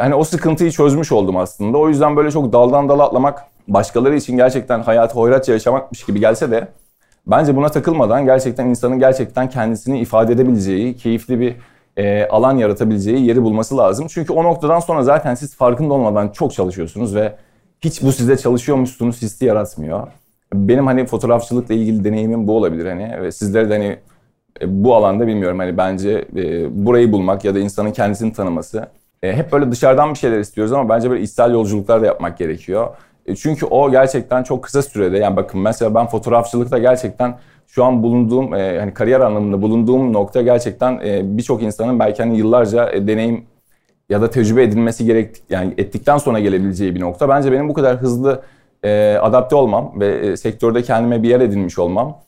Yani 0.00 0.14
o 0.14 0.24
sıkıntıyı 0.24 0.70
çözmüş 0.70 1.12
oldum 1.12 1.36
aslında. 1.36 1.78
O 1.78 1.88
yüzden 1.88 2.16
böyle 2.16 2.30
çok 2.30 2.52
daldan 2.52 2.88
dala 2.88 3.04
atlamak 3.04 3.44
başkaları 3.68 4.16
için 4.16 4.36
gerçekten 4.36 4.80
hayatı 4.80 5.14
hoyratça 5.14 5.52
yaşamakmış 5.52 6.04
gibi 6.04 6.20
gelse 6.20 6.50
de 6.50 6.68
bence 7.26 7.56
buna 7.56 7.68
takılmadan 7.68 8.24
gerçekten 8.24 8.66
insanın 8.66 8.98
gerçekten 8.98 9.50
kendisini 9.50 10.00
ifade 10.00 10.32
edebileceği, 10.32 10.96
keyifli 10.96 11.40
bir 11.40 11.56
e, 11.98 12.28
alan 12.28 12.56
yaratabileceği 12.56 13.26
yeri 13.26 13.42
bulması 13.42 13.76
lazım. 13.76 14.06
Çünkü 14.10 14.32
o 14.32 14.44
noktadan 14.44 14.80
sonra 14.80 15.02
zaten 15.02 15.34
siz 15.34 15.56
farkında 15.56 15.94
olmadan 15.94 16.28
çok 16.28 16.52
çalışıyorsunuz 16.52 17.14
ve 17.14 17.34
hiç 17.80 18.02
bu 18.02 18.12
size 18.12 18.36
çalışıyormuşsunuz 18.36 19.22
hissi 19.22 19.44
yaratmıyor. 19.44 20.06
Benim 20.54 20.86
hani 20.86 21.06
fotoğrafçılıkla 21.06 21.74
ilgili 21.74 22.04
deneyimim 22.04 22.48
bu 22.48 22.56
olabilir 22.56 22.86
hani 22.86 23.22
ve 23.22 23.32
sizlere 23.32 23.70
de 23.70 23.72
hani 23.72 23.98
e, 24.60 24.84
bu 24.84 24.94
alanda 24.94 25.26
bilmiyorum 25.26 25.58
hani 25.58 25.76
bence 25.76 26.28
e, 26.36 26.86
burayı 26.86 27.12
bulmak 27.12 27.44
ya 27.44 27.54
da 27.54 27.58
insanın 27.58 27.90
kendisini 27.92 28.32
tanıması. 28.32 28.88
E, 29.22 29.32
hep 29.36 29.52
böyle 29.52 29.72
dışarıdan 29.72 30.10
bir 30.10 30.18
şeyler 30.18 30.38
istiyoruz 30.38 30.72
ama 30.72 30.88
bence 30.88 31.10
böyle 31.10 31.22
içsel 31.22 31.52
yolculuklar 31.52 32.02
da 32.02 32.06
yapmak 32.06 32.38
gerekiyor. 32.38 32.88
E, 33.26 33.36
çünkü 33.36 33.66
o 33.66 33.90
gerçekten 33.90 34.42
çok 34.42 34.64
kısa 34.64 34.82
sürede 34.82 35.18
yani 35.18 35.36
bakın 35.36 35.60
mesela 35.60 35.94
ben 35.94 36.06
fotoğrafçılıkta 36.06 36.78
gerçekten 36.78 37.38
şu 37.68 37.84
an 37.84 38.02
bulunduğum 38.02 38.54
e, 38.54 38.78
hani 38.78 38.94
kariyer 38.94 39.20
anlamında 39.20 39.62
bulunduğum 39.62 40.12
nokta 40.12 40.42
gerçekten 40.42 41.00
e, 41.04 41.36
birçok 41.38 41.62
insanın 41.62 41.98
belki 41.98 42.22
hani 42.22 42.38
yıllarca 42.38 42.90
e, 42.92 43.06
deneyim 43.06 43.44
ya 44.08 44.22
da 44.22 44.30
tecrübe 44.30 44.62
edilmesi 44.62 45.04
gerek 45.04 45.36
yani 45.50 45.74
ettikten 45.78 46.18
sonra 46.18 46.40
gelebileceği 46.40 46.94
bir 46.94 47.00
nokta. 47.00 47.28
Bence 47.28 47.52
benim 47.52 47.68
bu 47.68 47.74
kadar 47.74 47.96
hızlı 47.96 48.42
e, 48.84 49.18
adapte 49.22 49.56
olmam 49.56 49.92
ve 50.00 50.08
e, 50.08 50.36
sektörde 50.36 50.82
kendime 50.82 51.22
bir 51.22 51.28
yer 51.28 51.40
edinmiş 51.40 51.78
olmam 51.78 52.18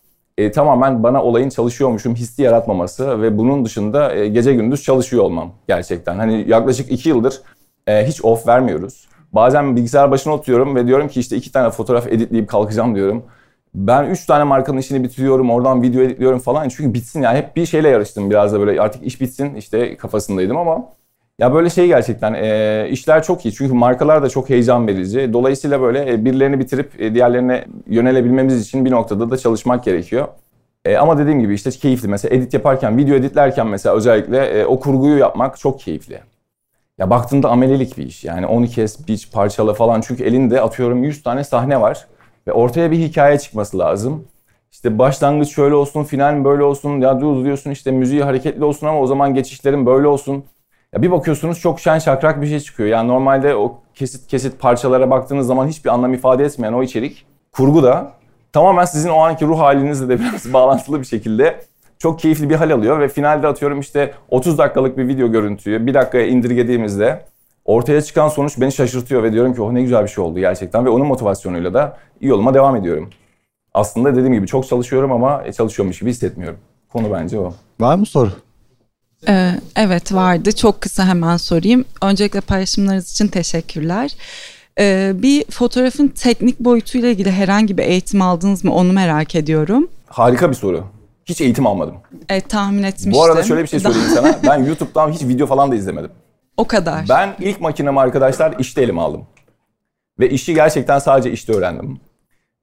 e, 0.40 0.52
tamamen 0.52 1.02
bana 1.02 1.22
olayın 1.22 1.48
çalışıyormuşum 1.48 2.14
hissi 2.14 2.42
yaratmaması 2.42 3.22
ve 3.22 3.38
bunun 3.38 3.64
dışında 3.64 4.14
e, 4.14 4.28
gece 4.28 4.54
gündüz 4.54 4.82
çalışıyor 4.82 5.22
olmam 5.22 5.52
gerçekten. 5.68 6.16
Hani 6.16 6.44
yaklaşık 6.48 6.92
iki 6.92 7.08
yıldır 7.08 7.40
e, 7.86 8.06
hiç 8.06 8.24
off 8.24 8.46
vermiyoruz. 8.46 9.08
Bazen 9.32 9.76
bilgisayar 9.76 10.10
başına 10.10 10.32
oturuyorum 10.32 10.76
ve 10.76 10.86
diyorum 10.86 11.08
ki 11.08 11.20
işte 11.20 11.36
iki 11.36 11.52
tane 11.52 11.70
fotoğraf 11.70 12.06
editleyip 12.06 12.48
kalkacağım 12.48 12.94
diyorum. 12.94 13.22
Ben 13.74 14.04
üç 14.04 14.26
tane 14.26 14.44
markanın 14.44 14.78
işini 14.78 15.04
bitiriyorum, 15.04 15.50
oradan 15.50 15.82
video 15.82 16.02
editliyorum 16.02 16.38
falan. 16.38 16.68
Çünkü 16.68 16.94
bitsin 16.94 17.22
yani 17.22 17.38
hep 17.38 17.56
bir 17.56 17.66
şeyle 17.66 17.88
yarıştım 17.88 18.30
biraz 18.30 18.52
da 18.52 18.60
böyle 18.60 18.80
artık 18.80 19.06
iş 19.06 19.20
bitsin 19.20 19.54
işte 19.54 19.96
kafasındaydım 19.96 20.56
ama 20.56 20.88
ya 21.38 21.54
böyle 21.54 21.70
şey 21.70 21.86
gerçekten 21.86 22.34
e, 22.34 22.88
işler 22.90 23.22
çok 23.22 23.46
iyi 23.46 23.54
çünkü 23.54 23.74
markalar 23.74 24.22
da 24.22 24.28
çok 24.28 24.50
heyecan 24.50 24.86
verici. 24.86 25.32
Dolayısıyla 25.32 25.80
böyle 25.80 26.12
e, 26.12 26.24
birilerini 26.24 26.58
bitirip 26.58 27.00
e, 27.00 27.14
diğerlerine 27.14 27.64
yönelebilmemiz 27.86 28.62
için 28.62 28.84
bir 28.84 28.90
noktada 28.90 29.30
da 29.30 29.36
çalışmak 29.36 29.84
gerekiyor. 29.84 30.28
E, 30.84 30.96
ama 30.96 31.18
dediğim 31.18 31.40
gibi 31.40 31.54
işte 31.54 31.70
keyifli. 31.70 32.08
Mesela 32.08 32.36
edit 32.36 32.54
yaparken, 32.54 32.98
video 32.98 33.14
editlerken 33.14 33.66
mesela 33.66 33.96
özellikle 33.96 34.38
e, 34.38 34.66
o 34.66 34.80
kurguyu 34.80 35.18
yapmak 35.18 35.58
çok 35.58 35.80
keyifli. 35.80 36.20
Ya 36.98 37.10
baktığında 37.10 37.48
amelelik 37.48 37.98
bir 37.98 38.06
iş. 38.06 38.24
Yani 38.24 38.46
onu 38.46 38.66
kes, 38.66 39.08
biç, 39.08 39.32
parçala 39.32 39.74
falan. 39.74 40.00
Çünkü 40.00 40.24
elinde 40.24 40.60
atıyorum 40.60 41.04
100 41.04 41.22
tane 41.22 41.44
sahne 41.44 41.80
var. 41.80 42.06
Ve 42.46 42.52
ortaya 42.52 42.90
bir 42.90 42.98
hikaye 42.98 43.38
çıkması 43.38 43.78
lazım. 43.78 44.24
İşte 44.72 44.98
başlangıç 44.98 45.54
şöyle 45.54 45.74
olsun, 45.74 46.04
final 46.04 46.44
böyle 46.44 46.62
olsun. 46.62 47.00
Ya 47.00 47.20
dur 47.20 47.44
diyorsun 47.44 47.70
işte 47.70 47.90
müziği 47.90 48.22
hareketli 48.22 48.64
olsun 48.64 48.86
ama 48.86 49.00
o 49.00 49.06
zaman 49.06 49.34
geçişlerin 49.34 49.86
böyle 49.86 50.06
olsun. 50.06 50.44
Ya 50.94 51.02
bir 51.02 51.10
bakıyorsunuz 51.10 51.60
çok 51.60 51.80
şen 51.80 51.98
şakrak 51.98 52.42
bir 52.42 52.46
şey 52.46 52.60
çıkıyor. 52.60 52.88
Yani 52.88 53.08
normalde 53.08 53.56
o 53.56 53.78
kesit 53.94 54.26
kesit 54.26 54.60
parçalara 54.60 55.10
baktığınız 55.10 55.46
zaman 55.46 55.66
hiçbir 55.66 55.90
anlam 55.90 56.14
ifade 56.14 56.44
etmeyen 56.44 56.72
o 56.72 56.82
içerik 56.82 57.26
kurgu 57.52 57.82
da 57.82 58.12
tamamen 58.52 58.84
sizin 58.84 59.08
o 59.08 59.18
anki 59.18 59.46
ruh 59.46 59.58
halinizle 59.58 60.08
de 60.08 60.18
biraz 60.20 60.52
bağlantılı 60.52 61.00
bir 61.00 61.06
şekilde 61.06 61.60
çok 61.98 62.18
keyifli 62.18 62.50
bir 62.50 62.54
hal 62.54 62.70
alıyor 62.70 63.00
ve 63.00 63.08
finalde 63.08 63.46
atıyorum 63.46 63.80
işte 63.80 64.14
30 64.28 64.58
dakikalık 64.58 64.98
bir 64.98 65.08
video 65.08 65.32
görüntüyü 65.32 65.86
bir 65.86 65.94
dakikaya 65.94 66.26
indirgediğimizde 66.26 67.24
ortaya 67.64 68.02
çıkan 68.02 68.28
sonuç 68.28 68.60
beni 68.60 68.72
şaşırtıyor 68.72 69.22
ve 69.22 69.32
diyorum 69.32 69.54
ki 69.54 69.62
oh 69.62 69.72
ne 69.72 69.82
güzel 69.82 70.02
bir 70.02 70.08
şey 70.08 70.24
oldu 70.24 70.38
gerçekten 70.38 70.84
ve 70.84 70.90
onun 70.90 71.06
motivasyonuyla 71.06 71.74
da 71.74 71.96
yoluma 72.20 72.54
devam 72.54 72.76
ediyorum. 72.76 73.10
Aslında 73.74 74.12
dediğim 74.12 74.32
gibi 74.32 74.46
çok 74.46 74.68
çalışıyorum 74.68 75.12
ama 75.12 75.52
çalışıyormuş 75.52 75.98
gibi 75.98 76.10
hissetmiyorum. 76.10 76.58
Konu 76.88 77.12
bence 77.12 77.38
o. 77.38 77.54
Var 77.80 77.94
mı 77.94 78.06
soru? 78.06 78.30
Ee, 79.28 79.50
evet 79.76 80.12
vardı. 80.12 80.52
Çok 80.52 80.80
kısa 80.80 81.06
hemen 81.06 81.36
sorayım. 81.36 81.84
Öncelikle 82.02 82.40
paylaşımlarınız 82.40 83.10
için 83.10 83.28
teşekkürler. 83.28 84.16
Ee, 84.78 85.12
bir 85.14 85.44
fotoğrafın 85.50 86.08
teknik 86.08 86.60
boyutuyla 86.60 87.08
ilgili 87.08 87.30
herhangi 87.30 87.78
bir 87.78 87.82
eğitim 87.82 88.22
aldınız 88.22 88.64
mı 88.64 88.74
onu 88.74 88.92
merak 88.92 89.34
ediyorum. 89.34 89.88
Harika 90.06 90.50
bir 90.50 90.54
soru. 90.54 90.84
Hiç 91.24 91.40
eğitim 91.40 91.66
almadım. 91.66 91.94
Evet 92.28 92.48
tahmin 92.48 92.82
etmiştim. 92.82 93.12
Bu 93.12 93.24
arada 93.24 93.42
şöyle 93.42 93.62
bir 93.62 93.68
şey 93.68 93.80
söyleyeyim 93.80 94.08
sana. 94.14 94.38
Ben 94.46 94.64
YouTube'dan 94.64 95.12
hiç 95.12 95.22
video 95.22 95.46
falan 95.46 95.72
da 95.72 95.74
izlemedim. 95.74 96.10
O 96.60 96.64
kadar. 96.64 97.08
Ben 97.08 97.36
ilk 97.40 97.60
makinemi 97.60 98.00
arkadaşlar 98.00 98.54
işte 98.58 98.82
elime 98.82 99.00
aldım. 99.00 99.26
Ve 100.18 100.30
işi 100.30 100.54
gerçekten 100.54 100.98
sadece 100.98 101.32
işte 101.32 101.52
öğrendim. 101.52 102.00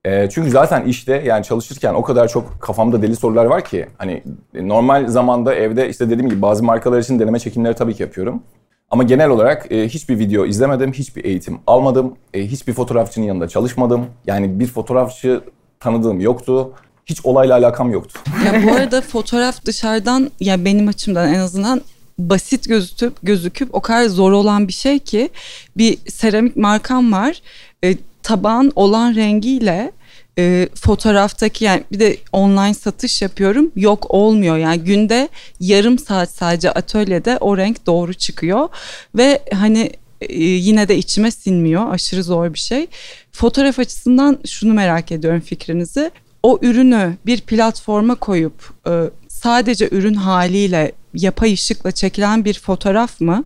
E, 0.06 0.30
çünkü 0.30 0.52
zaten 0.52 0.86
işte 0.86 1.24
yani 1.26 1.43
çalışırken 1.43 1.93
o 1.93 2.02
kadar 2.02 2.28
çok 2.28 2.62
kafamda 2.62 3.02
deli 3.02 3.16
sorular 3.16 3.45
var 3.45 3.66
ki 3.66 3.88
hani 3.98 4.24
normal 4.54 5.08
zamanda 5.08 5.56
evde 5.56 5.89
işte 5.89 6.10
dediğim 6.10 6.30
gibi 6.30 6.41
bazı 6.41 6.64
markalar 6.64 7.00
için 7.00 7.20
deneme 7.20 7.39
çekimleri 7.39 7.74
tabii 7.74 7.93
ki 7.93 8.04
yapıyorum. 8.04 8.43
Ama 8.89 9.04
genel 9.04 9.30
olarak 9.30 9.72
e, 9.72 9.89
hiçbir 9.89 10.20
video 10.20 10.45
izlemedim, 10.45 10.93
hiçbir 10.93 11.26
eğitim 11.26 11.60
almadım, 11.68 12.16
e, 12.34 12.48
hiçbir 12.48 12.74
fotoğrafçının 12.74 13.26
yanında 13.26 13.48
çalışmadım. 13.48 14.06
Yani 14.28 14.60
bir 14.60 14.68
fotoğrafçı 14.68 15.41
tanıdığım 15.80 16.20
yoktu. 16.20 16.74
Hiç 17.06 17.26
olayla 17.26 17.56
alakam 17.56 17.91
yoktu. 17.91 18.20
Ya 18.45 18.64
bu 18.64 18.76
arada 18.76 19.02
fotoğraf 19.02 19.66
dışarıdan 19.66 20.32
ya 20.39 20.66
benim 20.66 20.88
açımdan 20.88 21.34
en 21.34 21.39
azından 21.39 21.82
basit 22.20 22.70
gözüküp 22.70 23.13
gözüküp 23.24 23.76
o 23.76 23.82
kadar 23.82 24.05
zor 24.05 24.32
olan 24.32 24.68
bir 24.68 24.74
şey 24.74 24.99
ki 24.99 25.30
bir 25.78 25.97
seramik 26.09 26.55
markam 26.55 27.11
var. 27.11 27.41
E, 27.84 27.97
tabağın 28.24 28.72
olan 28.76 29.15
rengiyle 29.15 29.91
e, 30.39 30.70
fotoğraftaki 30.76 31.65
yani 31.65 31.84
bir 31.91 31.99
de 31.99 32.18
online 32.32 32.74
satış 32.74 33.22
yapıyorum 33.22 33.72
yok 33.76 34.05
olmuyor. 34.09 34.57
Yani 34.57 34.80
günde 34.80 35.30
yarım 35.59 35.99
saat 35.99 36.30
sadece 36.30 36.72
atölyede 36.72 37.38
o 37.38 37.57
renk 37.57 37.86
doğru 37.86 38.13
çıkıyor 38.13 38.70
ve 39.15 39.41
hani 39.53 39.91
e, 40.22 40.43
yine 40.43 40.88
de 40.88 40.97
içime 40.97 41.32
sinmiyor 41.32 41.93
aşırı 41.93 42.24
zor 42.24 42.53
bir 42.53 42.59
şey. 42.59 42.88
Fotoğraf 43.32 43.80
açısından 43.80 44.39
şunu 44.47 44.74
merak 44.74 45.11
ediyorum 45.11 45.41
fikrinizi. 45.41 46.11
O 46.43 46.59
ürünü 46.61 47.18
bir 47.26 47.41
platforma 47.41 48.15
koyup 48.15 48.70
e, 48.88 48.91
sadece 49.28 49.89
ürün 49.91 50.13
haliyle 50.13 50.91
yapay 51.18 51.53
ışıkla 51.53 51.91
çekilen 51.91 52.45
bir 52.45 52.59
fotoğraf 52.59 53.22
mı 53.22 53.43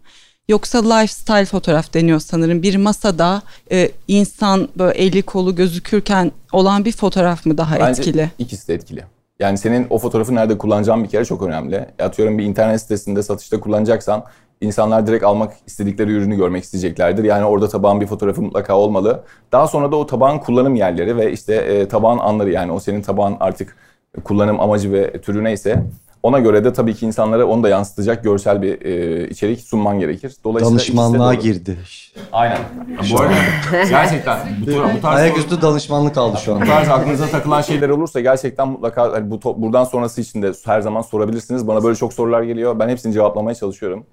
Yoksa 0.51 0.93
lifestyle 0.93 1.45
fotoğraf 1.45 1.93
deniyor 1.93 2.19
sanırım. 2.19 2.63
Bir 2.63 2.75
masada 2.75 3.41
e, 3.71 3.91
insan 4.07 4.69
böyle 4.75 4.97
eli 4.97 5.21
kolu 5.21 5.55
gözükürken 5.55 6.31
olan 6.51 6.85
bir 6.85 6.91
fotoğraf 6.91 7.45
mı 7.45 7.57
daha 7.57 7.79
Bence 7.79 8.01
etkili? 8.01 8.29
ikisi 8.39 8.67
de 8.67 8.73
etkili. 8.73 9.03
Yani 9.39 9.57
senin 9.57 9.87
o 9.89 9.97
fotoğrafı 9.97 10.35
nerede 10.35 10.57
kullanacağın 10.57 11.03
bir 11.03 11.09
kere 11.09 11.25
çok 11.25 11.41
önemli. 11.43 11.85
Atıyorum 11.99 12.37
bir 12.37 12.43
internet 12.43 12.81
sitesinde 12.81 13.23
satışta 13.23 13.59
kullanacaksan 13.59 14.23
insanlar 14.61 15.07
direkt 15.07 15.23
almak 15.23 15.53
istedikleri 15.67 16.11
ürünü 16.11 16.35
görmek 16.35 16.63
isteyeceklerdir. 16.63 17.23
Yani 17.23 17.45
orada 17.45 17.69
tabağın 17.69 18.01
bir 18.01 18.07
fotoğrafı 18.07 18.41
mutlaka 18.41 18.77
olmalı. 18.77 19.23
Daha 19.51 19.67
sonra 19.67 19.91
da 19.91 19.95
o 19.95 20.05
tabağın 20.05 20.39
kullanım 20.39 20.75
yerleri 20.75 21.17
ve 21.17 21.31
işte 21.31 21.55
e, 21.55 21.87
tabağın 21.87 22.17
anları 22.17 22.51
yani 22.51 22.71
o 22.71 22.79
senin 22.79 23.01
tabağın 23.01 23.37
artık 23.39 23.75
kullanım 24.23 24.59
amacı 24.59 24.91
ve 24.91 25.21
türü 25.21 25.43
neyse 25.43 25.83
ona 26.23 26.39
göre 26.39 26.63
de 26.63 26.73
tabii 26.73 26.93
ki 26.93 27.05
insanlara 27.05 27.45
onu 27.45 27.63
da 27.63 27.69
yansıtacak 27.69 28.23
görsel 28.23 28.61
bir 28.61 28.81
e, 28.85 29.27
içerik 29.29 29.61
sunman 29.61 29.99
gerekir. 29.99 30.35
Dolayısıyla 30.43 30.79
Danışmanlığa 30.79 31.33
girdi. 31.33 31.77
Aynen. 32.31 32.57
Bu 33.11 33.19
arada 33.19 33.33
gerçekten 33.89 34.39
bu, 34.61 34.95
bu 34.97 35.01
tarz 35.01 35.19
Ayaküstü 35.19 35.61
danışmanlık 35.61 36.17
aldı 36.17 36.37
şu 36.45 36.55
an. 36.55 36.61
Bu 36.61 36.65
tarz 36.65 36.89
aklınıza 36.89 37.27
takılan 37.27 37.61
şeyler 37.61 37.89
olursa 37.89 38.19
gerçekten 38.19 38.67
mutlaka 38.67 39.11
hani 39.11 39.31
bu 39.31 39.61
buradan 39.61 39.83
sonrası 39.83 40.21
için 40.21 40.41
de 40.41 40.51
her 40.65 40.81
zaman 40.81 41.01
sorabilirsiniz. 41.01 41.67
Bana 41.67 41.83
böyle 41.83 41.95
çok 41.95 42.13
sorular 42.13 42.43
geliyor. 42.43 42.79
Ben 42.79 42.89
hepsini 42.89 43.13
cevaplamaya 43.13 43.55
çalışıyorum. 43.55 44.05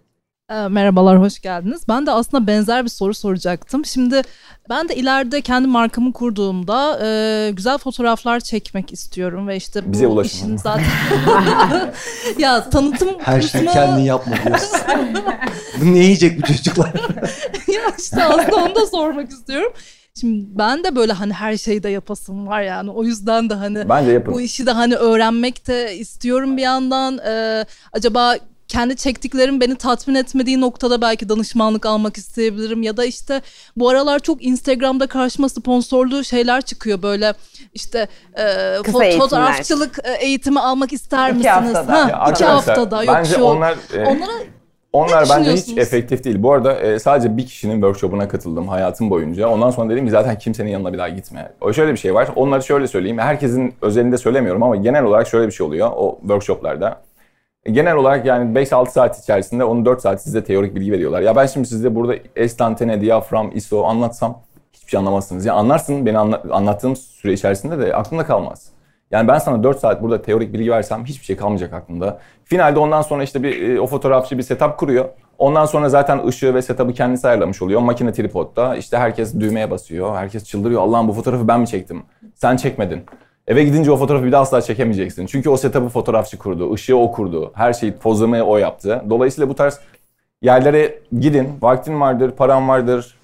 Ee, 0.51 0.69
merhabalar, 0.69 1.21
hoş 1.21 1.41
geldiniz. 1.41 1.83
Ben 1.89 2.07
de 2.07 2.11
aslında 2.11 2.47
benzer 2.47 2.85
bir 2.85 2.91
soru 2.91 3.15
soracaktım. 3.15 3.85
Şimdi 3.85 4.23
ben 4.69 4.89
de 4.89 4.97
ileride 4.97 5.41
kendi 5.41 5.69
markamı 5.69 6.13
kurduğumda 6.13 6.99
e, 7.07 7.51
güzel 7.51 7.79
fotoğraflar 7.79 8.41
çekmek 8.41 8.93
istiyorum 8.93 9.49
ve 9.49 9.57
işte 9.57 9.87
bu 9.89 9.93
Bize 9.93 10.07
ulaşın. 10.07 10.37
işin 10.37 10.57
zaten 10.57 10.85
ya 12.39 12.71
tanıtım 12.71 13.09
Her 13.19 13.41
şeyi 13.43 13.67
kendin 13.67 14.03
yapma 14.03 14.37
diyorsun. 14.47 14.79
Bu 15.81 15.85
ne 15.95 15.99
yiyecek 15.99 16.43
bu 16.43 16.47
çocuklar? 16.47 16.93
ya 17.75 17.83
işte 17.99 18.25
aslında 18.25 18.57
onu 18.57 18.75
da 18.75 18.87
sormak 18.87 19.31
istiyorum. 19.31 19.73
Şimdi 20.21 20.47
ben 20.59 20.85
de 20.85 20.97
böyle 20.97 21.13
hani 21.13 21.33
her 21.33 21.57
şeyde 21.57 21.89
yapasım 21.89 22.47
var 22.47 22.63
yani 22.63 22.91
o 22.91 23.05
yüzden 23.05 23.51
de 23.51 23.55
hani 23.55 23.89
Bence 23.89 24.11
yapın. 24.11 24.35
bu 24.35 24.41
işi 24.41 24.67
de 24.67 24.71
hani 24.73 24.95
öğrenmek 24.97 25.67
de 25.67 25.97
istiyorum 25.97 26.57
bir 26.57 26.63
yandan. 26.63 27.19
Ee, 27.27 27.65
acaba 27.93 28.37
kendi 28.69 28.97
çektiklerim 28.97 29.61
beni 29.61 29.77
tatmin 29.77 30.15
etmediği 30.15 30.61
noktada 30.61 31.01
belki 31.01 31.29
danışmanlık 31.29 31.87
almak 31.87 32.17
isteyebilirim 32.17 32.83
ya 32.83 32.97
da 32.97 33.05
işte 33.05 33.43
bu 33.77 33.89
aralar 33.89 34.19
çok 34.19 34.45
Instagram'da 34.45 35.07
karşıma 35.07 35.49
sponsorlu 35.49 36.25
şeyler 36.25 36.63
çıkıyor 36.63 37.03
böyle 37.03 37.35
işte 37.75 38.09
e, 38.35 38.45
Kısa 38.85 39.11
fotoğrafçılık 39.19 39.99
e, 40.05 40.13
eğitimi 40.13 40.61
almak 40.61 40.93
ister 40.93 41.29
İki 41.29 41.37
misiniz? 41.37 41.55
haftada. 41.77 41.93
Ha, 42.05 42.11
Ya 42.11 42.31
iki 42.31 42.45
haftada 42.45 43.03
yok 43.05 43.15
bence 43.15 43.35
şu. 43.35 43.43
onlar 43.43 43.73
e, 43.95 44.07
Onlara 44.07 44.33
Onlar 44.93 45.29
bence 45.31 45.53
hiç 45.53 45.79
efektif 45.79 46.25
değil. 46.25 46.43
Bu 46.43 46.53
arada 46.53 46.75
e, 46.81 46.99
sadece 46.99 47.37
bir 47.37 47.47
kişinin 47.47 47.75
workshopuna 47.75 48.29
katıldım 48.29 48.69
hayatım 48.69 49.11
boyunca. 49.11 49.49
Ondan 49.49 49.71
sonra 49.71 49.91
dedim 49.91 50.05
ki 50.05 50.11
zaten 50.11 50.39
kimsenin 50.39 50.71
yanına 50.71 50.93
bir 50.93 50.99
daha 50.99 51.09
gitme. 51.09 51.53
O 51.61 51.73
şöyle 51.73 51.93
bir 51.93 51.97
şey 51.99 52.15
var. 52.15 52.29
Onları 52.37 52.63
şöyle 52.63 52.87
söyleyeyim. 52.89 53.19
Herkesin 53.19 53.75
özelinde 53.83 54.19
söylemiyorum 54.19 54.63
ama 54.63 54.77
genel 54.77 55.05
olarak 55.05 55.29
şöyle 55.29 55.47
bir 55.47 55.53
şey 55.53 55.67
oluyor 55.67 55.91
o 55.97 56.19
workshoplarda. 56.21 57.01
E, 57.69 57.71
Genel 57.71 57.95
olarak 57.95 58.27
yani 58.27 58.59
5-6 58.59 58.91
saat 58.91 59.19
içerisinde 59.23 59.65
onu 59.65 59.85
4 59.85 60.01
saat 60.01 60.23
size 60.23 60.45
teorik 60.45 60.75
bilgi 60.75 60.93
veriyorlar. 60.93 61.21
Ya 61.21 61.37
ben 61.37 61.47
şimdi 61.47 61.69
size 61.69 61.95
burada 61.95 62.15
estantene, 62.37 63.01
diyafram, 63.01 63.51
ISO 63.55 63.85
anlatsam 63.85 64.43
hiçbir 64.73 64.91
şey 64.91 64.99
anlamazsınız. 64.99 65.47
Ya 65.47 65.55
anlarsın 65.55 66.07
beni 66.07 66.19
anla- 66.19 66.43
anlattığım 66.51 66.97
süre 66.97 67.33
içerisinde 67.33 67.79
de 67.79 67.95
aklında 67.95 68.25
kalmaz. 68.27 68.69
Yani 69.11 69.29
ben 69.29 69.39
sana 69.39 69.63
4 69.63 69.79
saat 69.81 70.03
burada 70.03 70.23
teorik 70.23 70.53
bilgi 70.53 70.71
versem 70.71 71.05
hiçbir 71.05 71.25
şey 71.25 71.37
kalmayacak 71.37 71.73
aklında. 71.73 72.19
Finalde 72.45 72.79
ondan 72.79 73.03
sonra 73.03 73.23
işte 73.23 73.43
bir 73.43 73.69
e, 73.69 73.81
o 73.81 73.87
fotoğrafçı 73.87 74.39
bir 74.39 74.43
setup 74.43 74.79
kuruyor. 74.79 75.05
Ondan 75.39 75.65
sonra 75.67 75.89
zaten 75.89 76.27
ışığı 76.27 76.55
ve 76.55 76.63
setup'ı 76.63 76.93
kendisi 76.93 77.29
ayarlamış 77.29 77.63
oluyor. 77.63 77.81
Makine 77.81 78.13
tripodda 78.13 78.77
işte 78.77 78.97
herkes 78.99 79.35
düğmeye 79.35 79.71
basıyor. 79.71 80.17
Herkes 80.17 80.45
çıldırıyor. 80.45 80.83
Allah'ım 80.83 81.09
bu 81.09 81.13
fotoğrafı 81.13 81.49
ben 81.49 81.61
mi 81.61 81.67
çektim? 81.67 82.03
Sen 82.35 82.57
çekmedin. 82.57 83.05
Eve 83.49 83.65
gidince 83.65 83.91
o 83.91 83.97
fotoğrafı 83.97 84.25
bir 84.25 84.33
daha 84.33 84.43
asla 84.43 84.63
çekemeyeceksin. 84.63 85.27
Çünkü 85.27 85.51
o 85.51 85.57
setup'ı 85.57 85.89
fotoğrafçı 85.89 86.39
kurdu. 86.39 86.73
ışığı 86.73 86.97
o 86.97 87.13
kurdu. 87.13 87.53
Her 87.55 87.73
şeyi 87.73 87.93
pozlamayı 87.93 88.43
o 88.43 88.57
yaptı. 88.57 89.03
Dolayısıyla 89.11 89.49
bu 89.49 89.55
tarz 89.55 89.81
yerlere 90.43 90.99
gidin. 91.21 91.49
Vaktin 91.63 92.01
vardır, 92.01 92.31
paran 92.31 92.69
vardır. 92.69 93.17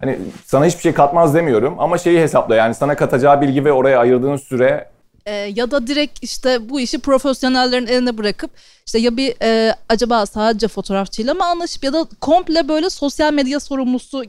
Hani 0.00 0.18
sana 0.44 0.64
hiçbir 0.66 0.80
şey 0.80 0.92
katmaz 0.92 1.34
demiyorum 1.34 1.74
ama 1.78 1.98
şeyi 1.98 2.20
hesapla 2.20 2.56
yani 2.56 2.74
sana 2.74 2.96
katacağı 2.96 3.40
bilgi 3.40 3.64
ve 3.64 3.72
oraya 3.72 3.98
ayırdığın 3.98 4.36
süre 4.36 4.90
Ee, 5.26 5.32
ya 5.32 5.70
da 5.70 5.86
direkt 5.86 6.18
işte 6.22 6.68
bu 6.68 6.80
işi 6.80 6.98
profesyonellerin 6.98 7.86
eline 7.86 8.18
bırakıp 8.18 8.50
işte 8.86 8.98
ya 8.98 9.16
bir 9.16 9.34
e, 9.42 9.74
acaba 9.88 10.26
sadece 10.26 10.68
fotoğrafçıyla 10.68 11.34
mı 11.34 11.44
anlaşıp 11.44 11.84
ya 11.84 11.92
da 11.92 12.06
komple 12.20 12.68
böyle 12.68 12.90
sosyal 12.90 13.32
medya 13.32 13.60
sorumlusu 13.60 14.24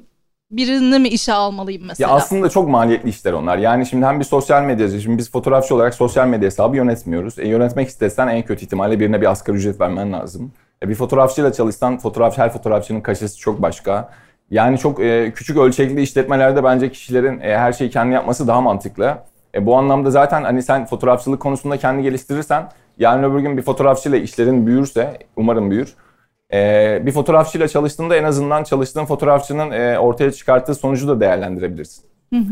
birini 0.52 1.00
mi 1.00 1.08
işe 1.08 1.34
almalıyım 1.34 1.84
mesela? 1.88 2.10
Ya 2.10 2.16
aslında 2.16 2.50
çok 2.50 2.70
maliyetli 2.70 3.10
işler 3.10 3.34
onlar. 3.34 3.58
Yani 3.58 3.86
şimdi 3.86 4.06
hem 4.06 4.20
bir 4.20 4.26
sosyal 4.26 4.64
medyacı, 4.64 5.02
şimdi 5.02 5.18
biz 5.18 5.32
fotoğrafçı 5.32 5.76
olarak 5.76 5.94
sosyal 5.96 6.28
medya 6.28 6.46
hesabı 6.46 6.76
yönetmiyoruz. 6.76 7.40
E, 7.40 7.48
yönetmek 7.48 7.88
istesen 7.88 8.28
en 8.28 8.42
kötü 8.42 8.66
ihtimalle 8.66 9.00
birine 9.00 9.22
bir 9.22 9.32
asgari 9.32 9.58
ücret 9.58 9.80
vermen 9.80 10.14
lazım. 10.14 10.52
E, 10.84 10.90
bir 10.90 10.96
fotoğrafçıyla 10.96 11.54
çalışsan 11.54 11.98
fotoğraf, 11.98 12.38
her 12.38 12.54
fotoğrafçının 12.54 13.02
kaşesi 13.02 13.38
çok 13.38 13.62
başka. 13.62 14.10
Yani 14.52 14.78
çok 14.78 15.00
e, 15.00 15.32
küçük 15.36 15.58
ölçekli 15.58 16.02
işletmelerde 16.02 16.64
bence 16.64 16.92
kişilerin 16.92 17.40
e, 17.40 17.58
her 17.58 17.74
şeyi 17.74 17.90
kendi 17.90 18.14
yapması 18.14 18.48
daha 18.48 18.62
mantıklı. 18.62 19.18
E, 19.56 19.66
bu 19.66 19.78
anlamda 19.78 20.12
zaten 20.12 20.44
hani 20.44 20.64
sen 20.64 20.86
fotoğrafçılık 20.86 21.40
konusunda 21.40 21.78
kendi 21.78 22.04
geliştirirsen 22.04 22.70
yarın 22.98 23.24
öbür 23.24 23.40
gün 23.40 23.58
bir 23.58 23.62
fotoğrafçıyla 23.62 24.18
işlerin 24.18 24.68
büyürse, 24.68 25.18
umarım 25.36 25.72
büyür. 25.72 25.96
E, 26.54 27.02
bir 27.06 27.12
fotoğrafçıyla 27.12 27.68
çalıştığında 27.68 28.16
en 28.16 28.24
azından 28.24 28.64
çalıştığın 28.64 29.06
fotoğrafçının 29.06 29.72
e, 29.72 30.00
ortaya 30.00 30.32
çıkarttığı 30.32 30.76
sonucu 30.76 31.08
da 31.08 31.20
değerlendirebilirsin. 31.20 32.04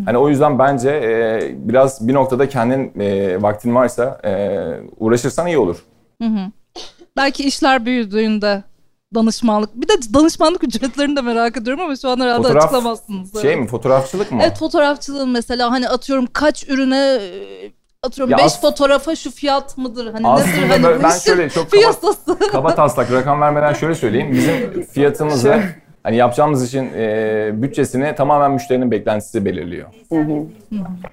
Hani 0.06 0.18
o 0.18 0.30
yüzden 0.30 0.60
bence 0.60 0.90
e, 0.90 1.42
biraz 1.56 2.08
bir 2.08 2.14
noktada 2.14 2.50
kendin 2.50 3.00
e, 3.00 3.42
vaktin 3.42 3.76
varsa 3.76 4.22
e, 4.26 4.60
uğraşırsan 4.98 5.48
iyi 5.48 5.58
olur. 5.58 5.78
Belki 7.18 7.44
işler 7.44 7.86
büyüdüğünde 7.86 8.64
danışmanlık. 9.16 9.76
Bir 9.76 9.88
de 9.88 9.94
danışmanlık 10.14 10.64
ücretlerini 10.68 11.16
de 11.16 11.22
merak 11.22 11.58
ediyorum 11.58 11.84
ama 11.84 11.96
şu 11.96 12.10
an 12.10 12.20
herhalde 12.20 12.42
Fotoğraf 12.44 12.64
açıklamazsınız. 12.64 13.42
Şey 13.42 13.54
Evet. 13.54 13.62
mi 13.62 13.68
fotoğrafçılık 13.68 14.32
mı? 14.32 14.40
Evet 14.44 14.58
fotoğrafçılığın 14.58 15.30
mesela 15.30 15.72
hani 15.72 15.90
atıyorum 15.90 16.28
kaç 16.34 16.70
ürüne 16.70 17.20
e, 17.22 17.72
atıyorum 18.04 18.32
Ya 18.32 18.38
5 18.38 18.46
as- 18.46 18.62
fotoğrafa 18.62 19.16
şu 19.16 19.32
fiyat 19.32 19.78
mıdır? 19.78 20.14
Hani 20.14 20.28
Aslında 20.28 20.56
nedir 20.56 20.70
hani 20.70 20.84
ben- 20.84 21.00
bu 21.00 21.04
ben 21.04 21.10
işin 21.10 21.20
şöyle 21.20 21.50
çok 21.50 21.72
kaba- 21.72 21.82
piyasası? 21.82 22.40
Kaba 22.52 22.76
taslak 22.76 23.12
rakam 23.12 23.42
vermeden 23.42 23.74
şöyle 23.74 23.96
söyleyeyim. 23.96 24.32
Bizim 24.32 24.84
fiyatımızı 24.94 25.60
hani 26.04 26.16
yapacağımız 26.16 26.68
işin 26.68 26.90
e, 26.96 27.50
bütçesini 27.54 28.16
tamamen 28.16 28.52
müşterinin 28.52 28.92
beklentisi 28.92 29.46
belirliyor. 29.46 29.88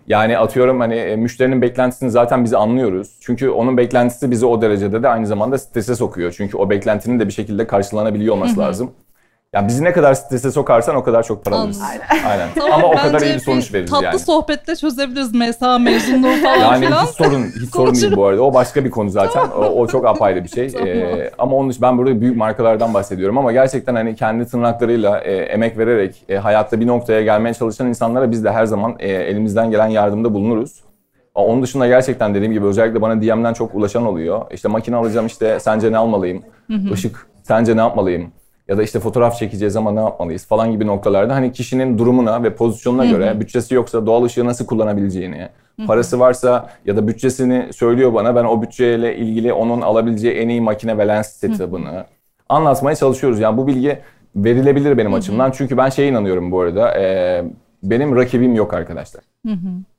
Yani 0.09 0.39
atıyorum 0.39 0.81
hani 0.81 1.17
müşterinin 1.17 1.63
beklentisini 1.63 2.11
zaten 2.11 2.45
biz 2.45 2.55
anlıyoruz. 2.55 3.17
Çünkü 3.21 3.49
onun 3.51 3.77
beklentisi 3.77 4.31
bizi 4.31 4.47
o 4.47 4.63
derecede 4.63 5.03
de 5.03 5.09
aynı 5.09 5.27
zamanda 5.27 5.59
strese 5.59 5.95
sokuyor. 5.95 6.35
Çünkü 6.37 6.57
o 6.57 6.71
beklentinin 6.71 7.21
de 7.21 7.27
bir 7.27 7.33
şekilde 7.33 7.67
karşılanabiliyor 7.67 8.35
olması 8.35 8.61
lazım. 8.61 8.91
Yani 9.57 9.69
bizi 9.69 9.85
ne 9.85 9.93
kadar 9.93 10.15
strese 10.15 10.51
sokarsan 10.51 10.97
o 10.97 11.03
kadar 11.03 11.23
çok 11.23 11.45
para 11.45 11.55
alırız. 11.55 11.83
Aynen. 12.29 12.49
Ama 12.73 12.87
o 12.89 12.97
kadar 12.97 13.21
iyi 13.21 13.35
bir 13.35 13.39
sonuç 13.39 13.75
veririz 13.75 13.91
tatlı 13.91 14.05
yani. 14.05 14.19
sohbetle 14.19 14.77
çözebiliriz 14.77 15.35
MSA 15.35 15.79
mezunluğu 15.79 16.43
falan 16.43 16.57
Yani 16.57 16.87
filan. 16.87 17.05
hiç 17.05 17.11
sorun 17.11 17.43
hiç 17.43 17.71
sorun 17.75 17.95
değil 17.95 18.17
bu 18.17 18.27
arada. 18.27 18.43
O 18.43 18.55
başka 18.55 18.85
bir 18.85 18.91
konu 18.91 19.11
zaten. 19.11 19.49
O, 19.49 19.61
o 19.61 19.87
çok 19.87 20.07
apayrı 20.07 20.45
bir 20.45 20.49
şey. 20.49 20.67
Ee, 20.87 21.31
ama 21.39 21.57
onun 21.57 21.71
için 21.71 21.83
ben 21.83 21.99
burada 21.99 22.21
büyük 22.21 22.37
markalardan 22.37 22.95
bahsediyorum 22.95 23.39
ama 23.39 23.53
gerçekten 23.53 23.95
hani 23.95 24.17
kendi 24.17 24.47
tırnaklarıyla 24.47 25.19
e, 25.21 25.35
emek 25.37 25.79
vererek 25.79 26.25
e, 26.29 26.37
hayatta 26.37 26.81
bir 26.81 26.87
noktaya 26.87 27.23
gelmeye 27.23 27.55
çalışan 27.55 27.87
insanlara 27.89 28.31
biz 28.31 28.45
de 28.45 28.53
her 28.53 28.67
zaman 28.67 28.97
e, 28.99 29.09
elimizden 29.09 29.71
gelen 29.71 29.87
yardımda 29.87 30.35
bulunuruz. 30.35 30.81
Onun 31.35 31.63
dışında 31.63 31.87
gerçekten 31.87 32.35
dediğim 32.35 32.53
gibi 32.53 32.67
özellikle 32.67 33.03
bana 33.03 33.23
DM'den 33.23 33.53
çok 33.53 33.75
ulaşan 33.75 34.07
oluyor. 34.07 34.41
İşte 34.51 34.69
makine 34.69 34.97
alacağım 34.97 35.27
işte 35.27 35.61
sence 35.61 35.93
ne 35.93 35.99
almalıyım? 35.99 36.43
Işık 36.93 37.27
sence 37.43 37.77
ne 37.77 37.81
yapmalıyım? 37.81 38.33
Ya 38.69 38.79
da 38.79 38.83
işte 38.83 39.01
fotoğraf 39.01 39.39
çekeceğiz 39.39 39.77
ama 39.77 39.93
ne 39.93 40.01
yapmalıyız 40.01 40.47
falan 40.47 40.71
gibi 40.73 40.87
noktalarda 40.87 41.35
hani 41.35 41.53
kişinin 41.53 41.99
durumuna 41.99 42.43
ve 42.43 42.55
pozisyonuna 42.55 43.05
göre 43.11 43.41
bütçesi 43.41 43.75
yoksa 43.75 44.07
doğal 44.07 44.25
ışığı 44.25 44.45
nasıl 44.47 44.67
kullanabileceğini, 44.67 45.49
parası 45.87 46.21
varsa 46.21 46.71
ya 46.85 46.97
da 46.97 47.09
bütçesini 47.09 47.73
söylüyor 47.73 48.15
bana 48.15 48.37
ben 48.37 48.45
o 48.45 48.63
bütçeyle 48.63 49.17
ilgili 49.17 49.53
onun 49.53 49.81
alabileceği 49.81 50.35
en 50.35 50.49
iyi 50.49 50.61
makine 50.61 50.99
ve 50.99 51.09
lens 51.09 51.27
setup'ını 51.29 52.05
anlatmaya 52.49 52.97
çalışıyoruz. 52.97 53.41
Yani 53.41 53.57
bu 53.57 53.67
bilgi 53.67 53.99
verilebilir 54.37 54.99
benim 54.99 55.11
açımdan. 55.15 55.51
Çünkü 55.51 55.77
ben 55.77 55.89
şeye 55.89 56.09
inanıyorum 56.09 56.51
bu 56.51 56.61
arada. 56.61 56.99
e, 57.01 57.45
benim 57.83 58.17
rakibim 58.17 58.55
yok 58.55 58.75
arkadaşlar. 58.75 59.25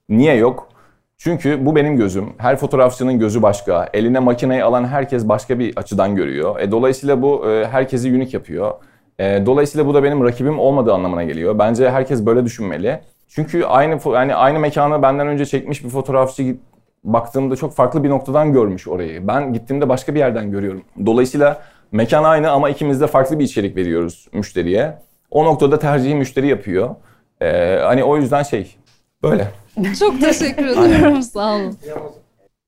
Niye 0.10 0.36
yok? 0.36 0.70
Çünkü 1.18 1.66
bu 1.66 1.76
benim 1.76 1.98
gözüm. 1.98 2.34
Her 2.38 2.56
fotoğrafçının 2.56 3.20
gözü 3.20 3.42
başka. 3.42 3.90
Eline 3.94 4.20
makineyi 4.20 4.64
alan 4.64 4.86
herkes 4.86 5.30
başka 5.30 5.60
bir 5.60 5.78
açıdan 5.78 6.16
görüyor. 6.16 6.60
E, 6.60 6.72
dolayısıyla 6.72 7.22
bu 7.22 7.50
e, 7.50 7.66
herkesi 7.66 8.16
unik 8.16 8.34
yapıyor. 8.34 8.72
E, 9.20 9.46
dolayısıyla 9.46 9.88
bu 9.88 9.94
da 9.94 10.04
benim 10.04 10.24
rakibim 10.24 10.60
olmadığı 10.60 10.94
anlamına 10.94 11.24
geliyor. 11.24 11.60
Bence 11.60 11.90
herkes 11.90 12.26
böyle 12.26 12.46
düşünmeli. 12.46 13.00
Çünkü 13.28 13.64
aynı 13.64 14.00
yani 14.14 14.36
aynı 14.36 14.60
mekanı 14.60 15.02
benden 15.02 15.28
önce 15.28 15.46
çekmiş 15.46 15.84
bir 15.84 15.90
fotoğrafçı 15.90 16.56
baktığımda 17.04 17.56
çok 17.56 17.74
farklı 17.74 18.04
bir 18.04 18.10
noktadan 18.10 18.54
görmüş 18.54 18.88
orayı. 18.88 19.28
Ben 19.28 19.54
gittiğimde 19.54 19.90
başka 19.90 20.16
bir 20.16 20.20
yerden 20.20 20.52
görüyorum. 20.52 20.84
Dolayısıyla 21.06 21.62
mekan 21.92 22.24
aynı 22.24 22.52
ama 22.52 22.70
ikimiz 22.70 23.02
de 23.02 23.08
farklı 23.08 23.40
bir 23.40 23.44
içerik 23.44 23.76
veriyoruz 23.76 24.28
müşteriye. 24.34 24.98
O 25.32 25.46
noktada 25.46 25.80
tercihi 25.80 26.16
müşteri 26.16 26.48
yapıyor. 26.48 26.96
E, 27.42 27.78
hani 27.84 28.04
o 28.04 28.18
yüzden 28.18 28.44
şey 28.44 28.78
böyle. 29.24 29.52
Çok 30.00 30.22
teşekkür 30.22 30.66
ediyorum 30.66 31.24
sağ 31.24 31.56
olun. 31.56 31.78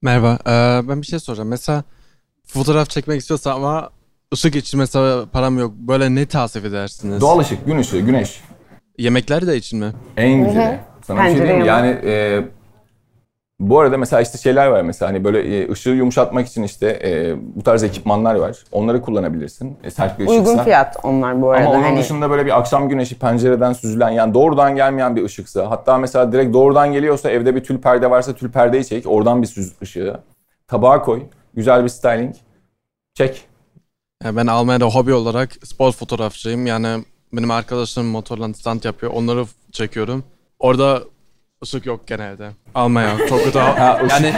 Merhaba. 0.01 0.39
Ee, 0.47 0.89
ben 0.89 1.01
bir 1.01 1.07
şey 1.07 1.19
soracağım. 1.19 1.49
Mesela 1.49 1.83
fotoğraf 2.45 2.89
çekmek 2.89 3.21
istiyorsam 3.21 3.65
ama 3.65 3.89
ışık 4.33 4.55
için 4.55 4.79
mesela 4.79 5.25
param 5.25 5.59
yok. 5.59 5.73
Böyle 5.75 6.15
ne 6.15 6.25
tavsiye 6.25 6.65
edersiniz? 6.65 7.21
Doğal 7.21 7.39
ışık, 7.39 7.65
gün 7.65 7.77
ışığı, 7.77 7.99
güneş. 7.99 8.41
Yemekler 8.97 9.47
de 9.47 9.57
için 9.57 9.79
mi? 9.79 9.93
En 10.17 10.43
güzeli. 10.43 10.79
Sana 11.07 11.25
bir 11.25 11.29
şey 11.29 11.37
diyeyim 11.41 11.59
mi? 11.61 11.67
Yani 11.67 11.87
e, 12.03 12.43
bu 13.59 13.79
arada 13.79 13.97
mesela 13.97 14.21
işte 14.21 14.37
şeyler 14.37 14.67
var 14.67 14.81
mesela 14.81 15.09
hani 15.09 15.23
böyle 15.23 15.57
e, 15.57 15.71
ışığı 15.71 15.89
yumuşatmak 15.89 16.47
için 16.47 16.63
işte 16.63 16.99
e, 17.03 17.35
bu 17.55 17.63
tarz 17.63 17.83
ekipmanlar 17.83 18.35
var. 18.35 18.63
Onları 18.71 19.01
kullanabilirsin. 19.01 19.77
E, 19.83 19.91
sert 19.91 20.19
bir 20.19 20.27
Uygun 20.27 20.43
ışıksa. 20.43 20.63
fiyat 20.63 20.97
onlar 21.03 21.41
bu 21.41 21.51
arada. 21.51 21.67
Ama 21.67 21.75
onun 21.75 21.83
hani 21.83 21.99
dışında 21.99 22.29
böyle 22.29 22.45
bir 22.45 22.57
akşam 22.59 22.89
güneşi 22.89 23.19
pencereden 23.19 23.73
süzülen 23.73 24.09
yani 24.09 24.33
doğrudan 24.33 24.75
gelmeyen 24.75 25.15
bir 25.15 25.23
ışıksa 25.23 25.69
hatta 25.69 25.97
mesela 25.97 26.31
direkt 26.31 26.53
doğrudan 26.53 26.91
geliyorsa 26.93 27.29
evde 27.29 27.55
bir 27.55 27.63
tül 27.63 27.81
perde 27.81 28.09
varsa 28.09 28.33
tül 28.33 28.51
perdeyi 28.51 28.85
çek 28.85 29.07
oradan 29.07 29.41
bir 29.41 29.47
süz 29.47 29.73
ışığı. 29.81 30.19
Tabağa 30.67 31.01
koy. 31.01 31.23
Güzel 31.53 31.83
bir 31.83 31.89
styling. 31.89 32.35
Çek. 33.13 33.45
Yani 34.23 34.37
ben 34.37 34.47
Almanya'da 34.47 34.85
hobi 34.85 35.13
olarak 35.13 35.49
spor 35.63 35.91
fotoğrafçıyım. 35.91 36.65
Yani 36.65 37.03
benim 37.33 37.51
arkadaşım 37.51 38.05
motorla 38.05 38.53
stand 38.53 38.83
yapıyor. 38.83 39.11
Onları 39.15 39.45
çekiyorum. 39.71 40.23
Orada 40.59 41.01
ışık 41.63 41.85
yok 41.85 42.07
genelde. 42.07 42.49
Almanya 42.75 43.17
çok 43.29 43.43
kötü. 43.43 43.59
Ha, 43.79 43.99
ışık- 44.05 44.11
yani 44.11 44.33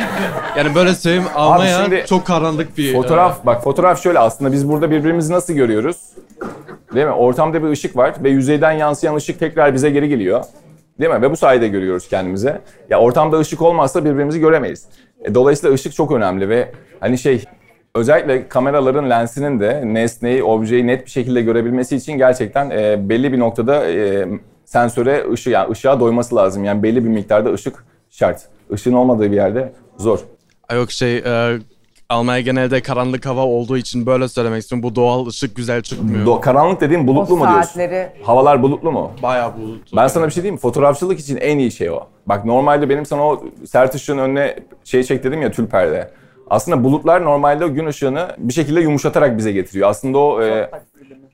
yani 0.58 0.76
böyle 0.76 0.96
söyleyeyim 0.96 1.28
Almanya 1.36 1.84
şimdi 1.84 2.06
çok 2.08 2.26
karanlık 2.26 2.78
bir 2.78 2.94
Fotoğraf 2.94 3.46
bak 3.46 3.64
fotoğraf 3.64 4.04
şöyle 4.04 4.20
aslında 4.20 4.52
biz 4.52 4.70
burada 4.70 4.92
birbirimizi 4.92 5.34
nasıl 5.34 5.54
görüyoruz? 5.54 5.98
Değil 6.94 7.06
mi? 7.06 7.12
Ortamda 7.12 7.64
bir 7.64 7.68
ışık 7.70 7.98
var 7.98 8.14
ve 8.24 8.30
yüzeyden 8.30 8.72
yansıyan 8.72 9.16
ışık 9.16 9.40
tekrar 9.40 9.74
bize 9.74 9.90
geri 9.90 10.10
geliyor. 10.10 10.44
Değil 11.00 11.12
mi? 11.12 11.22
Ve 11.22 11.32
bu 11.32 11.38
sayede 11.38 11.68
görüyoruz 11.68 12.10
kendimize. 12.10 12.62
Ya 12.90 13.00
ortamda 13.00 13.40
ışık 13.40 13.62
olmazsa 13.62 14.06
birbirimizi 14.06 14.40
göremeyiz. 14.40 14.86
E, 15.26 15.36
dolayısıyla 15.36 15.76
ışık 15.76 15.94
çok 15.96 16.12
önemli 16.12 16.50
ve 16.50 16.72
hani 17.00 17.18
şey 17.18 17.44
özellikle 17.96 18.48
kameraların 18.48 19.10
lensinin 19.10 19.60
de 19.60 19.82
nesneyi, 19.86 20.44
objeyi 20.44 20.88
net 20.88 21.06
bir 21.06 21.12
şekilde 21.12 21.42
görebilmesi 21.42 21.96
için 21.96 22.14
gerçekten 22.18 22.70
e, 22.70 23.10
belli 23.10 23.34
bir 23.34 23.40
noktada 23.40 23.92
e, 23.92 24.28
sensöre 24.82 25.26
ışığı 25.32 25.50
yani 25.50 25.72
ışığa 25.72 26.00
doyması 26.00 26.36
lazım. 26.36 26.64
Yani 26.64 26.84
belli 26.84 27.04
bir 27.04 27.10
miktarda 27.10 27.54
ışık 27.54 27.86
şart. 28.10 28.42
Işığın 28.74 28.94
olmadığı 28.94 29.32
bir 29.32 29.36
yerde 29.36 29.74
zor. 29.98 30.20
Ay 30.70 30.78
Yok 30.78 30.92
şey 30.92 31.18
e, 31.18 31.60
Almanya 32.10 32.42
genelde 32.42 32.82
karanlık 32.82 33.26
hava 33.26 33.42
olduğu 33.46 33.78
için 33.78 34.06
böyle 34.06 34.28
söylemek 34.28 34.62
istiyorum. 34.62 34.84
Bu 34.84 34.96
doğal 34.96 35.28
ışık 35.28 35.56
güzel 35.56 35.82
çıkmıyor. 35.82 36.26
Do- 36.26 36.42
karanlık 36.42 36.82
dediğim 36.82 37.04
o 37.04 37.08
bulutlu 37.08 37.38
mu 37.38 37.48
diyorsun? 37.48 37.62
saatleri 37.62 38.10
Havalar 38.24 38.64
bulutlu 38.64 38.92
mu? 38.92 39.12
Bayağı 39.24 39.58
bulutlu. 39.58 39.98
Ben 39.98 40.08
sana 40.08 40.28
bir 40.28 40.32
şey 40.32 40.44
diyeyim 40.44 40.56
mi? 40.56 40.60
Fotoğrafçılık 40.60 41.20
için 41.20 41.38
en 41.38 41.58
iyi 41.58 41.72
şey 41.72 41.90
o. 41.92 42.00
Bak 42.26 42.46
normalde 42.46 42.90
benim 42.90 43.06
sana 43.06 43.28
o 43.28 43.44
sert 43.68 43.96
ışığın 43.96 44.18
önüne 44.18 44.56
şey 44.84 45.04
çek 45.04 45.24
dedim 45.24 45.42
ya 45.42 45.52
tül 45.52 45.68
perde. 45.68 46.12
Aslında 46.50 46.84
bulutlar 46.84 47.26
normalde 47.26 47.66
o 47.66 47.74
gün 47.74 47.86
ışığını 47.86 48.28
bir 48.38 48.54
şekilde 48.54 48.82
yumuşatarak 48.82 49.38
bize 49.38 49.52
getiriyor. 49.52 49.90
Aslında 49.90 50.18
o 50.18 50.44
e, 50.44 50.70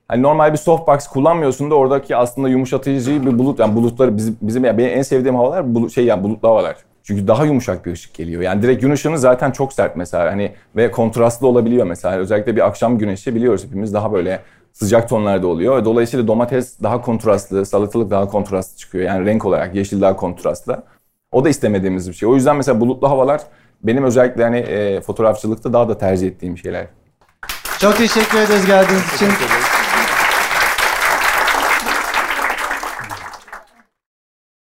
hani 0.07 0.21
normal 0.21 0.51
bir 0.51 0.57
softbox 0.57 1.07
kullanmıyorsun 1.07 1.71
da 1.71 1.75
oradaki 1.75 2.15
aslında 2.15 2.49
yumuşatıcı 2.49 3.25
bir 3.25 3.39
bulut 3.39 3.59
yani 3.59 3.75
bulutları 3.75 4.17
bizim, 4.17 4.37
bizim 4.41 4.65
yani 4.65 4.77
benim 4.77 4.97
en 4.97 5.01
sevdiğim 5.01 5.35
havalar 5.35 5.75
bulut, 5.75 5.91
şey 5.91 6.05
yani 6.05 6.23
bulutlu 6.23 6.49
havalar. 6.49 6.75
Çünkü 7.03 7.27
daha 7.27 7.45
yumuşak 7.45 7.85
bir 7.85 7.91
ışık 7.91 8.13
geliyor. 8.13 8.41
Yani 8.41 8.61
direkt 8.61 8.81
gün 8.81 8.91
ışığını 8.91 9.17
zaten 9.17 9.51
çok 9.51 9.73
sert 9.73 9.95
mesela 9.95 10.31
hani 10.31 10.51
ve 10.75 10.91
kontrastlı 10.91 11.47
olabiliyor 11.47 11.87
mesela. 11.87 12.17
Özellikle 12.17 12.55
bir 12.55 12.65
akşam 12.65 12.97
güneşi 12.97 13.35
biliyoruz 13.35 13.65
hepimiz 13.65 13.93
daha 13.93 14.13
böyle 14.13 14.39
sıcak 14.73 15.09
tonlarda 15.09 15.47
oluyor. 15.47 15.85
Dolayısıyla 15.85 16.27
domates 16.27 16.81
daha 16.83 17.01
kontrastlı, 17.01 17.65
salatalık 17.65 18.11
daha 18.11 18.27
kontrastlı 18.27 18.77
çıkıyor. 18.77 19.03
Yani 19.05 19.25
renk 19.25 19.45
olarak 19.45 19.75
yeşil 19.75 20.01
daha 20.01 20.15
kontrastlı. 20.15 20.83
O 21.31 21.45
da 21.45 21.49
istemediğimiz 21.49 22.09
bir 22.09 22.13
şey. 22.13 22.29
O 22.29 22.35
yüzden 22.35 22.55
mesela 22.55 22.79
bulutlu 22.79 23.09
havalar 23.09 23.41
benim 23.83 24.03
özellikle 24.03 24.43
hani 24.43 24.57
e, 24.57 25.01
fotoğrafçılıkta 25.01 25.73
daha 25.73 25.89
da 25.89 25.97
tercih 25.97 26.27
ettiğim 26.27 26.57
şeyler. 26.57 26.87
Çok 27.79 27.97
teşekkür 27.97 28.37
ederiz 28.37 28.65
geldiğiniz 28.65 29.13
için. 29.13 29.27